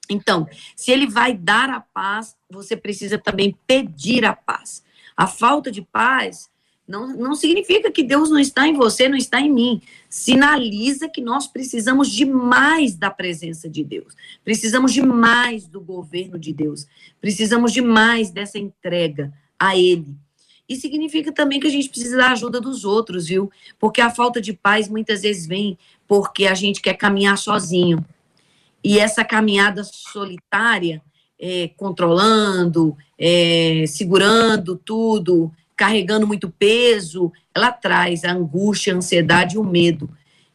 Então, 0.10 0.48
se 0.76 0.92
ele 0.92 1.08
vai 1.08 1.34
dar 1.34 1.70
a 1.70 1.80
paz, 1.80 2.36
você 2.50 2.76
precisa 2.76 3.18
também 3.18 3.58
pedir 3.66 4.26
a 4.26 4.34
paz. 4.34 4.84
A 5.16 5.28
falta 5.28 5.72
de 5.72 5.82
paz 5.82 6.50
não, 6.88 7.08
não 7.16 7.36
significa 7.36 7.90
que 7.90 8.04
Deus 8.04 8.30
não 8.30 8.40
está 8.40 8.68
em 8.68 8.74
você, 8.74 9.08
não 9.08 9.16
está 9.16 9.40
em 9.40 9.52
mim. 9.52 9.82
Sinaliza 10.10 11.08
que 11.08 11.22
nós 11.22 11.48
precisamos 11.48 12.10
de 12.10 12.26
mais 12.26 12.96
da 12.96 13.10
presença 13.10 13.70
de 13.70 13.84
Deus. 13.84 14.14
Precisamos 14.44 14.92
de 14.92 15.02
mais 15.02 15.68
do 15.68 15.80
governo 15.80 16.38
de 16.38 16.52
Deus. 16.52 16.86
Precisamos 17.22 17.72
de 17.72 17.82
mais 17.82 18.30
dessa 18.30 18.60
entrega 18.60 19.34
a 19.58 19.78
Ele. 19.78 20.18
E 20.68 20.76
significa 20.76 21.32
também 21.32 21.60
que 21.60 21.68
a 21.68 21.72
gente 21.72 21.90
precisa 21.90 22.18
da 22.18 22.32
ajuda 22.32 22.62
dos 22.62 22.86
outros, 22.86 23.28
viu? 23.28 23.52
Porque 23.80 24.00
a 24.02 24.10
falta 24.10 24.42
de 24.42 24.54
paz 24.54 24.88
muitas 24.88 25.22
vezes 25.22 25.46
vem 25.46 25.78
porque 26.08 26.46
a 26.46 26.54
gente 26.54 26.82
quer 26.82 26.94
caminhar 26.96 27.38
sozinho. 27.38 28.06
E 28.84 28.98
essa 28.98 29.24
caminhada 29.24 29.84
solitária, 29.84 31.02
é, 31.40 31.70
controlando, 31.76 32.96
é, 33.18 33.86
segurando 33.88 34.76
tudo, 34.76 35.52
carregando 35.76 36.28
muito 36.28 36.50
peso, 36.50 37.32
ela 37.54 37.72
traz 37.72 38.24
a 38.24 38.32
angústia, 38.32 38.94
a 38.94 38.98
ansiedade 38.98 39.58
o 39.58 39.64
medo 39.64 40.10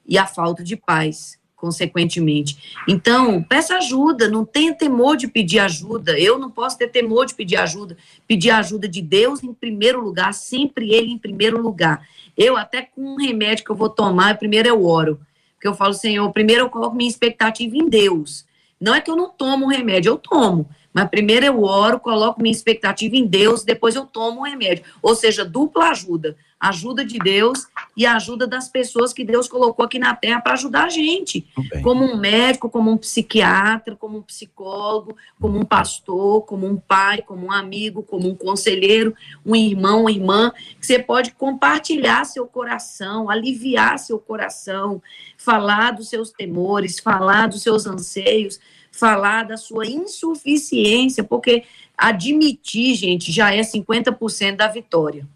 e 0.06 0.16
a 0.16 0.26
falta 0.26 0.62
de 0.62 0.76
paz 0.76 1.38
consequentemente. 1.66 2.76
Então, 2.86 3.42
peça 3.42 3.76
ajuda, 3.76 4.28
não 4.28 4.44
tenha 4.44 4.72
temor 4.72 5.16
de 5.16 5.26
pedir 5.26 5.58
ajuda. 5.58 6.16
Eu 6.16 6.38
não 6.38 6.48
posso 6.48 6.78
ter 6.78 6.86
temor 6.86 7.26
de 7.26 7.34
pedir 7.34 7.56
ajuda. 7.56 7.96
Pedir 8.26 8.50
ajuda 8.50 8.86
de 8.86 9.02
Deus 9.02 9.42
em 9.42 9.52
primeiro 9.52 10.00
lugar, 10.00 10.32
sempre 10.32 10.94
Ele 10.94 11.10
em 11.10 11.18
primeiro 11.18 11.60
lugar. 11.60 12.06
Eu, 12.36 12.56
até 12.56 12.82
com 12.82 13.00
um 13.00 13.16
remédio 13.16 13.64
que 13.64 13.70
eu 13.72 13.74
vou 13.74 13.88
tomar, 13.88 14.38
primeiro 14.38 14.68
eu 14.68 14.84
oro. 14.84 15.20
Porque 15.54 15.66
eu 15.66 15.74
falo, 15.74 15.92
Senhor, 15.92 16.30
primeiro 16.32 16.62
eu 16.62 16.70
coloco 16.70 16.94
minha 16.94 17.10
expectativa 17.10 17.76
em 17.76 17.88
Deus. 17.88 18.46
Não 18.80 18.94
é 18.94 19.00
que 19.00 19.10
eu 19.10 19.16
não 19.16 19.28
tomo 19.28 19.66
o 19.66 19.68
remédio, 19.68 20.10
eu 20.10 20.16
tomo. 20.16 20.68
Mas 20.94 21.08
primeiro 21.08 21.44
eu 21.44 21.64
oro, 21.64 21.98
coloco 21.98 22.40
minha 22.40 22.52
expectativa 22.52 23.16
em 23.16 23.26
Deus, 23.26 23.64
depois 23.64 23.96
eu 23.96 24.06
tomo 24.06 24.40
o 24.40 24.44
remédio. 24.44 24.84
Ou 25.02 25.16
seja, 25.16 25.44
dupla 25.44 25.90
ajuda 25.90 26.36
ajuda 26.58 27.04
de 27.04 27.18
Deus 27.18 27.66
e 27.96 28.06
a 28.06 28.16
ajuda 28.16 28.46
das 28.46 28.68
pessoas 28.68 29.12
que 29.12 29.24
Deus 29.24 29.46
colocou 29.46 29.84
aqui 29.84 29.98
na 29.98 30.14
Terra 30.14 30.40
para 30.40 30.54
ajudar 30.54 30.84
a 30.84 30.88
gente, 30.88 31.46
como 31.82 32.04
um 32.04 32.16
médico, 32.16 32.70
como 32.70 32.90
um 32.90 32.96
psiquiatra, 32.96 33.94
como 33.94 34.18
um 34.18 34.22
psicólogo, 34.22 35.16
como 35.40 35.58
um 35.58 35.64
pastor, 35.64 36.42
como 36.42 36.66
um 36.66 36.76
pai, 36.76 37.22
como 37.22 37.46
um 37.46 37.52
amigo, 37.52 38.02
como 38.02 38.28
um 38.28 38.34
conselheiro, 38.34 39.14
um 39.44 39.54
irmão, 39.54 40.02
uma 40.02 40.10
irmã, 40.10 40.52
que 40.80 40.86
você 40.86 40.98
pode 40.98 41.32
compartilhar 41.32 42.24
seu 42.24 42.46
coração, 42.46 43.28
aliviar 43.28 43.98
seu 43.98 44.18
coração, 44.18 45.02
falar 45.36 45.92
dos 45.92 46.08
seus 46.08 46.30
temores, 46.30 46.98
falar 46.98 47.48
dos 47.48 47.62
seus 47.62 47.86
anseios, 47.86 48.58
falar 48.90 49.44
da 49.44 49.58
sua 49.58 49.86
insuficiência, 49.86 51.22
porque 51.22 51.64
admitir, 51.96 52.94
gente, 52.94 53.30
já 53.30 53.54
é 53.54 53.60
50% 53.60 54.56
da 54.56 54.68
vitória. 54.68 55.26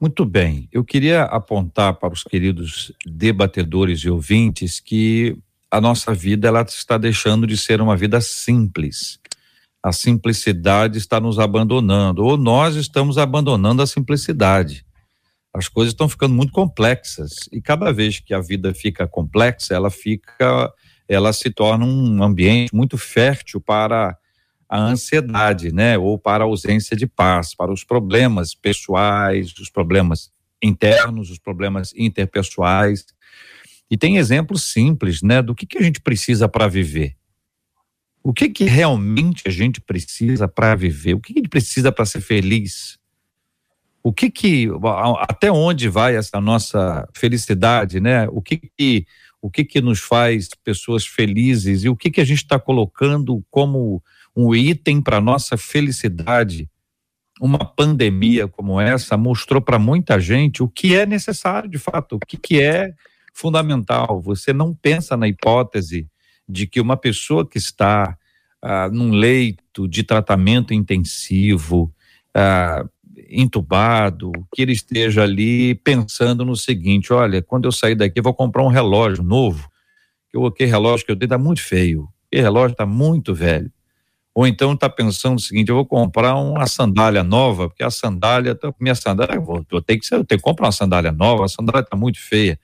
Muito 0.00 0.24
bem. 0.24 0.66
Eu 0.72 0.82
queria 0.82 1.24
apontar 1.24 1.92
para 1.92 2.14
os 2.14 2.24
queridos 2.24 2.90
debatedores 3.04 4.00
e 4.00 4.08
ouvintes 4.08 4.80
que 4.80 5.36
a 5.70 5.78
nossa 5.78 6.14
vida 6.14 6.48
ela 6.48 6.62
está 6.62 6.96
deixando 6.96 7.46
de 7.46 7.54
ser 7.58 7.82
uma 7.82 7.94
vida 7.94 8.18
simples. 8.22 9.20
A 9.82 9.92
simplicidade 9.92 10.96
está 10.96 11.20
nos 11.20 11.38
abandonando, 11.38 12.24
ou 12.24 12.38
nós 12.38 12.76
estamos 12.76 13.18
abandonando 13.18 13.82
a 13.82 13.86
simplicidade. 13.86 14.86
As 15.52 15.68
coisas 15.68 15.92
estão 15.92 16.08
ficando 16.08 16.34
muito 16.34 16.52
complexas 16.52 17.48
e 17.52 17.60
cada 17.60 17.92
vez 17.92 18.20
que 18.20 18.32
a 18.32 18.40
vida 18.40 18.72
fica 18.72 19.06
complexa, 19.06 19.74
ela 19.74 19.90
fica, 19.90 20.72
ela 21.06 21.30
se 21.32 21.50
torna 21.50 21.84
um 21.84 22.22
ambiente 22.22 22.74
muito 22.74 22.96
fértil 22.96 23.60
para 23.60 24.16
a 24.70 24.78
ansiedade, 24.78 25.72
né? 25.72 25.98
Ou 25.98 26.16
para 26.16 26.44
a 26.44 26.46
ausência 26.46 26.96
de 26.96 27.04
paz, 27.04 27.56
para 27.56 27.72
os 27.72 27.82
problemas 27.82 28.54
pessoais, 28.54 29.52
os 29.58 29.68
problemas 29.68 30.30
internos, 30.62 31.28
os 31.28 31.40
problemas 31.40 31.92
interpessoais. 31.96 33.04
E 33.90 33.96
tem 33.96 34.16
exemplos 34.16 34.62
simples, 34.62 35.22
né? 35.22 35.42
Do 35.42 35.56
que, 35.56 35.66
que 35.66 35.76
a 35.76 35.82
gente 35.82 36.00
precisa 36.00 36.48
para 36.48 36.68
viver. 36.68 37.16
O 38.22 38.32
que, 38.32 38.48
que 38.48 38.64
realmente 38.64 39.42
a 39.48 39.50
gente 39.50 39.80
precisa 39.80 40.46
para 40.46 40.76
viver? 40.76 41.14
O 41.14 41.20
que, 41.20 41.32
que 41.32 41.40
a 41.40 41.42
gente 41.42 41.50
precisa 41.50 41.90
para 41.90 42.06
ser 42.06 42.20
feliz? 42.20 42.96
O 44.04 44.12
que 44.12 44.30
que 44.30 44.68
até 45.18 45.50
onde 45.50 45.88
vai 45.88 46.14
essa 46.14 46.40
nossa 46.40 47.08
felicidade, 47.12 47.98
né? 47.98 48.28
O 48.28 48.40
que 48.40 48.56
que 48.78 49.04
o 49.42 49.50
que 49.50 49.64
que 49.64 49.80
nos 49.80 50.00
faz 50.00 50.50
pessoas 50.62 51.06
felizes 51.06 51.82
e 51.82 51.88
o 51.88 51.96
que 51.96 52.10
que 52.10 52.20
a 52.20 52.24
gente 52.24 52.42
está 52.42 52.58
colocando 52.58 53.42
como 53.50 54.02
um 54.36 54.54
item 54.54 55.00
para 55.00 55.20
nossa 55.20 55.56
felicidade. 55.56 56.68
Uma 57.40 57.64
pandemia 57.64 58.46
como 58.46 58.80
essa 58.80 59.16
mostrou 59.16 59.62
para 59.62 59.78
muita 59.78 60.20
gente 60.20 60.62
o 60.62 60.68
que 60.68 60.94
é 60.94 61.06
necessário 61.06 61.68
de 61.68 61.78
fato, 61.78 62.16
o 62.16 62.18
que, 62.18 62.36
que 62.36 62.60
é 62.60 62.92
fundamental. 63.32 64.20
Você 64.20 64.52
não 64.52 64.74
pensa 64.74 65.16
na 65.16 65.26
hipótese 65.26 66.06
de 66.48 66.66
que 66.66 66.80
uma 66.80 66.96
pessoa 66.96 67.48
que 67.48 67.58
está 67.58 68.16
ah, 68.62 68.88
num 68.90 69.12
leito 69.12 69.88
de 69.88 70.02
tratamento 70.02 70.74
intensivo, 70.74 71.92
ah, 72.34 72.84
entubado, 73.28 74.32
que 74.54 74.62
ele 74.62 74.72
esteja 74.72 75.22
ali 75.22 75.74
pensando 75.76 76.44
no 76.44 76.56
seguinte: 76.56 77.12
olha, 77.12 77.40
quando 77.42 77.66
eu 77.66 77.72
sair 77.72 77.94
daqui, 77.94 78.18
eu 78.18 78.24
vou 78.24 78.34
comprar 78.34 78.62
um 78.62 78.68
relógio 78.68 79.22
novo. 79.22 79.68
Que 80.56 80.64
relógio 80.64 81.04
que 81.04 81.10
eu 81.10 81.16
tenho 81.16 81.26
está 81.26 81.38
muito 81.38 81.60
feio, 81.60 82.08
que 82.30 82.40
relógio 82.40 82.72
está 82.72 82.86
muito 82.86 83.34
velho. 83.34 83.70
Ou 84.40 84.46
então 84.46 84.72
está 84.72 84.88
pensando 84.88 85.36
o 85.36 85.38
seguinte: 85.38 85.68
eu 85.68 85.74
vou 85.74 85.84
comprar 85.84 86.34
uma 86.34 86.66
sandália 86.66 87.22
nova, 87.22 87.68
porque 87.68 87.84
a 87.84 87.90
sandália, 87.90 88.58
minha 88.80 88.94
sandália, 88.94 89.34
eu, 89.34 89.44
vou, 89.44 89.66
eu 89.70 89.82
tenho 89.82 90.00
que, 90.00 90.14
eu 90.14 90.24
tenho 90.24 90.38
que 90.38 90.42
comprar 90.42 90.64
uma 90.64 90.72
sandália 90.72 91.12
nova, 91.12 91.44
a 91.44 91.48
sandália 91.48 91.82
está 91.82 91.94
muito 91.94 92.18
feia. 92.18 92.58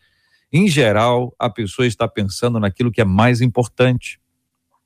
Em 0.51 0.69
geral, 0.69 1.35
a 1.39 1.51
pessoa 1.51 1.87
está 1.87 2.09
pensando 2.09 2.59
naquilo 2.59 2.91
que 2.91 3.03
é 3.03 3.05
mais 3.05 3.43
importante, 3.43 4.19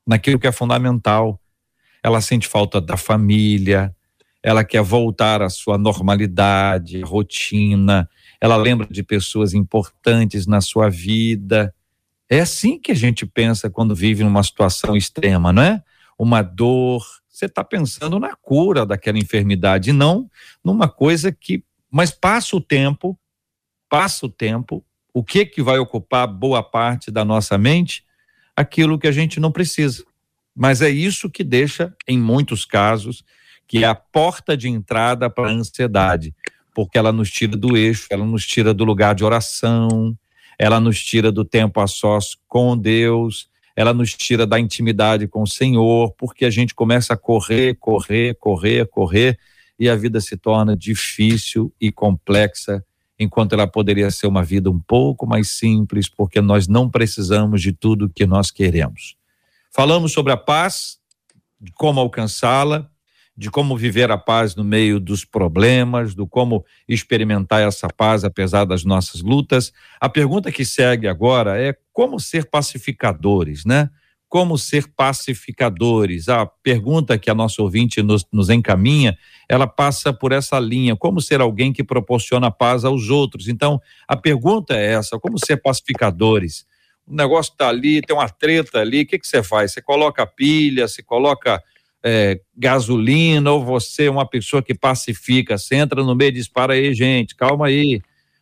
naquilo 0.05 0.37
que 0.37 0.49
é 0.49 0.51
fundamental. 0.51 1.41
Ela 2.03 2.21
sente 2.21 2.49
falta 2.49 2.81
da 2.81 2.97
família, 2.97 3.95
ela 4.43 4.65
quer 4.65 4.83
voltar 4.83 5.43
à 5.43 5.49
sua 5.49 5.79
normalidade, 5.79 7.03
rotina, 7.03 8.11
ela 8.41 8.57
lembra 8.57 8.89
de 8.91 9.05
pessoas 9.05 9.55
importantes 9.55 10.45
na 10.45 10.61
sua 10.61 10.91
vida. 10.91 11.73
É 12.29 12.41
assim 12.41 12.81
que 12.81 12.91
a 12.91 12.97
gente 12.97 13.25
pensa 13.25 13.71
quando 13.71 13.95
vive 13.95 14.25
numa 14.25 14.43
situação 14.43 14.97
extrema, 14.97 15.53
não 15.53 15.63
é? 15.63 15.81
Uma 16.21 16.43
dor, 16.43 17.03
você 17.27 17.47
está 17.47 17.65
pensando 17.65 18.21
na 18.21 18.37
cura 18.37 18.85
daquela 18.85 19.19
enfermidade, 19.19 19.91
não 19.91 20.31
numa 20.63 20.87
coisa 20.87 21.33
que. 21.33 21.65
Mas 21.91 22.11
passa 22.11 22.55
o 22.55 22.61
tempo, 22.61 23.19
passa 23.89 24.27
o 24.27 24.29
tempo, 24.29 24.85
o 25.15 25.25
que 25.25 25.47
que 25.47 25.63
vai 25.63 25.79
ocupar 25.79 26.29
boa 26.29 26.63
parte 26.63 27.11
da 27.11 27.25
nossa 27.25 27.57
mente? 27.57 28.05
Aquilo 28.55 28.99
que 28.99 29.09
a 29.09 29.13
gente 29.13 29.41
não 29.41 29.51
precisa. 29.51 30.05
Mas 30.55 30.83
é 30.83 30.91
isso 30.91 31.31
que 31.31 31.43
deixa, 31.43 31.97
em 32.07 32.19
muitos 32.21 32.67
casos, 32.67 33.25
que 33.67 33.83
é 33.83 33.87
a 33.87 33.95
porta 33.95 34.55
de 34.55 34.69
entrada 34.69 35.31
para 35.31 35.49
a 35.49 35.53
ansiedade, 35.53 36.35
porque 36.75 36.99
ela 36.99 37.13
nos 37.13 37.31
tira 37.31 37.57
do 37.57 37.79
eixo, 37.79 38.09
ela 38.11 38.27
nos 38.27 38.47
tira 38.47 38.75
do 38.75 38.85
lugar 38.85 39.15
de 39.15 39.25
oração, 39.25 40.15
ela 40.59 40.79
nos 40.79 41.03
tira 41.03 41.33
do 41.33 41.47
tempo 41.47 41.81
a 41.81 41.87
sós 41.87 42.37
com 42.47 42.77
Deus, 42.77 43.49
ela 43.77 43.95
nos 43.95 44.15
tira 44.15 44.47
da 44.47 44.59
intimidade 44.59 45.27
com 45.27 45.43
o 45.43 45.47
Senhor, 45.47 46.13
porque 46.19 46.45
a 46.45 46.51
gente 46.51 46.75
começa 46.75 47.15
a 47.15 47.17
correr, 47.17 47.77
correr, 47.79 48.35
correr, 48.37 48.87
correr, 48.87 49.39
e 49.79 49.89
a 49.89 49.97
vida 49.97 50.21
se 50.21 50.37
torna 50.37 50.77
difícil 50.77 51.73
e 51.81 51.91
complexa, 51.91 52.85
enquanto 53.19 53.53
ela 53.53 53.67
poderia 53.67 54.11
ser 54.11 54.27
uma 54.27 54.43
vida 54.43 54.71
um 54.71 54.81
pouco 54.81 55.27
mais 55.27 55.49
simples, 55.51 56.09
porque 56.09 56.41
nós 56.41 56.67
não 56.67 56.91
precisamos 56.91 57.63
de 57.63 57.73
tudo 57.73 58.11
que 58.11 58.27
nós 58.27 58.51
queremos. 58.51 59.17
Falamos 59.71 60.13
sobre 60.13 60.33
a 60.33 60.37
paz, 60.37 60.99
como 61.75 62.01
alcançá-la, 62.01 62.90
de 63.41 63.51
como 63.51 63.75
viver 63.75 64.11
a 64.11 64.19
paz 64.19 64.55
no 64.55 64.63
meio 64.63 65.01
dos 65.01 65.25
problemas, 65.25 66.15
do 66.15 66.27
como 66.27 66.63
experimentar 66.87 67.63
essa 67.63 67.89
paz 67.89 68.23
apesar 68.23 68.67
das 68.67 68.85
nossas 68.85 69.23
lutas. 69.23 69.73
A 69.99 70.11
pergunta 70.11 70.53
que 70.53 70.63
segue 70.63 71.09
agora 71.09 71.59
é 71.59 71.75
como 71.91 72.21
ser 72.21 72.51
pacificadores, 72.51 73.65
né? 73.65 73.89
Como 74.29 74.59
ser 74.59 74.89
pacificadores? 74.95 76.29
A 76.29 76.45
pergunta 76.45 77.17
que 77.17 77.31
a 77.31 77.35
nossa 77.35 77.63
ouvinte 77.63 78.03
nos, 78.03 78.27
nos 78.31 78.51
encaminha, 78.51 79.17
ela 79.49 79.67
passa 79.67 80.13
por 80.13 80.33
essa 80.33 80.61
linha: 80.61 80.95
como 80.95 81.19
ser 81.19 81.41
alguém 81.41 81.73
que 81.73 81.83
proporciona 81.83 82.51
paz 82.51 82.85
aos 82.85 83.09
outros? 83.09 83.49
Então, 83.49 83.81
a 84.07 84.19
pergunta 84.19 84.77
é 84.77 84.93
essa: 84.93 85.19
como 85.19 85.39
ser 85.39 85.57
pacificadores? 85.57 86.67
O 87.07 87.15
negócio 87.15 87.53
está 87.53 87.71
ali, 87.71 88.03
tem 88.03 88.15
uma 88.15 88.29
treta 88.29 88.81
ali, 88.81 89.01
o 89.01 89.07
que, 89.07 89.19
que 89.19 89.27
você 89.27 89.43
faz? 89.43 89.73
Você 89.73 89.81
coloca 89.81 90.27
pilha, 90.27 90.87
você 90.87 91.03
coloca 91.03 91.59
é, 92.03 92.41
gasolina, 92.57 93.51
ou 93.53 93.65
você 93.65 94.07
é 94.07 94.11
uma 94.11 94.27
pessoa 94.27 94.63
que 94.63 94.75
pacifica, 94.75 95.59
você 95.59 95.77
entra 95.77 96.03
no 96.03 96.15
meio 96.15 96.31
e 96.31 96.33
diz: 96.33 96.49
para 96.49 96.75
aí, 96.75 96.95
gente, 96.95 97.35
calma 97.35 97.67
aí. 97.67 98.01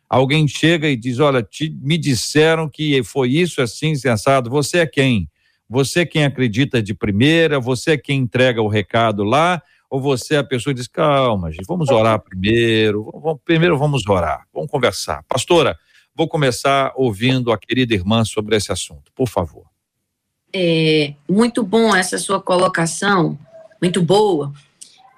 Alguém 0.09 0.47
chega 0.47 0.87
e 0.89 0.95
diz: 0.95 1.19
olha, 1.19 1.43
te, 1.43 1.69
me 1.81 1.97
disseram 1.97 2.69
que 2.69 3.03
foi 3.03 3.29
isso 3.29 3.61
assim, 3.61 3.95
sensado. 3.95 4.49
Você 4.49 4.79
é 4.79 4.85
quem? 4.85 5.29
Você 5.69 6.01
é 6.01 6.05
quem 6.05 6.25
acredita 6.25 6.81
de 6.81 6.93
primeira? 6.93 7.59
Você 7.59 7.91
é 7.91 7.97
quem 7.97 8.21
entrega 8.21 8.61
o 8.61 8.67
recado 8.67 9.23
lá? 9.23 9.61
Ou 9.89 9.99
você 9.99 10.35
é 10.35 10.37
a 10.37 10.43
pessoa 10.43 10.73
que 10.73 10.79
diz: 10.79 10.87
calma, 10.87 11.51
gente, 11.51 11.65
vamos 11.67 11.89
orar 11.89 12.19
primeiro. 12.19 13.11
Vamos, 13.13 13.39
primeiro 13.43 13.77
vamos 13.77 14.07
orar, 14.07 14.45
vamos 14.53 14.69
conversar. 14.69 15.23
Pastora, 15.27 15.77
vou 16.15 16.27
começar 16.27 16.93
ouvindo 16.95 17.51
a 17.51 17.57
querida 17.57 17.93
irmã 17.93 18.23
sobre 18.23 18.55
esse 18.55 18.71
assunto, 18.71 19.11
por 19.13 19.27
favor. 19.27 19.65
É 20.51 21.13
muito 21.29 21.61
bom 21.61 21.95
essa 21.95 22.17
sua 22.17 22.41
colocação, 22.41 23.37
muito 23.81 24.01
boa 24.01 24.53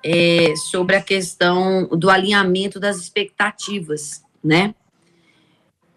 é, 0.04 0.56
sobre 0.56 0.96
a 0.96 1.02
questão 1.02 1.88
do 1.88 2.10
alinhamento 2.10 2.80
das 2.80 2.98
expectativas, 2.98 4.24
né? 4.44 4.74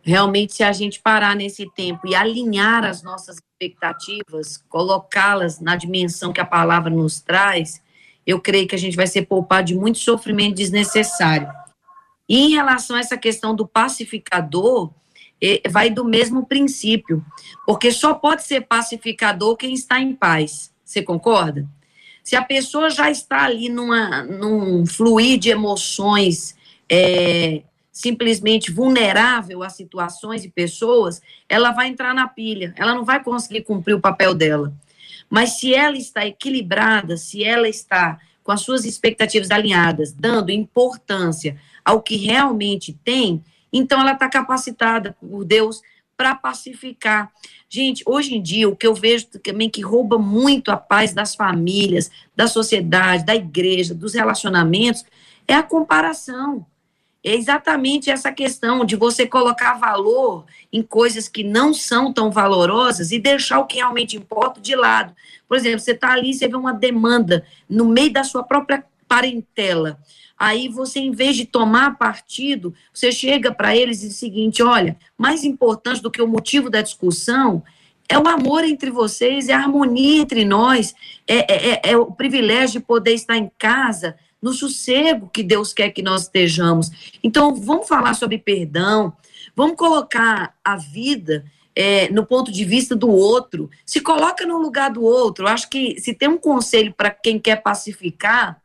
Realmente, 0.03 0.55
se 0.55 0.62
a 0.62 0.71
gente 0.73 1.01
parar 1.01 1.35
nesse 1.35 1.71
tempo 1.75 2.07
e 2.07 2.15
alinhar 2.15 2.85
as 2.85 3.03
nossas 3.03 3.37
expectativas, 3.39 4.59
colocá-las 4.69 5.61
na 5.61 5.77
dimensão 5.77 6.31
que 6.31 6.41
a 6.41 6.45
palavra 6.45 6.91
nos 6.91 7.21
traz, 7.21 7.83
eu 8.27 8.39
creio 8.39 8.69
que 8.69 8.75
a 8.75 8.79
gente 8.79 8.97
vai 8.97 9.07
ser 9.07 9.23
poupado 9.23 9.69
de 9.69 9.75
muito 9.75 9.99
sofrimento 9.99 10.57
desnecessário. 10.57 11.49
E 12.29 12.39
em 12.39 12.51
relação 12.51 12.97
a 12.97 13.01
essa 13.01 13.17
questão 13.17 13.55
do 13.55 13.67
pacificador, 13.67 14.93
vai 15.71 15.91
do 15.91 16.05
mesmo 16.05 16.47
princípio, 16.47 17.25
porque 17.67 17.91
só 17.91 18.15
pode 18.15 18.45
ser 18.45 18.62
pacificador 18.62 19.57
quem 19.57 19.73
está 19.73 20.01
em 20.01 20.15
paz. 20.15 20.73
Você 20.85 21.03
concorda? 21.03 21.67
Se 22.25 22.35
a 22.35 22.43
pessoa 22.43 22.89
já 22.89 23.11
está 23.11 23.45
ali 23.45 23.68
numa, 23.68 24.22
num 24.22 24.87
fluir 24.87 25.39
de 25.39 25.51
emoções 25.51 26.57
é, 26.91 27.62
simplesmente 27.93 28.72
vulnerável 28.72 29.62
a 29.62 29.68
situações 29.68 30.43
e 30.43 30.49
pessoas, 30.49 31.20
ela 31.47 31.70
vai 31.70 31.89
entrar 31.89 32.14
na 32.14 32.27
pilha, 32.27 32.72
ela 32.77 32.95
não 32.95 33.05
vai 33.05 33.22
conseguir 33.22 33.61
cumprir 33.61 33.93
o 33.93 34.01
papel 34.01 34.35
dela. 34.35 34.72
Mas 35.29 35.61
se 35.61 35.75
ela 35.75 35.99
está 35.99 36.27
equilibrada, 36.27 37.18
se 37.18 37.45
ela 37.45 37.68
está 37.68 38.18
com 38.43 38.53
as 38.53 38.62
suas 38.62 38.87
expectativas 38.87 39.51
alinhadas, 39.51 40.11
dando 40.11 40.51
importância 40.51 41.57
ao 41.85 42.01
que 42.01 42.16
realmente 42.16 42.99
tem, 43.05 43.45
então 43.70 44.01
ela 44.01 44.12
está 44.12 44.31
capacitada 44.31 45.14
por 45.20 45.45
Deus 45.45 45.83
para 46.17 46.35
pacificar. 46.35 47.31
Gente, 47.69 48.03
hoje 48.07 48.35
em 48.37 48.43
dia, 48.43 48.69
o 48.69 48.77
que 48.77 48.87
eu 48.87 48.95
vejo 48.95 49.27
também 49.43 49.69
que 49.69 49.83
rouba 49.83 50.19
muito 50.19 50.71
a 50.71 50.77
paz 50.77 51.12
das 51.12 51.35
famílias, 51.35 52.11
da 52.35 52.47
sociedade, 52.47 53.25
da 53.25 53.35
igreja, 53.35 53.95
dos 53.95 54.15
relacionamentos, 54.15 55.05
é 55.47 55.55
a 55.55 55.62
comparação. 55.62 56.67
É 57.23 57.35
exatamente 57.35 58.11
essa 58.11 58.31
questão 58.31 58.85
de 58.85 58.97
você 58.97 59.27
colocar 59.27 59.79
valor 59.79 60.45
em 60.71 60.83
coisas 60.83 61.27
que 61.27 61.43
não 61.43 61.73
são 61.73 62.12
tão 62.12 62.31
valorosas 62.31 63.12
e 63.12 63.19
deixar 63.19 63.61
o 63.61 63.67
que 63.67 63.77
realmente 63.77 64.15
importa 64.15 64.61
de 64.61 64.77
lado. 64.77 65.15
Por 65.49 65.57
exemplo, 65.57 65.79
você 65.79 65.93
está 65.93 66.12
ali, 66.12 66.35
você 66.35 66.47
vê 66.47 66.55
uma 66.55 66.75
demanda 66.75 67.47
no 67.67 67.87
meio 67.87 68.12
da 68.12 68.25
sua 68.25 68.43
própria 68.43 68.85
parentela. 69.09 69.99
Aí 70.39 70.68
você, 70.68 70.99
em 70.99 71.12
vez 71.12 71.37
de 71.37 71.45
tomar 71.45 71.97
partido, 71.97 72.74
você 72.93 73.12
chega 73.12 73.53
para 73.53 73.76
eles 73.76 74.03
e 74.03 74.09
diz 74.09 74.16
o 74.16 74.18
seguinte: 74.18 74.62
olha, 74.62 74.97
mais 75.16 75.45
importante 75.45 76.03
do 76.03 76.11
que 76.11 76.20
o 76.20 76.28
motivo 76.28 76.68
da 76.68 76.82
discussão 76.82 77.62
é 78.09 78.18
o 78.18 78.28
amor 78.28 78.64
entre 78.64 78.91
vocês, 78.91 79.49
é 79.49 79.55
a 79.55 79.59
harmonia 79.59 80.22
entre 80.22 80.45
nós, 80.45 80.95
é, 81.26 81.53
é, 81.53 81.70
é, 81.70 81.80
é 81.93 81.97
o 81.97 82.12
privilégio 82.12 82.80
de 82.80 82.87
poder 82.87 83.14
estar 83.14 83.37
em 83.37 83.51
casa, 83.59 84.16
no 84.43 84.53
sossego 84.53 85.30
que 85.32 85.43
Deus 85.43 85.72
quer 85.72 85.91
que 85.91 86.03
nós 86.03 86.22
estejamos. 86.22 86.91
Então, 87.22 87.55
vamos 87.55 87.89
falar 87.89 88.14
sobre 88.14 88.37
perdão, 88.37 89.12
vamos 89.57 89.76
colocar 89.76 90.55
a 90.62 90.76
vida 90.76 91.45
é, 91.74 92.11
no 92.11 92.24
ponto 92.24 92.53
de 92.53 92.64
vista 92.64 92.95
do 92.95 93.11
outro, 93.11 93.70
se 93.85 94.01
coloca 94.01 94.47
no 94.47 94.59
lugar 94.59 94.91
do 94.91 95.03
outro. 95.03 95.49
Acho 95.49 95.68
que 95.68 95.99
se 95.99 96.14
tem 96.14 96.28
um 96.28 96.39
conselho 96.39 96.93
para 96.95 97.11
quem 97.11 97.39
quer 97.39 97.62
pacificar, 97.62 98.61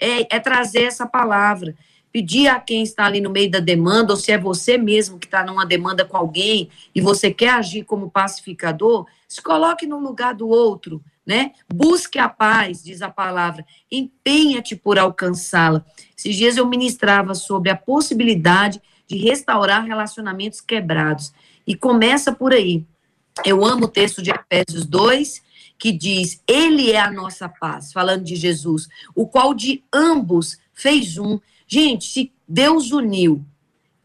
é, 0.00 0.36
é 0.36 0.40
trazer 0.40 0.84
essa 0.84 1.06
palavra 1.06 1.74
pedir 2.12 2.48
a 2.48 2.58
quem 2.58 2.82
está 2.82 3.06
ali 3.06 3.20
no 3.20 3.30
meio 3.30 3.50
da 3.50 3.60
demanda, 3.60 4.12
ou 4.12 4.16
se 4.16 4.32
é 4.32 4.38
você 4.38 4.76
mesmo 4.76 5.18
que 5.18 5.26
está 5.26 5.44
numa 5.44 5.64
demanda 5.64 6.04
com 6.04 6.16
alguém 6.16 6.68
e 6.94 7.00
você 7.00 7.32
quer 7.32 7.50
agir 7.50 7.84
como 7.84 8.10
pacificador, 8.10 9.06
se 9.28 9.40
coloque 9.40 9.86
no 9.86 9.98
lugar 9.98 10.34
do 10.34 10.48
outro, 10.48 11.02
né? 11.24 11.52
Busque 11.72 12.18
a 12.18 12.28
paz, 12.28 12.82
diz 12.82 13.02
a 13.02 13.08
palavra, 13.10 13.64
empenha-te 13.90 14.74
por 14.74 14.98
alcançá-la. 14.98 15.84
Esses 16.16 16.36
dias 16.36 16.56
eu 16.56 16.66
ministrava 16.66 17.34
sobre 17.34 17.70
a 17.70 17.76
possibilidade 17.76 18.82
de 19.06 19.16
restaurar 19.16 19.84
relacionamentos 19.84 20.60
quebrados. 20.60 21.32
E 21.66 21.76
começa 21.76 22.32
por 22.32 22.52
aí. 22.52 22.84
Eu 23.44 23.64
amo 23.64 23.84
o 23.84 23.88
texto 23.88 24.20
de 24.22 24.30
Efésios 24.30 24.84
2, 24.84 25.42
que 25.80 25.90
diz: 25.90 26.40
Ele 26.46 26.92
é 26.92 27.00
a 27.00 27.10
nossa 27.10 27.48
paz, 27.48 27.90
falando 27.92 28.22
de 28.22 28.36
Jesus, 28.36 28.86
o 29.14 29.26
qual 29.26 29.54
de 29.54 29.82
ambos 29.92 30.58
fez 30.74 31.16
um. 31.16 31.40
Gente, 31.66 32.04
se 32.04 32.32
Deus 32.46 32.92
uniu 32.92 33.42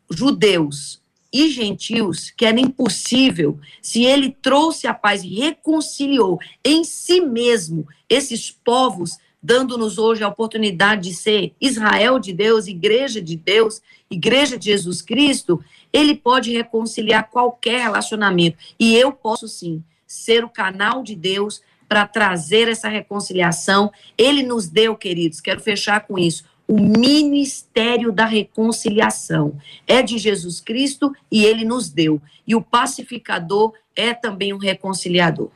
judeus 0.10 1.02
e 1.34 1.50
gentios, 1.50 2.32
que 2.32 2.46
era 2.46 2.60
impossível, 2.60 3.60
se 3.82 4.06
ele 4.06 4.30
trouxe 4.42 4.88
a 4.88 4.94
paz 4.94 5.22
e 5.24 5.28
reconciliou 5.28 6.40
em 6.64 6.86
si 6.86 7.20
mesmo 7.20 7.86
esses 8.08 8.50
povos, 8.50 9.18
dando-nos 9.44 9.98
hoje 9.98 10.24
a 10.24 10.30
oportunidade 10.30 11.10
de 11.10 11.16
ser 11.16 11.54
Israel 11.60 12.20
de 12.20 12.32
Deus, 12.32 12.68
igreja 12.68 13.22
de 13.22 13.36
Deus, 13.36 13.82
igreja 14.10 14.58
de 14.58 14.66
Jesus 14.66 15.02
Cristo, 15.02 15.62
ele 15.92 16.16
pode 16.16 16.54
reconciliar 16.54 17.30
qualquer 17.30 17.82
relacionamento. 17.82 18.58
E 18.80 18.96
eu 18.96 19.12
posso 19.12 19.48
sim 19.48 19.84
ser 20.16 20.44
o 20.44 20.50
canal 20.50 21.04
de 21.04 21.16
Deus 21.16 21.62
para 21.88 22.08
trazer 22.08 22.68
essa 22.68 22.90
reconciliação. 22.90 23.92
Ele 24.18 24.44
nos 24.44 24.68
deu, 24.68 24.96
queridos, 24.96 25.42
quero 25.42 25.60
fechar 25.60 26.08
com 26.08 26.18
isso, 26.18 26.46
o 26.68 26.80
ministério 26.80 28.12
da 28.12 28.26
reconciliação. 28.26 29.58
É 29.88 30.02
de 30.02 30.18
Jesus 30.18 30.60
Cristo 30.60 31.14
e 31.32 31.46
ele 31.46 31.64
nos 31.64 31.90
deu. 31.90 32.22
E 32.48 32.56
o 32.56 32.62
pacificador 32.62 33.74
é 33.96 34.14
também 34.14 34.54
um 34.54 34.58
reconciliador. 34.58 35.52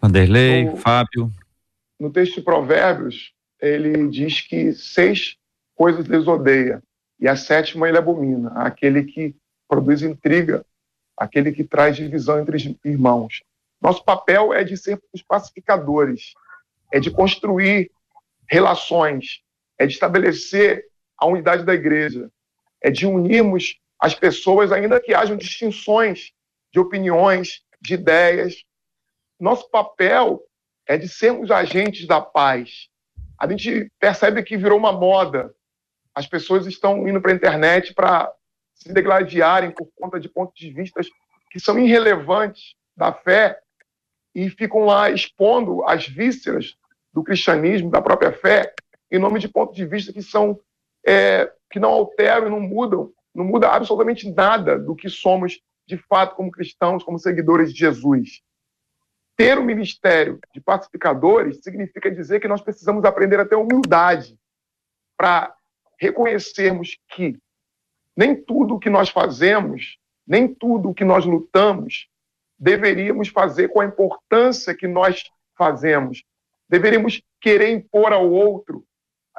Vanderlei, 0.00 0.68
o, 0.68 0.76
Fábio. 0.76 1.30
No 1.98 2.10
texto 2.10 2.36
de 2.36 2.42
Provérbios, 2.42 3.32
ele 3.60 4.08
diz 4.08 4.40
que 4.40 4.72
seis 4.72 5.36
coisas 5.74 6.08
ele 6.08 6.28
odeia, 6.28 6.82
e 7.18 7.28
a 7.28 7.36
sétima 7.36 7.88
ele 7.88 7.98
abomina, 7.98 8.50
aquele 8.54 9.04
que 9.04 9.34
produz 9.68 10.02
intriga, 10.02 10.64
aquele 11.20 11.52
que 11.52 11.62
traz 11.62 11.96
divisão 11.96 12.40
entre 12.40 12.78
irmãos. 12.82 13.42
Nosso 13.78 14.02
papel 14.02 14.54
é 14.54 14.64
de 14.64 14.74
ser 14.74 14.98
os 15.12 15.22
pacificadores, 15.22 16.32
é 16.90 16.98
de 16.98 17.10
construir 17.10 17.90
relações, 18.48 19.42
é 19.78 19.86
de 19.86 19.92
estabelecer 19.92 20.86
a 21.18 21.26
unidade 21.26 21.62
da 21.62 21.74
igreja, 21.74 22.30
é 22.80 22.90
de 22.90 23.06
unirmos 23.06 23.78
as 23.98 24.14
pessoas, 24.14 24.72
ainda 24.72 24.98
que 24.98 25.12
hajam 25.12 25.36
distinções 25.36 26.32
de 26.72 26.80
opiniões, 26.80 27.62
de 27.82 27.94
ideias. 27.94 28.64
Nosso 29.38 29.70
papel 29.70 30.42
é 30.86 30.96
de 30.96 31.06
sermos 31.06 31.50
agentes 31.50 32.06
da 32.06 32.18
paz. 32.20 32.88
A 33.38 33.46
gente 33.46 33.92
percebe 34.00 34.42
que 34.42 34.56
virou 34.56 34.78
uma 34.78 34.92
moda. 34.92 35.54
As 36.14 36.26
pessoas 36.26 36.66
estão 36.66 37.06
indo 37.06 37.20
para 37.20 37.30
a 37.30 37.34
internet 37.34 37.92
para 37.92 38.32
se 38.82 38.92
degladiarem 38.92 39.70
por 39.70 39.88
conta 39.94 40.18
de 40.18 40.28
pontos 40.28 40.58
de 40.58 40.70
vista 40.72 41.00
que 41.50 41.60
são 41.60 41.78
irrelevantes 41.78 42.74
da 42.96 43.12
fé 43.12 43.60
e 44.34 44.48
ficam 44.48 44.84
lá 44.84 45.10
expondo 45.10 45.84
as 45.84 46.06
vísceras 46.06 46.76
do 47.12 47.22
cristianismo, 47.22 47.90
da 47.90 48.00
própria 48.00 48.32
fé, 48.32 48.72
em 49.10 49.18
nome 49.18 49.40
de 49.40 49.48
pontos 49.48 49.74
de 49.74 49.84
vista 49.84 50.12
que 50.12 50.22
são 50.22 50.58
é, 51.06 51.52
que 51.70 51.78
não 51.78 51.90
alteram 51.90 52.46
e 52.46 52.50
não 52.50 52.60
mudam, 52.60 53.12
não 53.34 53.44
muda 53.44 53.68
absolutamente 53.68 54.30
nada 54.30 54.78
do 54.78 54.94
que 54.94 55.08
somos 55.08 55.60
de 55.86 55.96
fato 55.96 56.36
como 56.36 56.50
cristãos, 56.50 57.02
como 57.02 57.18
seguidores 57.18 57.72
de 57.72 57.80
Jesus. 57.80 58.42
Ter 59.36 59.58
o 59.58 59.64
ministério 59.64 60.38
de 60.54 60.60
pacificadores 60.60 61.60
significa 61.62 62.10
dizer 62.10 62.40
que 62.40 62.48
nós 62.48 62.60
precisamos 62.60 63.04
aprender 63.04 63.40
a 63.40 63.46
ter 63.46 63.56
humildade 63.56 64.38
para 65.16 65.54
reconhecermos 65.98 66.98
que 67.08 67.38
nem 68.20 68.34
tudo 68.34 68.74
o 68.74 68.78
que 68.78 68.90
nós 68.90 69.08
fazemos, 69.08 69.96
nem 70.26 70.46
tudo 70.46 70.90
o 70.90 70.94
que 70.94 71.06
nós 71.06 71.24
lutamos, 71.24 72.06
deveríamos 72.58 73.28
fazer 73.28 73.68
com 73.68 73.80
a 73.80 73.86
importância 73.86 74.74
que 74.74 74.86
nós 74.86 75.24
fazemos. 75.56 76.22
Deveríamos 76.68 77.22
querer 77.40 77.70
impor 77.70 78.12
ao 78.12 78.30
outro, 78.30 78.84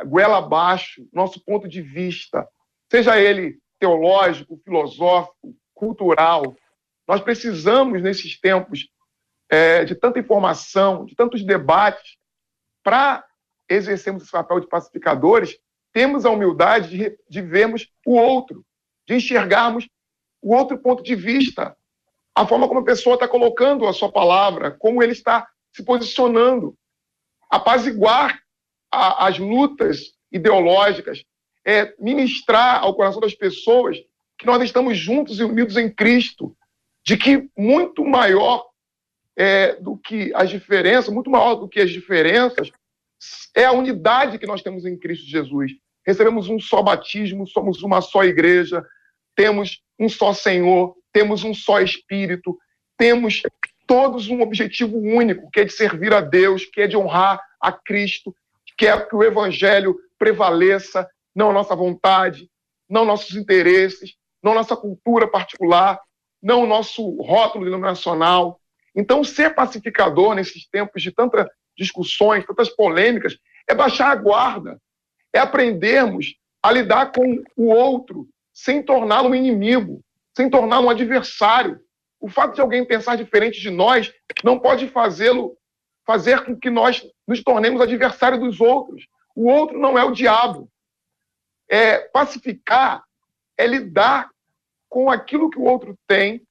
goela 0.08 0.40
abaixo, 0.40 1.08
nosso 1.14 1.40
ponto 1.46 1.68
de 1.68 1.80
vista, 1.80 2.48
seja 2.92 3.20
ele 3.20 3.60
teológico, 3.78 4.60
filosófico, 4.66 5.56
cultural. 5.76 6.56
Nós 7.08 7.22
precisamos, 7.22 8.02
nesses 8.02 8.40
tempos 8.40 8.90
é, 9.48 9.86
de 9.86 9.94
tanta 9.94 10.18
informação, 10.18 11.06
de 11.06 11.16
tantos 11.16 11.46
debates, 11.46 12.18
para 12.84 13.24
exercermos 13.70 14.24
esse 14.24 14.32
papel 14.32 14.60
de 14.60 14.68
pacificadores, 14.68 15.56
temos 15.94 16.26
a 16.26 16.32
humildade 16.32 16.90
de, 16.90 17.20
de 17.30 17.42
vermos 17.44 17.88
o 18.04 18.16
outro, 18.16 18.66
de 19.08 19.16
enxergarmos 19.16 19.88
o 20.41 20.56
outro 20.56 20.78
ponto 20.78 21.04
de 21.04 21.16
vista, 21.16 21.76
a 22.36 22.47
forma 22.47 22.68
como 22.68 22.80
a 22.80 22.86
pessoa 22.86 23.16
está 23.16 23.28
colocando 23.28 23.88
a 23.88 23.93
sua 23.93 24.12
palavra, 24.12 24.72
como 24.72 25.04
ele 25.04 25.12
está 25.12 25.47
se 25.74 25.84
posicionando, 25.84 26.76
apaziguar 27.49 28.41
a, 28.91 29.28
as 29.28 29.38
lutas 29.38 30.14
ideológicas, 30.32 31.24
é 31.66 31.93
ministrar 31.99 32.82
ao 32.82 32.95
coração 32.95 33.22
das 33.22 33.36
pessoas 33.36 33.97
que 34.38 34.45
nós 34.45 34.62
estamos 34.64 34.97
juntos 34.97 35.39
e 35.39 35.43
unidos 35.43 35.78
em 35.78 35.89
Cristo, 35.89 36.56
de 37.04 37.16
que 37.16 37.49
muito 37.58 38.04
maior 38.04 38.66
é, 39.36 39.76
do 39.76 39.97
que 39.97 40.34
as 40.34 40.49
diferenças, 40.49 41.14
muito 41.14 41.30
maior 41.30 41.56
do 41.56 41.68
que 41.68 41.80
as 41.80 41.91
diferenças, 41.91 42.72
é 43.56 43.66
a 43.66 43.72
unidade 43.72 44.39
que 44.39 44.47
nós 44.47 44.62
temos 44.62 44.86
em 44.86 44.97
Cristo 44.97 45.26
Jesus. 45.28 45.74
Recebemos 46.06 46.49
um 46.49 46.60
só 46.60 46.82
batismo, 46.82 47.47
somos 47.47 47.84
uma 47.84 48.02
só 48.02 48.24
igreja, 48.24 48.84
temos 49.36 49.82
um 49.99 50.10
só 50.10 50.34
Senhor, 50.34 50.95
temos 51.14 51.43
um 51.43 51.54
só 51.54 51.80
Espírito, 51.80 52.58
temos 52.97 53.41
todos 53.88 54.30
um 54.30 54.41
objetivo 54.41 54.97
único, 54.97 55.49
que 55.52 55.60
é 55.60 55.66
de 55.66 55.74
servir 55.74 56.14
a 56.14 56.22
Deus, 56.22 56.66
que 56.66 56.82
é 56.82 56.88
de 56.88 56.97
honrar 56.97 57.41
a 57.60 57.72
Cristo, 57.72 58.36
que 58.78 58.88
é 58.88 58.99
que 58.99 59.16
o 59.16 59.24
Evangelho 59.24 59.95
prevaleça, 60.18 61.08
não 61.36 61.49
a 61.49 61.54
nossa 61.54 61.76
vontade, 61.76 62.49
não 62.89 63.06
nossos 63.06 63.36
interesses, 63.36 64.16
não 64.41 64.54
nossa 64.54 64.76
cultura 64.76 65.28
particular, 65.28 65.99
não 66.41 66.66
nosso 66.66 67.22
rótulo 67.22 67.66
denominacional. 67.66 68.60
Então, 68.95 69.24
ser 69.24 69.54
pacificador 69.54 70.34
nesses 70.36 70.68
tempos 70.68 71.02
de 71.02 71.12
tantas 71.12 71.47
discussões, 71.78 72.45
tantas 72.45 72.70
polêmicas, 72.70 73.38
é 73.68 73.76
baixar 73.76 74.12
a 74.12 74.16
guarda, 74.16 74.82
é 75.34 75.40
aprendermos 75.40 76.36
a 76.62 76.72
lidar 76.72 77.12
com 77.12 77.44
o 77.56 77.68
outro 77.68 78.28
sem 78.54 78.84
torná-lo 78.84 79.30
um 79.30 79.36
inimigo, 79.36 80.02
sem 80.36 80.50
torná-lo 80.50 80.88
um 80.88 80.90
adversário. 80.90 81.80
O 82.20 82.30
fato 82.30 82.56
de 82.56 82.62
alguém 82.62 82.86
pensar 82.86 83.16
diferente 83.16 83.60
de 83.60 83.70
nós 83.70 84.14
não 84.44 84.60
pode 84.60 84.88
fazê-lo 84.88 85.58
fazer 86.06 86.44
com 86.44 86.56
que 86.56 86.70
nós 86.70 87.06
nos 87.28 87.44
tornemos 87.44 87.82
adversários 87.82 88.40
dos 88.40 88.62
outros. 88.62 89.08
O 89.36 89.48
outro 89.48 89.80
não 89.80 89.98
é 89.98 90.04
o 90.04 90.12
diabo. 90.12 90.70
É 91.70 92.00
pacificar 92.00 93.04
é 93.62 93.68
lidar 93.68 94.30
com 94.90 95.10
aquilo 95.10 95.50
que 95.50 95.60
o 95.60 95.64
outro 95.64 95.96
tem, 96.08 96.42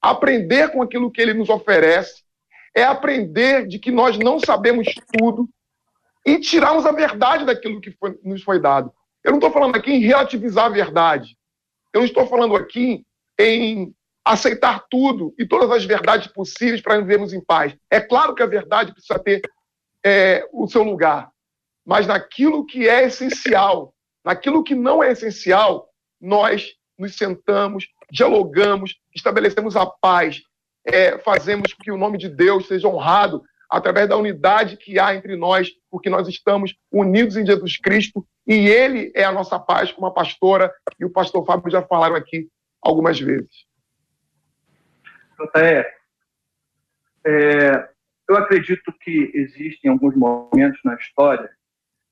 aprender 0.00 0.70
com 0.70 0.82
aquilo 0.82 1.10
que 1.10 1.20
ele 1.20 1.34
nos 1.34 1.48
oferece, 1.48 2.22
é 2.74 2.84
aprender 2.84 3.66
de 3.66 3.78
que 3.78 3.90
nós 3.90 4.16
não 4.16 4.38
sabemos 4.38 4.86
tudo 5.18 5.48
e 6.26 6.38
tirarmos 6.38 6.86
a 6.86 6.92
verdade 6.92 7.44
daquilo 7.44 7.80
que 7.80 7.90
foi, 7.92 8.18
nos 8.22 8.42
foi 8.42 8.60
dado. 8.60 8.92
Eu 9.24 9.32
não 9.32 9.38
estou 9.38 9.50
falando 9.50 9.76
aqui 9.76 9.92
em 9.92 10.00
relativizar 10.00 10.66
a 10.66 10.70
verdade. 10.70 11.36
Eu 11.92 12.00
não 12.00 12.06
estou 12.06 12.26
falando 12.26 12.56
aqui 12.56 13.04
em 13.38 13.94
aceitar 14.24 14.84
tudo 14.90 15.34
e 15.38 15.46
todas 15.46 15.70
as 15.70 15.84
verdades 15.84 16.28
possíveis 16.28 16.80
para 16.80 16.98
vivermos 16.98 17.32
em 17.32 17.42
paz. 17.42 17.74
É 17.90 18.00
claro 18.00 18.34
que 18.34 18.42
a 18.42 18.46
verdade 18.46 18.92
precisa 18.92 19.18
ter 19.18 19.40
é, 20.04 20.46
o 20.52 20.68
seu 20.68 20.82
lugar, 20.82 21.30
mas 21.84 22.06
naquilo 22.06 22.66
que 22.66 22.88
é 22.88 23.04
essencial, 23.04 23.94
naquilo 24.24 24.62
que 24.62 24.74
não 24.74 25.02
é 25.02 25.12
essencial, 25.12 25.88
nós 26.20 26.74
nos 26.98 27.16
sentamos, 27.16 27.86
dialogamos, 28.10 28.96
estabelecemos 29.14 29.74
a 29.74 29.86
paz, 29.86 30.42
é, 30.84 31.18
fazemos 31.18 31.72
que 31.74 31.90
o 31.90 31.96
nome 31.96 32.18
de 32.18 32.28
Deus 32.28 32.66
seja 32.66 32.88
honrado 32.88 33.42
através 33.70 34.08
da 34.08 34.16
unidade 34.16 34.76
que 34.76 34.98
há 34.98 35.14
entre 35.14 35.36
nós, 35.36 35.70
porque 35.88 36.10
nós 36.10 36.26
estamos 36.26 36.74
unidos 36.90 37.36
em 37.36 37.46
Jesus 37.46 37.78
Cristo 37.78 38.26
e 38.46 38.68
Ele 38.68 39.12
é 39.14 39.22
a 39.22 39.32
nossa 39.32 39.58
paz, 39.60 39.92
como 39.92 40.08
a 40.08 40.12
pastora 40.12 40.72
e 40.98 41.04
o 41.04 41.10
pastor 41.10 41.46
Fábio 41.46 41.70
já 41.70 41.80
falaram 41.82 42.16
aqui 42.16 42.48
algumas 42.82 43.20
vezes. 43.20 43.64
JR, 45.38 45.86
é, 47.24 47.88
eu 48.28 48.36
acredito 48.36 48.92
que 49.00 49.30
existem 49.34 49.90
alguns 49.90 50.16
momentos 50.16 50.80
na 50.84 50.94
história 50.94 51.50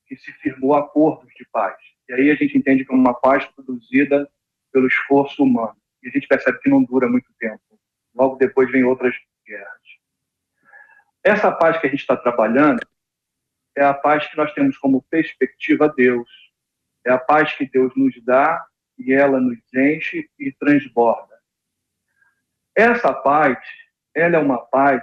que 0.06 0.16
se 0.16 0.32
firmou 0.34 0.74
acordos 0.74 1.28
de 1.34 1.46
paz. 1.52 1.76
E 2.08 2.14
aí 2.14 2.30
a 2.30 2.34
gente 2.34 2.56
entende 2.56 2.84
que 2.84 2.92
é 2.92 2.96
uma 2.96 3.14
paz 3.14 3.44
produzida 3.46 4.28
pelo 4.72 4.86
esforço 4.86 5.42
humano. 5.42 5.76
E 6.02 6.08
a 6.08 6.10
gente 6.10 6.26
percebe 6.26 6.58
que 6.60 6.70
não 6.70 6.82
dura 6.82 7.08
muito 7.08 7.28
tempo. 7.38 7.60
Logo 8.14 8.36
depois 8.36 8.70
vem 8.70 8.84
outras 8.84 9.14
guerras. 9.46 9.97
Essa 11.28 11.52
paz 11.52 11.78
que 11.78 11.86
a 11.86 11.90
gente 11.90 12.00
está 12.00 12.16
trabalhando 12.16 12.80
é 13.76 13.84
a 13.84 13.92
paz 13.92 14.26
que 14.26 14.36
nós 14.38 14.50
temos 14.54 14.78
como 14.78 15.02
perspectiva 15.10 15.92
Deus. 15.94 16.26
É 17.06 17.12
a 17.12 17.18
paz 17.18 17.52
que 17.52 17.68
Deus 17.68 17.92
nos 17.94 18.14
dá 18.24 18.64
e 18.98 19.12
ela 19.12 19.38
nos 19.38 19.58
enche 19.74 20.26
e 20.38 20.50
transborda. 20.52 21.38
Essa 22.74 23.12
paz, 23.12 23.58
ela 24.14 24.36
é 24.36 24.38
uma 24.38 24.56
paz 24.56 25.02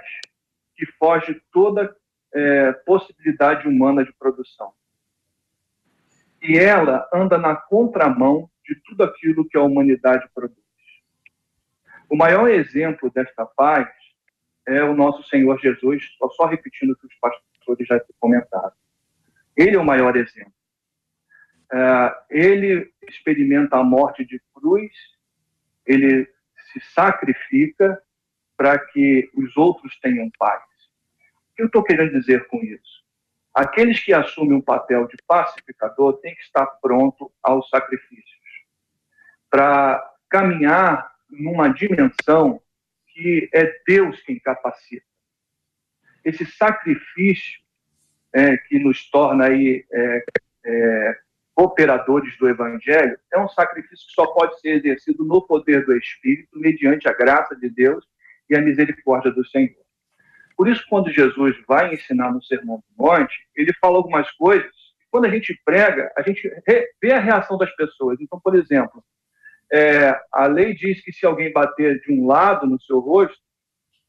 que 0.74 0.84
foge 0.98 1.40
toda 1.52 1.96
é, 2.34 2.72
possibilidade 2.72 3.68
humana 3.68 4.04
de 4.04 4.12
produção. 4.14 4.72
E 6.42 6.58
ela 6.58 7.08
anda 7.14 7.38
na 7.38 7.54
contramão 7.54 8.50
de 8.64 8.74
tudo 8.84 9.04
aquilo 9.04 9.48
que 9.48 9.56
a 9.56 9.62
humanidade 9.62 10.28
produz. 10.34 10.58
O 12.10 12.16
maior 12.16 12.48
exemplo 12.50 13.12
desta 13.12 13.46
paz 13.46 13.88
é 14.66 14.82
o 14.82 14.94
nosso 14.94 15.22
Senhor 15.28 15.58
Jesus, 15.60 16.02
só, 16.18 16.28
só 16.30 16.46
repetindo 16.46 16.90
o 16.90 16.96
que 16.96 17.06
os 17.06 17.14
pastores 17.14 17.86
já 17.86 18.00
comentaram. 18.18 18.72
Ele 19.56 19.76
é 19.76 19.78
o 19.78 19.84
maior 19.84 20.16
exemplo. 20.16 20.52
É, 21.72 22.16
ele 22.30 22.92
experimenta 23.08 23.76
a 23.76 23.84
morte 23.84 24.24
de 24.24 24.40
cruz, 24.54 24.92
ele 25.84 26.28
se 26.72 26.80
sacrifica 26.92 28.00
para 28.56 28.78
que 28.78 29.30
os 29.34 29.56
outros 29.56 29.98
tenham 30.00 30.30
paz. 30.38 30.62
O 31.50 31.56
que 31.56 31.62
eu 31.62 31.66
estou 31.66 31.82
querendo 31.82 32.12
dizer 32.12 32.46
com 32.48 32.58
isso? 32.58 33.04
Aqueles 33.54 34.02
que 34.04 34.12
assumem 34.12 34.58
um 34.58 34.60
papel 34.60 35.06
de 35.06 35.16
pacificador 35.26 36.18
têm 36.18 36.34
que 36.34 36.42
estar 36.42 36.66
pronto 36.66 37.32
aos 37.42 37.68
sacrifícios 37.70 38.36
para 39.50 40.12
caminhar 40.28 41.10
numa 41.30 41.68
dimensão 41.68 42.60
que 43.16 43.48
é 43.54 43.80
Deus 43.86 44.20
quem 44.20 44.38
capacita. 44.38 45.06
Esse 46.22 46.44
sacrifício 46.44 47.60
é, 48.34 48.58
que 48.58 48.78
nos 48.78 49.08
torna 49.08 49.46
aí 49.46 49.86
é, 49.90 50.24
é, 50.66 51.18
operadores 51.56 52.36
do 52.36 52.46
Evangelho 52.46 53.18
é 53.32 53.38
um 53.38 53.48
sacrifício 53.48 54.06
que 54.06 54.12
só 54.12 54.26
pode 54.26 54.60
ser 54.60 54.76
exercido 54.76 55.24
no 55.24 55.40
poder 55.40 55.86
do 55.86 55.96
Espírito, 55.96 56.58
mediante 56.58 57.08
a 57.08 57.14
graça 57.14 57.56
de 57.56 57.70
Deus 57.70 58.04
e 58.50 58.54
a 58.54 58.60
misericórdia 58.60 59.30
do 59.32 59.46
Senhor. 59.46 59.86
Por 60.54 60.68
isso, 60.68 60.84
quando 60.88 61.10
Jesus 61.10 61.56
vai 61.66 61.94
ensinar 61.94 62.30
no 62.30 62.42
Sermão 62.42 62.78
do 62.78 63.02
Monte, 63.02 63.34
ele 63.54 63.72
fala 63.80 63.96
algumas 63.96 64.30
coisas. 64.32 64.70
Quando 65.10 65.24
a 65.24 65.30
gente 65.30 65.58
prega, 65.64 66.12
a 66.16 66.22
gente 66.22 66.50
vê 67.00 67.12
a 67.12 67.20
reação 67.20 67.56
das 67.56 67.74
pessoas. 67.76 68.20
Então, 68.20 68.38
por 68.40 68.54
exemplo, 68.54 69.02
é, 69.72 70.18
a 70.32 70.46
lei 70.46 70.74
diz 70.74 71.02
que 71.02 71.12
se 71.12 71.26
alguém 71.26 71.52
bater 71.52 72.00
de 72.00 72.12
um 72.12 72.26
lado 72.26 72.66
no 72.66 72.80
seu 72.80 72.98
rosto, 73.00 73.36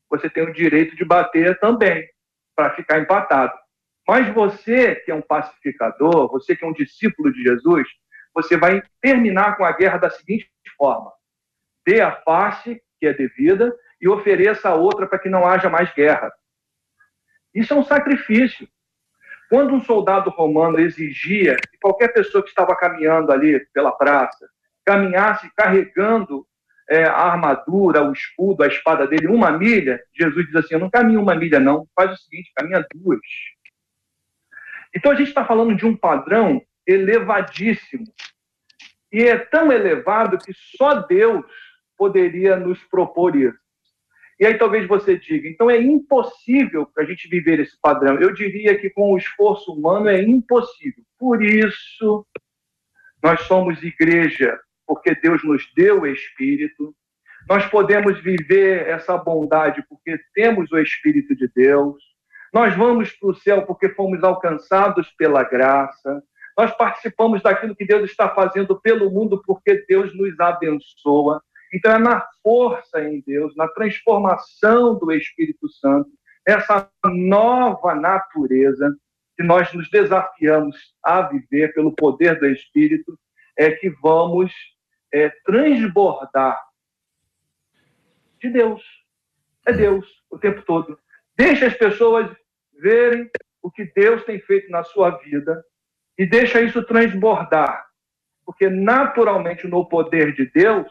você 0.09 0.29
tem 0.29 0.43
o 0.43 0.53
direito 0.53 0.95
de 0.95 1.03
bater 1.03 1.59
também, 1.59 2.07
para 2.55 2.73
ficar 2.75 2.99
empatado. 2.99 3.53
Mas 4.07 4.33
você, 4.33 4.95
que 4.95 5.11
é 5.11 5.15
um 5.15 5.21
pacificador, 5.21 6.29
você 6.29 6.55
que 6.55 6.63
é 6.63 6.67
um 6.67 6.73
discípulo 6.73 7.31
de 7.31 7.43
Jesus, 7.43 7.87
você 8.33 8.55
vai 8.55 8.81
terminar 9.01 9.57
com 9.57 9.65
a 9.65 9.71
guerra 9.71 9.97
da 9.97 10.09
seguinte 10.09 10.49
forma: 10.77 11.11
dê 11.85 12.01
a 12.01 12.11
face, 12.11 12.81
que 12.99 13.07
é 13.07 13.13
devida, 13.13 13.75
e 13.99 14.07
ofereça 14.07 14.69
a 14.69 14.75
outra 14.75 15.07
para 15.07 15.19
que 15.19 15.29
não 15.29 15.45
haja 15.45 15.69
mais 15.69 15.93
guerra. 15.93 16.31
Isso 17.53 17.73
é 17.73 17.75
um 17.75 17.83
sacrifício. 17.83 18.67
Quando 19.49 19.73
um 19.73 19.81
soldado 19.81 20.29
romano 20.29 20.79
exigia 20.79 21.55
que 21.55 21.77
qualquer 21.81 22.09
pessoa 22.13 22.43
que 22.43 22.49
estava 22.49 22.75
caminhando 22.75 23.31
ali 23.31 23.65
pela 23.73 23.91
praça 23.91 24.47
caminhasse 24.87 25.51
carregando 25.53 26.47
é, 26.89 27.03
a 27.03 27.17
armadura, 27.17 28.01
o 28.01 28.13
escudo, 28.13 28.63
a 28.63 28.67
espada 28.67 29.05
dele 29.05 29.27
uma 29.27 29.51
milha, 29.51 30.01
Jesus 30.17 30.45
diz 30.45 30.55
assim: 30.55 30.75
Eu 30.75 30.79
não 30.79 30.89
caminho 30.89 31.21
uma 31.21 31.35
milha, 31.35 31.59
não. 31.59 31.85
Faz 31.93 32.13
o 32.13 32.15
seguinte: 32.15 32.53
caminha 32.55 32.85
duas. 32.95 33.19
Então 34.95 35.11
a 35.11 35.15
gente 35.15 35.27
está 35.27 35.43
falando 35.43 35.75
de 35.75 35.85
um 35.85 35.95
padrão 35.95 36.61
elevadíssimo. 36.87 38.05
E 39.11 39.23
é 39.23 39.37
tão 39.37 39.71
elevado 39.71 40.37
que 40.37 40.53
só 40.77 41.01
Deus 41.01 41.45
poderia 41.97 42.55
nos 42.55 42.81
propor 42.85 43.35
isso. 43.35 43.57
E 44.39 44.45
aí 44.45 44.57
talvez 44.57 44.87
você 44.87 45.17
diga, 45.17 45.49
então 45.49 45.69
é 45.69 45.81
impossível 45.81 46.87
a 46.97 47.03
gente 47.03 47.27
viver 47.27 47.59
esse 47.59 47.77
padrão. 47.81 48.19
Eu 48.19 48.33
diria 48.33 48.77
que 48.77 48.89
com 48.89 49.11
o 49.11 49.17
esforço 49.17 49.73
humano 49.73 50.07
é 50.07 50.21
impossível. 50.21 51.03
Por 51.17 51.43
isso, 51.43 52.25
nós 53.23 53.41
somos 53.41 53.81
igreja, 53.81 54.59
porque 54.87 55.13
Deus 55.13 55.43
nos 55.43 55.69
deu 55.75 56.01
o 56.01 56.07
Espírito. 56.07 56.95
Nós 57.47 57.65
podemos 57.67 58.19
viver 58.21 58.87
essa 58.87 59.17
bondade 59.17 59.85
porque 59.87 60.17
temos 60.33 60.71
o 60.71 60.79
Espírito 60.79 61.35
de 61.35 61.47
Deus. 61.53 62.01
Nós 62.53 62.73
vamos 62.75 63.11
para 63.11 63.29
o 63.29 63.35
céu 63.35 63.63
porque 63.63 63.89
fomos 63.89 64.23
alcançados 64.23 65.09
pela 65.17 65.43
graça. 65.43 66.23
Nós 66.57 66.71
participamos 66.75 67.43
daquilo 67.43 67.75
que 67.75 67.85
Deus 67.85 68.09
está 68.09 68.29
fazendo 68.29 68.79
pelo 68.79 69.11
mundo 69.11 69.43
porque 69.45 69.85
Deus 69.87 70.15
nos 70.17 70.39
abençoa. 70.39 71.41
Então, 71.73 71.91
é 71.91 71.99
na 71.99 72.25
força 72.41 73.03
em 73.03 73.21
Deus, 73.27 73.53
na 73.55 73.67
transformação 73.67 74.97
do 74.97 75.11
Espírito 75.11 75.69
Santo, 75.69 76.09
essa 76.47 76.89
nova 77.05 77.93
natureza 77.93 78.95
que 79.35 79.43
nós 79.43 79.71
nos 79.73 79.89
desafiamos 79.89 80.77
a 81.03 81.21
viver 81.21 81.73
pelo 81.73 81.91
poder 81.91 82.39
do 82.39 82.47
Espírito, 82.47 83.19
é 83.57 83.71
que 83.71 83.89
vamos 84.01 84.53
é, 85.13 85.29
transbordar 85.45 86.61
de 88.39 88.49
Deus. 88.49 88.83
É 89.65 89.73
Deus 89.73 90.05
o 90.29 90.37
tempo 90.37 90.61
todo. 90.61 90.97
Deixa 91.35 91.67
as 91.67 91.73
pessoas 91.73 92.29
verem 92.79 93.29
o 93.61 93.71
que 93.71 93.85
Deus 93.95 94.23
tem 94.23 94.39
feito 94.39 94.69
na 94.71 94.83
sua 94.83 95.11
vida 95.17 95.63
e 96.17 96.25
deixa 96.25 96.61
isso 96.61 96.83
transbordar. 96.83 97.85
Porque 98.45 98.69
naturalmente 98.69 99.67
no 99.67 99.87
poder 99.87 100.33
de 100.33 100.45
Deus, 100.45 100.89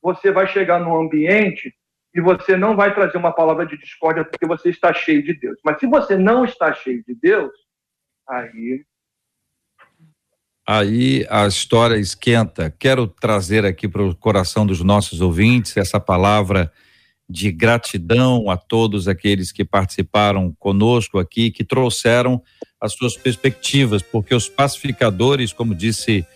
você 0.00 0.30
vai 0.30 0.46
chegar 0.46 0.80
num 0.80 0.96
ambiente 0.96 1.74
e 2.14 2.20
você 2.20 2.56
não 2.56 2.76
vai 2.76 2.94
trazer 2.94 3.18
uma 3.18 3.32
palavra 3.32 3.66
de 3.66 3.76
discórdia 3.76 4.24
porque 4.24 4.46
você 4.46 4.70
está 4.70 4.92
cheio 4.92 5.22
de 5.22 5.34
Deus. 5.34 5.58
Mas 5.64 5.78
se 5.80 5.86
você 5.86 6.16
não 6.16 6.44
está 6.44 6.72
cheio 6.72 7.04
de 7.04 7.14
Deus, 7.14 7.52
aí. 8.28 8.84
Aí 10.66 11.26
a 11.28 11.46
história 11.46 11.96
esquenta. 11.96 12.74
Quero 12.78 13.06
trazer 13.06 13.66
aqui 13.66 13.86
para 13.86 14.02
o 14.02 14.14
coração 14.14 14.66
dos 14.66 14.80
nossos 14.80 15.20
ouvintes 15.20 15.76
essa 15.76 16.00
palavra 16.00 16.72
de 17.28 17.50
gratidão 17.52 18.50
a 18.50 18.56
todos 18.56 19.06
aqueles 19.08 19.52
que 19.52 19.64
participaram 19.64 20.54
conosco 20.58 21.18
aqui, 21.18 21.50
que 21.50 21.64
trouxeram 21.64 22.42
as 22.80 22.94
suas 22.94 23.16
perspectivas, 23.16 24.02
porque 24.02 24.34
os 24.34 24.48
pacificadores, 24.48 25.52
como 25.52 25.74
disse 25.74 26.26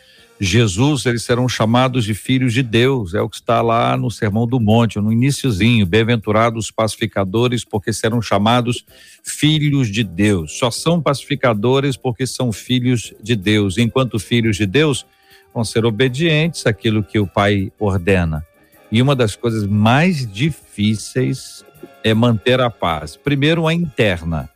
Jesus, 0.41 1.05
eles 1.05 1.25
serão 1.25 1.49
chamados 1.49 2.05
de 2.05 2.15
filhos 2.15 2.53
de 2.53 2.63
Deus, 2.63 3.13
é 3.13 3.21
o 3.21 3.29
que 3.29 3.37
está 3.37 3.61
lá 3.61 3.97
no 3.97 4.09
Sermão 4.09 4.47
do 4.47 4.61
Monte, 4.61 5.01
no 5.01 5.13
iníciozinho, 5.13 5.85
bem-aventurados 5.85 6.67
os 6.67 6.71
pacificadores, 6.71 7.65
porque 7.65 7.93
serão 7.93 8.23
chamados 8.23 8.85
filhos 9.25 9.91
de 9.91 10.05
Deus. 10.05 10.57
Só 10.57 10.71
são 10.71 11.03
pacificadores 11.03 11.97
porque 11.97 12.25
são 12.25 12.53
filhos 12.53 13.13
de 13.21 13.35
Deus. 13.35 13.79
Enquanto 13.79 14.19
filhos 14.21 14.57
de 14.57 14.65
Deus, 14.65 15.05
vão 15.53 15.65
ser 15.65 15.85
obedientes 15.85 16.67
àquilo 16.67 17.03
que 17.03 17.19
o 17.19 17.27
Pai 17.27 17.73
ordena. 17.79 18.47
E 18.93 19.03
uma 19.03 19.17
das 19.17 19.35
coisas 19.35 19.67
mais 19.67 20.31
difíceis 20.31 21.65
é 22.05 22.15
manter 22.15 22.61
a 22.61 22.71
paz. 22.71 23.17
Primeiro, 23.17 23.67
a 23.67 23.75
interna. 23.75 24.49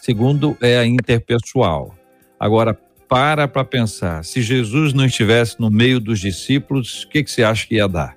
Segundo, 0.00 0.56
é 0.60 0.78
a 0.78 0.86
interpessoal. 0.86 1.96
Agora, 2.38 2.78
para 3.08 3.46
para 3.46 3.64
pensar. 3.64 4.24
Se 4.24 4.42
Jesus 4.42 4.92
não 4.92 5.06
estivesse 5.06 5.60
no 5.60 5.70
meio 5.70 6.00
dos 6.00 6.20
discípulos, 6.20 7.04
o 7.04 7.08
que, 7.08 7.22
que 7.22 7.30
você 7.30 7.42
acha 7.42 7.66
que 7.66 7.76
ia 7.76 7.88
dar? 7.88 8.16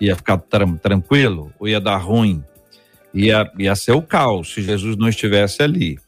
Ia 0.00 0.16
ficar 0.16 0.38
tranquilo 0.82 1.52
ou 1.58 1.68
ia 1.68 1.80
dar 1.80 1.98
ruim? 1.98 2.42
Ia, 3.14 3.50
ia 3.58 3.74
ser 3.74 3.92
o 3.92 4.02
caos 4.02 4.54
se 4.54 4.62
Jesus 4.62 4.96
não 4.96 5.08
estivesse 5.08 5.62
ali. 5.62 5.98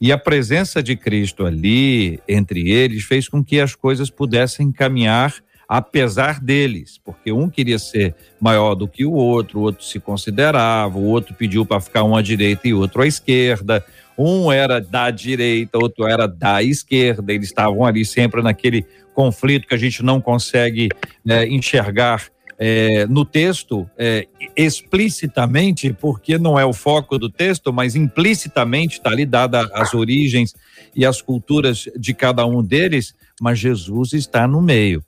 E 0.00 0.10
a 0.10 0.18
presença 0.18 0.82
de 0.82 0.96
Cristo 0.96 1.46
ali, 1.46 2.20
entre 2.28 2.70
eles, 2.70 3.04
fez 3.04 3.28
com 3.28 3.44
que 3.44 3.60
as 3.60 3.74
coisas 3.74 4.10
pudessem 4.10 4.72
caminhar 4.72 5.34
apesar 5.68 6.40
deles, 6.40 7.00
porque 7.04 7.32
um 7.32 7.48
queria 7.48 7.78
ser 7.78 8.14
maior 8.40 8.74
do 8.74 8.86
que 8.86 9.04
o 9.04 9.12
outro, 9.12 9.60
o 9.60 9.62
outro 9.62 9.84
se 9.84 9.98
considerava, 9.98 10.98
o 10.98 11.04
outro 11.04 11.34
pediu 11.34 11.64
para 11.64 11.80
ficar 11.80 12.04
um 12.04 12.14
à 12.14 12.22
direita 12.22 12.68
e 12.68 12.74
outro 12.74 13.02
à 13.02 13.06
esquerda, 13.06 13.84
um 14.16 14.50
era 14.50 14.80
da 14.80 15.10
direita, 15.10 15.78
outro 15.78 16.06
era 16.06 16.26
da 16.26 16.62
esquerda, 16.62 17.32
eles 17.32 17.48
estavam 17.48 17.84
ali 17.84 18.04
sempre 18.04 18.42
naquele 18.42 18.86
conflito 19.14 19.66
que 19.66 19.74
a 19.74 19.78
gente 19.78 20.02
não 20.02 20.20
consegue 20.20 20.88
é, 21.26 21.46
enxergar 21.46 22.22
é, 22.58 23.06
no 23.06 23.24
texto 23.24 23.88
é, 23.98 24.26
explicitamente, 24.56 25.92
porque 25.92 26.38
não 26.38 26.58
é 26.58 26.64
o 26.64 26.72
foco 26.72 27.18
do 27.18 27.28
texto, 27.28 27.72
mas 27.72 27.96
implicitamente 27.96 28.98
está 28.98 29.10
ali 29.10 29.26
dada 29.26 29.68
as 29.72 29.94
origens 29.94 30.54
e 30.94 31.04
as 31.04 31.20
culturas 31.20 31.88
de 31.96 32.14
cada 32.14 32.46
um 32.46 32.62
deles, 32.62 33.14
mas 33.40 33.58
Jesus 33.58 34.12
está 34.12 34.46
no 34.46 34.62
meio. 34.62 35.02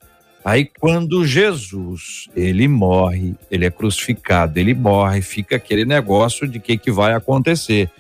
Aí 0.44 0.64
quando 0.78 1.26
Jesus, 1.26 2.28
ele 2.36 2.68
morre, 2.68 3.34
ele 3.50 3.66
é 3.66 3.70
crucificado, 3.70 4.58
ele 4.58 4.74
morre, 4.74 5.20
fica 5.20 5.56
aquele 5.56 5.84
negócio 5.84 6.46
de 6.46 6.60
que 6.60 6.78
que 6.78 6.90
vai 6.90 7.14
acontecer. 7.14 7.90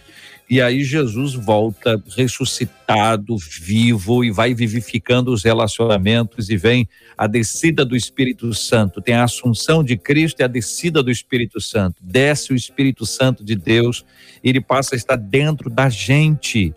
E 0.48 0.60
aí 0.60 0.84
Jesus 0.84 1.34
volta 1.34 2.00
ressuscitado, 2.16 3.36
vivo 3.36 4.24
e 4.24 4.30
vai 4.30 4.54
vivificando 4.54 5.32
os 5.32 5.42
relacionamentos 5.42 6.48
e 6.50 6.56
vem 6.56 6.88
a 7.18 7.26
descida 7.26 7.84
do 7.84 7.96
Espírito 7.96 8.54
Santo. 8.54 9.02
Tem 9.02 9.16
a 9.16 9.24
assunção 9.24 9.82
de 9.82 9.96
Cristo 9.96 10.40
e 10.40 10.44
a 10.44 10.46
descida 10.46 11.02
do 11.02 11.10
Espírito 11.10 11.60
Santo. 11.60 12.00
Desce 12.00 12.52
o 12.52 12.56
Espírito 12.56 13.04
Santo 13.04 13.44
de 13.44 13.56
Deus, 13.56 14.04
ele 14.42 14.60
passa 14.60 14.94
a 14.94 14.96
estar 14.96 15.16
dentro 15.16 15.68
da 15.68 15.88
gente. 15.88 16.72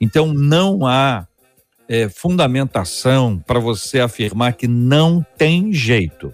Então 0.00 0.32
não 0.32 0.86
há 0.86 1.26
é, 1.86 2.08
fundamentação 2.08 3.38
para 3.38 3.60
você 3.60 4.00
afirmar 4.00 4.54
que 4.54 4.66
não 4.66 5.24
tem 5.36 5.70
jeito. 5.70 6.32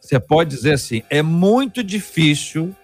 Você 0.00 0.20
pode 0.20 0.50
dizer 0.50 0.74
assim, 0.74 1.02
é 1.10 1.22
muito 1.22 1.82
difícil 1.82 2.74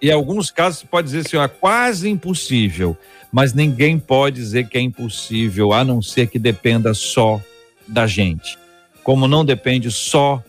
em 0.00 0.10
alguns 0.10 0.50
casos 0.50 0.80
você 0.80 0.86
pode 0.86 1.06
dizer 1.06 1.20
assim, 1.20 1.36
é 1.38 1.48
quase 1.48 2.08
impossível, 2.08 2.96
mas 3.32 3.52
ninguém 3.52 3.98
pode 3.98 4.36
dizer 4.36 4.68
que 4.68 4.78
é 4.78 4.80
impossível, 4.80 5.72
a 5.72 5.84
não 5.84 6.00
ser 6.00 6.28
que 6.28 6.38
dependa 6.38 6.94
só 6.94 7.40
da 7.86 8.06
gente. 8.06 8.58
Como 9.02 9.28
não 9.28 9.44
depende 9.44 9.90
só 9.90 10.42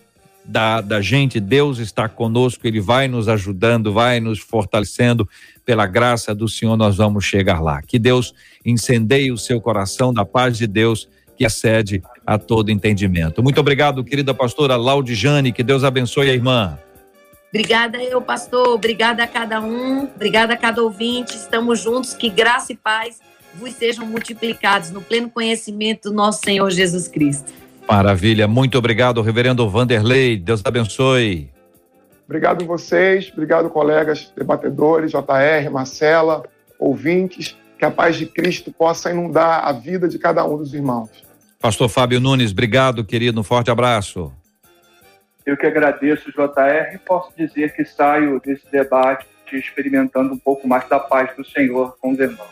da, 0.43 0.79
da 0.79 1.01
gente, 1.01 1.39
Deus 1.39 1.77
está 1.77 2.07
conosco, 2.07 2.65
Ele 2.65 2.79
vai 2.79 3.07
nos 3.07 3.27
ajudando, 3.27 3.91
vai 3.91 4.19
nos 4.19 4.39
fortalecendo. 4.39 5.27
Pela 5.65 5.85
graça 5.85 6.33
do 6.33 6.47
Senhor, 6.47 6.77
nós 6.77 6.95
vamos 6.95 7.25
chegar 7.25 7.61
lá. 7.61 7.81
Que 7.81 7.99
Deus 7.99 8.33
incendeie 8.65 9.31
o 9.31 9.37
seu 9.37 9.59
coração 9.59 10.13
da 10.13 10.23
paz 10.23 10.57
de 10.57 10.65
Deus 10.65 11.09
que 11.37 11.45
excede 11.45 12.01
a 12.25 12.37
todo 12.37 12.71
entendimento. 12.71 13.43
Muito 13.43 13.59
obrigado, 13.59 14.03
querida 14.03 14.33
pastora 14.33 14.77
Laudijane. 14.77 15.51
Que 15.51 15.63
Deus 15.63 15.83
abençoe 15.83 16.29
a 16.29 16.33
irmã. 16.33 16.79
Obrigada 17.49 18.03
eu, 18.03 18.21
pastor. 18.21 18.69
Obrigada 18.69 19.23
a 19.23 19.27
cada 19.27 19.61
um. 19.61 20.03
Obrigada 20.03 20.53
a 20.53 20.57
cada 20.57 20.83
ouvinte. 20.83 21.35
Estamos 21.35 21.79
juntos. 21.81 22.13
Que 22.13 22.29
graça 22.29 22.73
e 22.73 22.75
paz 22.75 23.19
vos 23.53 23.73
sejam 23.73 24.05
multiplicados 24.05 24.91
no 24.91 25.01
pleno 25.01 25.29
conhecimento 25.29 26.09
do 26.09 26.15
nosso 26.15 26.41
Senhor 26.43 26.69
Jesus 26.69 27.07
Cristo. 27.07 27.51
Maravilha. 27.89 28.47
Muito 28.47 28.77
obrigado, 28.77 29.21
reverendo 29.21 29.67
Vanderlei. 29.69 30.37
Deus 30.37 30.61
abençoe. 30.63 31.49
Obrigado 32.25 32.65
vocês. 32.65 33.31
Obrigado, 33.31 33.69
colegas 33.69 34.31
debatedores, 34.35 35.11
JR, 35.11 35.71
Marcela, 35.71 36.43
ouvintes, 36.77 37.55
que 37.79 37.85
a 37.85 37.91
paz 37.91 38.17
de 38.17 38.25
Cristo 38.25 38.71
possa 38.71 39.09
inundar 39.09 39.65
a 39.65 39.71
vida 39.71 40.09
de 40.09 40.19
cada 40.19 40.45
um 40.45 40.57
dos 40.57 40.73
irmãos. 40.73 41.09
Pastor 41.59 41.87
Fábio 41.87 42.19
Nunes, 42.19 42.51
obrigado, 42.51 43.05
querido. 43.05 43.39
Um 43.39 43.43
forte 43.43 43.71
abraço. 43.71 44.31
Eu 45.47 45.55
que 45.55 45.65
agradeço, 45.65 46.29
JR, 46.29 46.93
e 46.93 46.97
posso 46.97 47.31
dizer 47.37 47.73
que 47.73 47.85
saio 47.85 48.41
desse 48.45 48.69
debate 48.69 49.25
experimentando 49.53 50.33
um 50.33 50.37
pouco 50.37 50.67
mais 50.67 50.89
da 50.89 50.99
paz 50.99 51.33
do 51.37 51.45
Senhor 51.45 51.95
com 52.01 52.11
os 52.11 52.19
irmãos. 52.19 52.49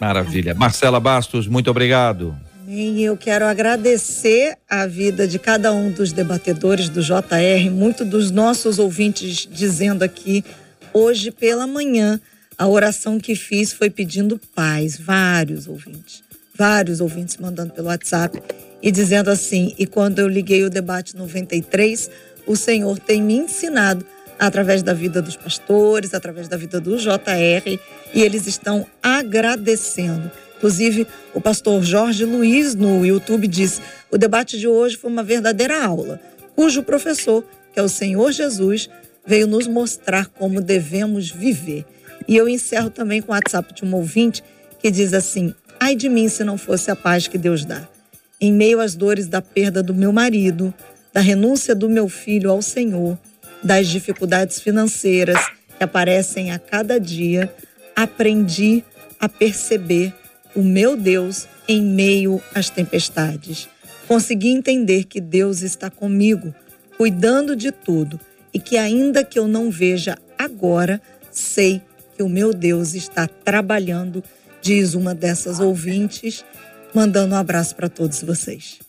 Maravilha. 0.00 0.52
Marcela 0.52 0.98
Bastos, 0.98 1.46
muito 1.46 1.70
obrigado. 1.70 2.34
E 2.66 3.00
eu 3.04 3.16
quero 3.16 3.44
agradecer 3.44 4.56
a 4.68 4.88
vida 4.88 5.28
de 5.28 5.38
cada 5.38 5.72
um 5.72 5.92
dos 5.92 6.10
debatedores 6.10 6.88
do 6.88 7.00
JR, 7.00 7.70
muito 7.70 8.04
dos 8.04 8.32
nossos 8.32 8.80
ouvintes 8.80 9.46
dizendo 9.48 10.02
aqui 10.02 10.44
hoje 10.92 11.30
pela 11.30 11.64
manhã 11.64 12.20
a 12.58 12.66
oração 12.66 13.20
que 13.20 13.36
fiz 13.36 13.72
foi 13.72 13.88
pedindo 13.88 14.40
paz, 14.52 14.98
vários 14.98 15.68
ouvintes, 15.68 16.24
vários 16.56 17.00
ouvintes 17.00 17.36
mandando 17.36 17.72
pelo 17.72 17.86
WhatsApp 17.86 18.42
e 18.82 18.90
dizendo 18.90 19.30
assim: 19.30 19.74
"E 19.78 19.86
quando 19.86 20.18
eu 20.18 20.28
liguei 20.28 20.64
o 20.64 20.70
debate 20.70 21.16
93, 21.16 22.10
o 22.46 22.56
Senhor 22.56 22.98
tem 22.98 23.22
me 23.22 23.36
ensinado 23.36 24.04
através 24.38 24.82
da 24.82 24.92
vida 24.92 25.22
dos 25.22 25.36
pastores, 25.36 26.14
através 26.14 26.48
da 26.48 26.56
vida 26.56 26.80
do 26.80 26.96
JR, 26.96 27.78
e 28.12 28.22
eles 28.22 28.46
estão 28.46 28.86
agradecendo. 29.02 30.30
Inclusive, 30.56 31.06
o 31.34 31.40
pastor 31.40 31.82
Jorge 31.82 32.24
Luiz 32.24 32.74
no 32.74 33.04
YouTube 33.04 33.46
disse: 33.46 33.80
o 34.10 34.18
debate 34.18 34.58
de 34.58 34.68
hoje 34.68 34.96
foi 34.96 35.10
uma 35.10 35.22
verdadeira 35.22 35.84
aula, 35.84 36.20
cujo 36.54 36.82
professor, 36.82 37.44
que 37.72 37.80
é 37.80 37.82
o 37.82 37.88
Senhor 37.88 38.30
Jesus, 38.32 38.88
veio 39.26 39.46
nos 39.46 39.66
mostrar 39.66 40.26
como 40.26 40.60
devemos 40.60 41.30
viver. 41.30 41.84
E 42.28 42.36
eu 42.36 42.48
encerro 42.48 42.90
também 42.90 43.20
com 43.20 43.32
o 43.32 43.34
WhatsApp 43.34 43.74
de 43.74 43.84
um 43.84 43.94
ouvinte 43.94 44.42
que 44.80 44.90
diz 44.90 45.12
assim: 45.14 45.54
ai 45.80 45.94
de 45.94 46.08
mim 46.08 46.28
se 46.28 46.44
não 46.44 46.58
fosse 46.58 46.90
a 46.90 46.96
paz 46.96 47.26
que 47.26 47.38
Deus 47.38 47.64
dá. 47.64 47.88
Em 48.40 48.52
meio 48.52 48.80
às 48.80 48.94
dores 48.94 49.28
da 49.28 49.40
perda 49.40 49.82
do 49.82 49.94
meu 49.94 50.12
marido, 50.12 50.74
da 51.12 51.20
renúncia 51.20 51.74
do 51.74 51.88
meu 51.88 52.08
filho 52.08 52.50
ao 52.50 52.62
Senhor, 52.62 53.18
das 53.62 53.88
dificuldades 53.88 54.60
financeiras 54.60 55.38
que 55.76 55.84
aparecem 55.84 56.50
a 56.50 56.58
cada 56.58 56.98
dia, 56.98 57.52
aprendi 57.94 58.82
a 59.20 59.28
perceber 59.28 60.12
o 60.54 60.62
meu 60.62 60.96
Deus 60.96 61.46
em 61.68 61.82
meio 61.82 62.42
às 62.54 62.68
tempestades. 62.70 63.68
Consegui 64.08 64.48
entender 64.48 65.04
que 65.04 65.20
Deus 65.20 65.62
está 65.62 65.90
comigo, 65.90 66.54
cuidando 66.96 67.54
de 67.54 67.70
tudo 67.70 68.18
e 68.52 68.58
que, 68.58 68.76
ainda 68.76 69.24
que 69.24 69.38
eu 69.38 69.46
não 69.46 69.70
veja 69.70 70.18
agora, 70.38 71.00
sei 71.30 71.80
que 72.16 72.22
o 72.22 72.28
meu 72.28 72.52
Deus 72.52 72.94
está 72.94 73.26
trabalhando, 73.26 74.22
diz 74.60 74.94
uma 74.94 75.14
dessas 75.14 75.60
ouvintes, 75.60 76.44
mandando 76.94 77.34
um 77.34 77.38
abraço 77.38 77.74
para 77.74 77.88
todos 77.88 78.22
vocês. 78.22 78.80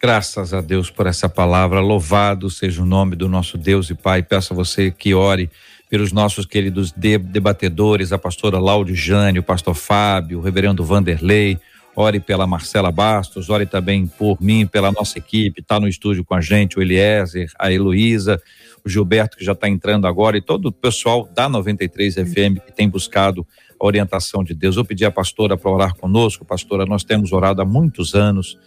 Graças 0.00 0.52
a 0.52 0.60
Deus 0.60 0.90
por 0.90 1.06
essa 1.06 1.28
palavra. 1.28 1.80
Louvado 1.80 2.50
seja 2.50 2.82
o 2.82 2.86
nome 2.86 3.16
do 3.16 3.28
nosso 3.28 3.56
Deus 3.56 3.88
e 3.88 3.94
Pai. 3.94 4.22
Peço 4.22 4.52
a 4.52 4.56
você 4.56 4.90
que 4.90 5.14
ore 5.14 5.50
pelos 5.88 6.12
nossos 6.12 6.44
queridos 6.44 6.92
debatedores, 6.92 8.12
a 8.12 8.18
pastora 8.18 8.58
Laude 8.58 8.94
Jane, 8.94 9.38
o 9.38 9.42
pastor 9.42 9.74
Fábio, 9.74 10.38
o 10.38 10.42
reverendo 10.42 10.84
Vanderlei. 10.84 11.58
Ore 11.98 12.20
pela 12.20 12.46
Marcela 12.46 12.92
Bastos, 12.92 13.48
ore 13.48 13.64
também 13.64 14.06
por 14.06 14.36
mim, 14.38 14.66
pela 14.66 14.92
nossa 14.92 15.16
equipe. 15.16 15.62
Está 15.62 15.80
no 15.80 15.88
estúdio 15.88 16.22
com 16.26 16.34
a 16.34 16.42
gente 16.42 16.78
o 16.78 16.82
Eliezer, 16.82 17.50
a 17.58 17.72
Heloísa, 17.72 18.38
o 18.84 18.88
Gilberto, 18.88 19.38
que 19.38 19.44
já 19.44 19.52
está 19.52 19.66
entrando 19.66 20.06
agora, 20.06 20.36
e 20.36 20.42
todo 20.42 20.66
o 20.66 20.72
pessoal 20.72 21.26
da 21.34 21.48
93 21.48 22.16
FM 22.16 22.60
que 22.66 22.72
tem 22.76 22.86
buscado 22.86 23.46
a 23.80 23.86
orientação 23.86 24.44
de 24.44 24.52
Deus. 24.52 24.76
Eu 24.76 24.84
pedi 24.84 25.06
à 25.06 25.10
pastora 25.10 25.56
para 25.56 25.70
orar 25.70 25.94
conosco. 25.94 26.44
Pastora, 26.44 26.84
nós 26.84 27.02
temos 27.02 27.32
orado 27.32 27.62
há 27.62 27.64
muitos 27.64 28.14
anos 28.14 28.58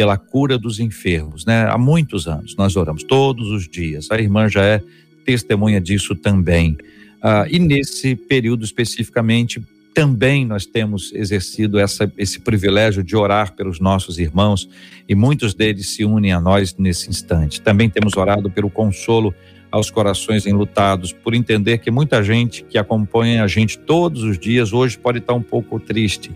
pela 0.00 0.16
cura 0.16 0.56
dos 0.56 0.80
enfermos, 0.80 1.44
né? 1.44 1.66
Há 1.68 1.76
muitos 1.76 2.26
anos 2.26 2.56
nós 2.56 2.74
oramos 2.74 3.02
todos 3.02 3.50
os 3.50 3.68
dias. 3.68 4.08
A 4.10 4.18
irmã 4.18 4.48
já 4.48 4.64
é 4.64 4.82
testemunha 5.26 5.78
disso 5.78 6.14
também. 6.14 6.78
Ah, 7.22 7.44
e 7.50 7.58
nesse 7.58 8.16
período 8.16 8.64
especificamente, 8.64 9.62
também 9.92 10.46
nós 10.46 10.64
temos 10.64 11.12
exercido 11.12 11.78
essa, 11.78 12.10
esse 12.16 12.40
privilégio 12.40 13.04
de 13.04 13.14
orar 13.14 13.52
pelos 13.54 13.78
nossos 13.78 14.18
irmãos 14.18 14.66
e 15.06 15.14
muitos 15.14 15.52
deles 15.52 15.90
se 15.90 16.02
unem 16.02 16.32
a 16.32 16.40
nós 16.40 16.74
nesse 16.78 17.10
instante. 17.10 17.60
Também 17.60 17.90
temos 17.90 18.16
orado 18.16 18.50
pelo 18.50 18.70
consolo 18.70 19.34
aos 19.70 19.90
corações 19.90 20.46
enlutados, 20.46 21.12
por 21.12 21.34
entender 21.34 21.76
que 21.76 21.90
muita 21.90 22.24
gente 22.24 22.64
que 22.64 22.78
acompanha 22.78 23.44
a 23.44 23.46
gente 23.46 23.78
todos 23.78 24.22
os 24.22 24.38
dias 24.38 24.72
hoje 24.72 24.96
pode 24.96 25.18
estar 25.18 25.34
um 25.34 25.42
pouco 25.42 25.78
triste 25.78 26.30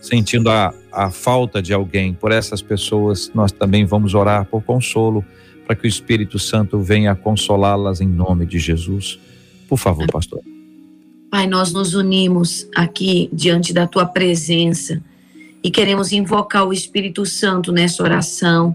sentindo 0.00 0.50
a, 0.50 0.72
a 0.92 1.10
falta 1.10 1.60
de 1.60 1.72
alguém, 1.72 2.14
por 2.14 2.32
essas 2.32 2.62
pessoas, 2.62 3.30
nós 3.34 3.52
também 3.52 3.84
vamos 3.84 4.14
orar 4.14 4.44
por 4.44 4.62
consolo, 4.62 5.24
para 5.66 5.76
que 5.76 5.86
o 5.86 5.88
Espírito 5.88 6.38
Santo 6.38 6.80
venha 6.80 7.14
consolá-las 7.14 8.00
em 8.00 8.08
nome 8.08 8.46
de 8.46 8.58
Jesus. 8.58 9.18
Por 9.68 9.76
favor, 9.76 10.06
pastor. 10.10 10.40
Pai, 11.30 11.46
nós 11.46 11.72
nos 11.72 11.94
unimos 11.94 12.66
aqui 12.74 13.28
diante 13.32 13.72
da 13.74 13.86
tua 13.86 14.06
presença 14.06 15.02
e 15.62 15.70
queremos 15.70 16.10
invocar 16.10 16.66
o 16.66 16.72
Espírito 16.72 17.26
Santo 17.26 17.70
nessa 17.70 18.02
oração, 18.02 18.74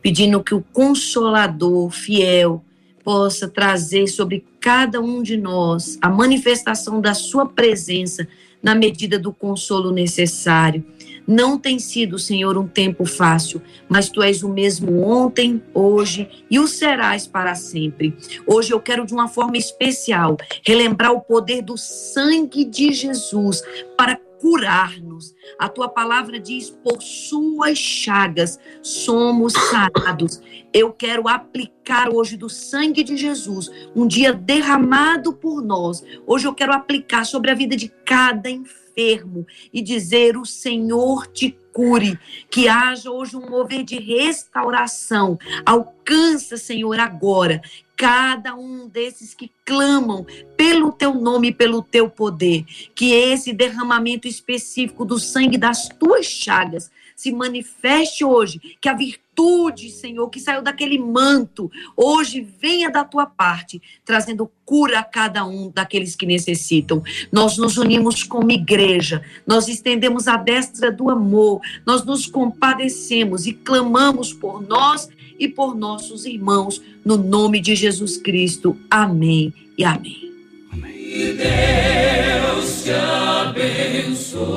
pedindo 0.00 0.42
que 0.42 0.54
o 0.54 0.64
consolador 0.72 1.90
fiel 1.90 2.64
possa 3.04 3.48
trazer 3.48 4.06
sobre 4.06 4.44
cada 4.60 5.00
um 5.00 5.22
de 5.22 5.36
nós 5.36 5.98
a 6.00 6.08
manifestação 6.08 7.00
da 7.00 7.12
sua 7.12 7.44
presença 7.44 8.26
na 8.62 8.74
medida 8.74 9.18
do 9.18 9.32
consolo 9.32 9.90
necessário. 9.90 10.84
Não 11.26 11.58
tem 11.58 11.78
sido, 11.78 12.18
Senhor, 12.18 12.58
um 12.58 12.66
tempo 12.66 13.04
fácil, 13.04 13.62
mas 13.88 14.08
tu 14.08 14.22
és 14.22 14.42
o 14.42 14.48
mesmo 14.48 15.02
ontem, 15.02 15.62
hoje 15.72 16.28
e 16.50 16.58
o 16.58 16.66
serás 16.66 17.26
para 17.26 17.54
sempre. 17.54 18.16
Hoje 18.46 18.72
eu 18.72 18.80
quero, 18.80 19.06
de 19.06 19.12
uma 19.12 19.28
forma 19.28 19.56
especial, 19.56 20.36
relembrar 20.64 21.12
o 21.12 21.20
poder 21.20 21.62
do 21.62 21.76
sangue 21.76 22.64
de 22.64 22.92
Jesus 22.92 23.62
para 23.96 24.18
curar-nos. 24.40 25.34
A 25.58 25.68
tua 25.68 25.88
palavra 25.88 26.40
diz: 26.40 26.70
por 26.70 27.02
suas 27.02 27.78
chagas 27.78 28.58
somos 28.82 29.52
sarados. 29.52 30.40
Eu 30.72 30.92
quero 30.92 31.28
aplicar 31.28 32.08
hoje 32.08 32.36
do 32.36 32.48
sangue 32.48 33.02
de 33.02 33.16
Jesus, 33.16 33.70
um 33.94 34.06
dia 34.06 34.32
derramado 34.32 35.32
por 35.32 35.62
nós. 35.62 36.02
Hoje 36.26 36.46
eu 36.46 36.54
quero 36.54 36.72
aplicar 36.72 37.24
sobre 37.24 37.50
a 37.50 37.54
vida 37.54 37.76
de 37.76 37.88
cada 38.04 38.50
enfermo 38.50 39.46
e 39.72 39.82
dizer: 39.82 40.36
o 40.36 40.46
Senhor 40.46 41.26
te 41.26 41.56
cure, 41.72 42.18
que 42.50 42.68
haja 42.68 43.10
hoje 43.10 43.36
um 43.36 43.48
mover 43.48 43.84
de 43.84 43.98
restauração. 43.98 45.38
Alcança, 45.64 46.56
Senhor, 46.56 46.98
agora 46.98 47.60
cada 48.00 48.54
um 48.54 48.88
desses 48.88 49.34
que 49.34 49.52
clamam 49.62 50.24
pelo 50.56 50.90
teu 50.90 51.12
nome 51.12 51.52
pelo 51.52 51.82
teu 51.82 52.08
poder. 52.08 52.64
Que 52.94 53.12
esse 53.12 53.52
derramamento 53.52 54.26
específico 54.26 55.04
do 55.04 55.18
sangue 55.18 55.58
das 55.58 55.86
tuas 55.86 56.24
chagas 56.24 56.90
se 57.14 57.30
manifeste 57.30 58.24
hoje. 58.24 58.58
Que 58.80 58.88
a 58.88 58.94
virtude, 58.94 59.90
Senhor, 59.90 60.30
que 60.30 60.40
saiu 60.40 60.62
daquele 60.62 60.98
manto, 60.98 61.70
hoje 61.94 62.40
venha 62.40 62.90
da 62.90 63.04
tua 63.04 63.26
parte, 63.26 63.82
trazendo 64.02 64.50
cura 64.64 65.00
a 65.00 65.04
cada 65.04 65.44
um 65.44 65.70
daqueles 65.70 66.16
que 66.16 66.24
necessitam. 66.24 67.02
Nós 67.30 67.58
nos 67.58 67.76
unimos 67.76 68.22
como 68.22 68.50
igreja, 68.50 69.22
nós 69.46 69.68
estendemos 69.68 70.26
a 70.26 70.38
destra 70.38 70.90
do 70.90 71.10
amor, 71.10 71.60
nós 71.84 72.02
nos 72.02 72.26
compadecemos 72.26 73.46
e 73.46 73.52
clamamos 73.52 74.32
por 74.32 74.66
nós 74.66 75.06
e 75.40 75.48
por 75.48 75.74
nossos 75.74 76.26
irmãos, 76.26 76.80
no 77.02 77.16
nome 77.16 77.60
de 77.60 77.74
Jesus 77.74 78.18
Cristo. 78.18 78.76
Amém 78.90 79.52
e 79.76 79.84
amém. 79.84 80.30
amém. 80.70 80.92
Que 80.92 81.32
Deus 81.32 82.82
te 82.84 82.90
abençoe. 82.92 84.50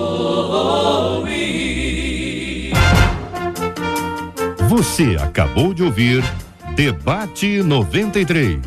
Você 4.67 5.15
acabou 5.19 5.73
de 5.73 5.83
ouvir 5.83 6.23
Debate 6.75 7.61
93. 7.61 8.59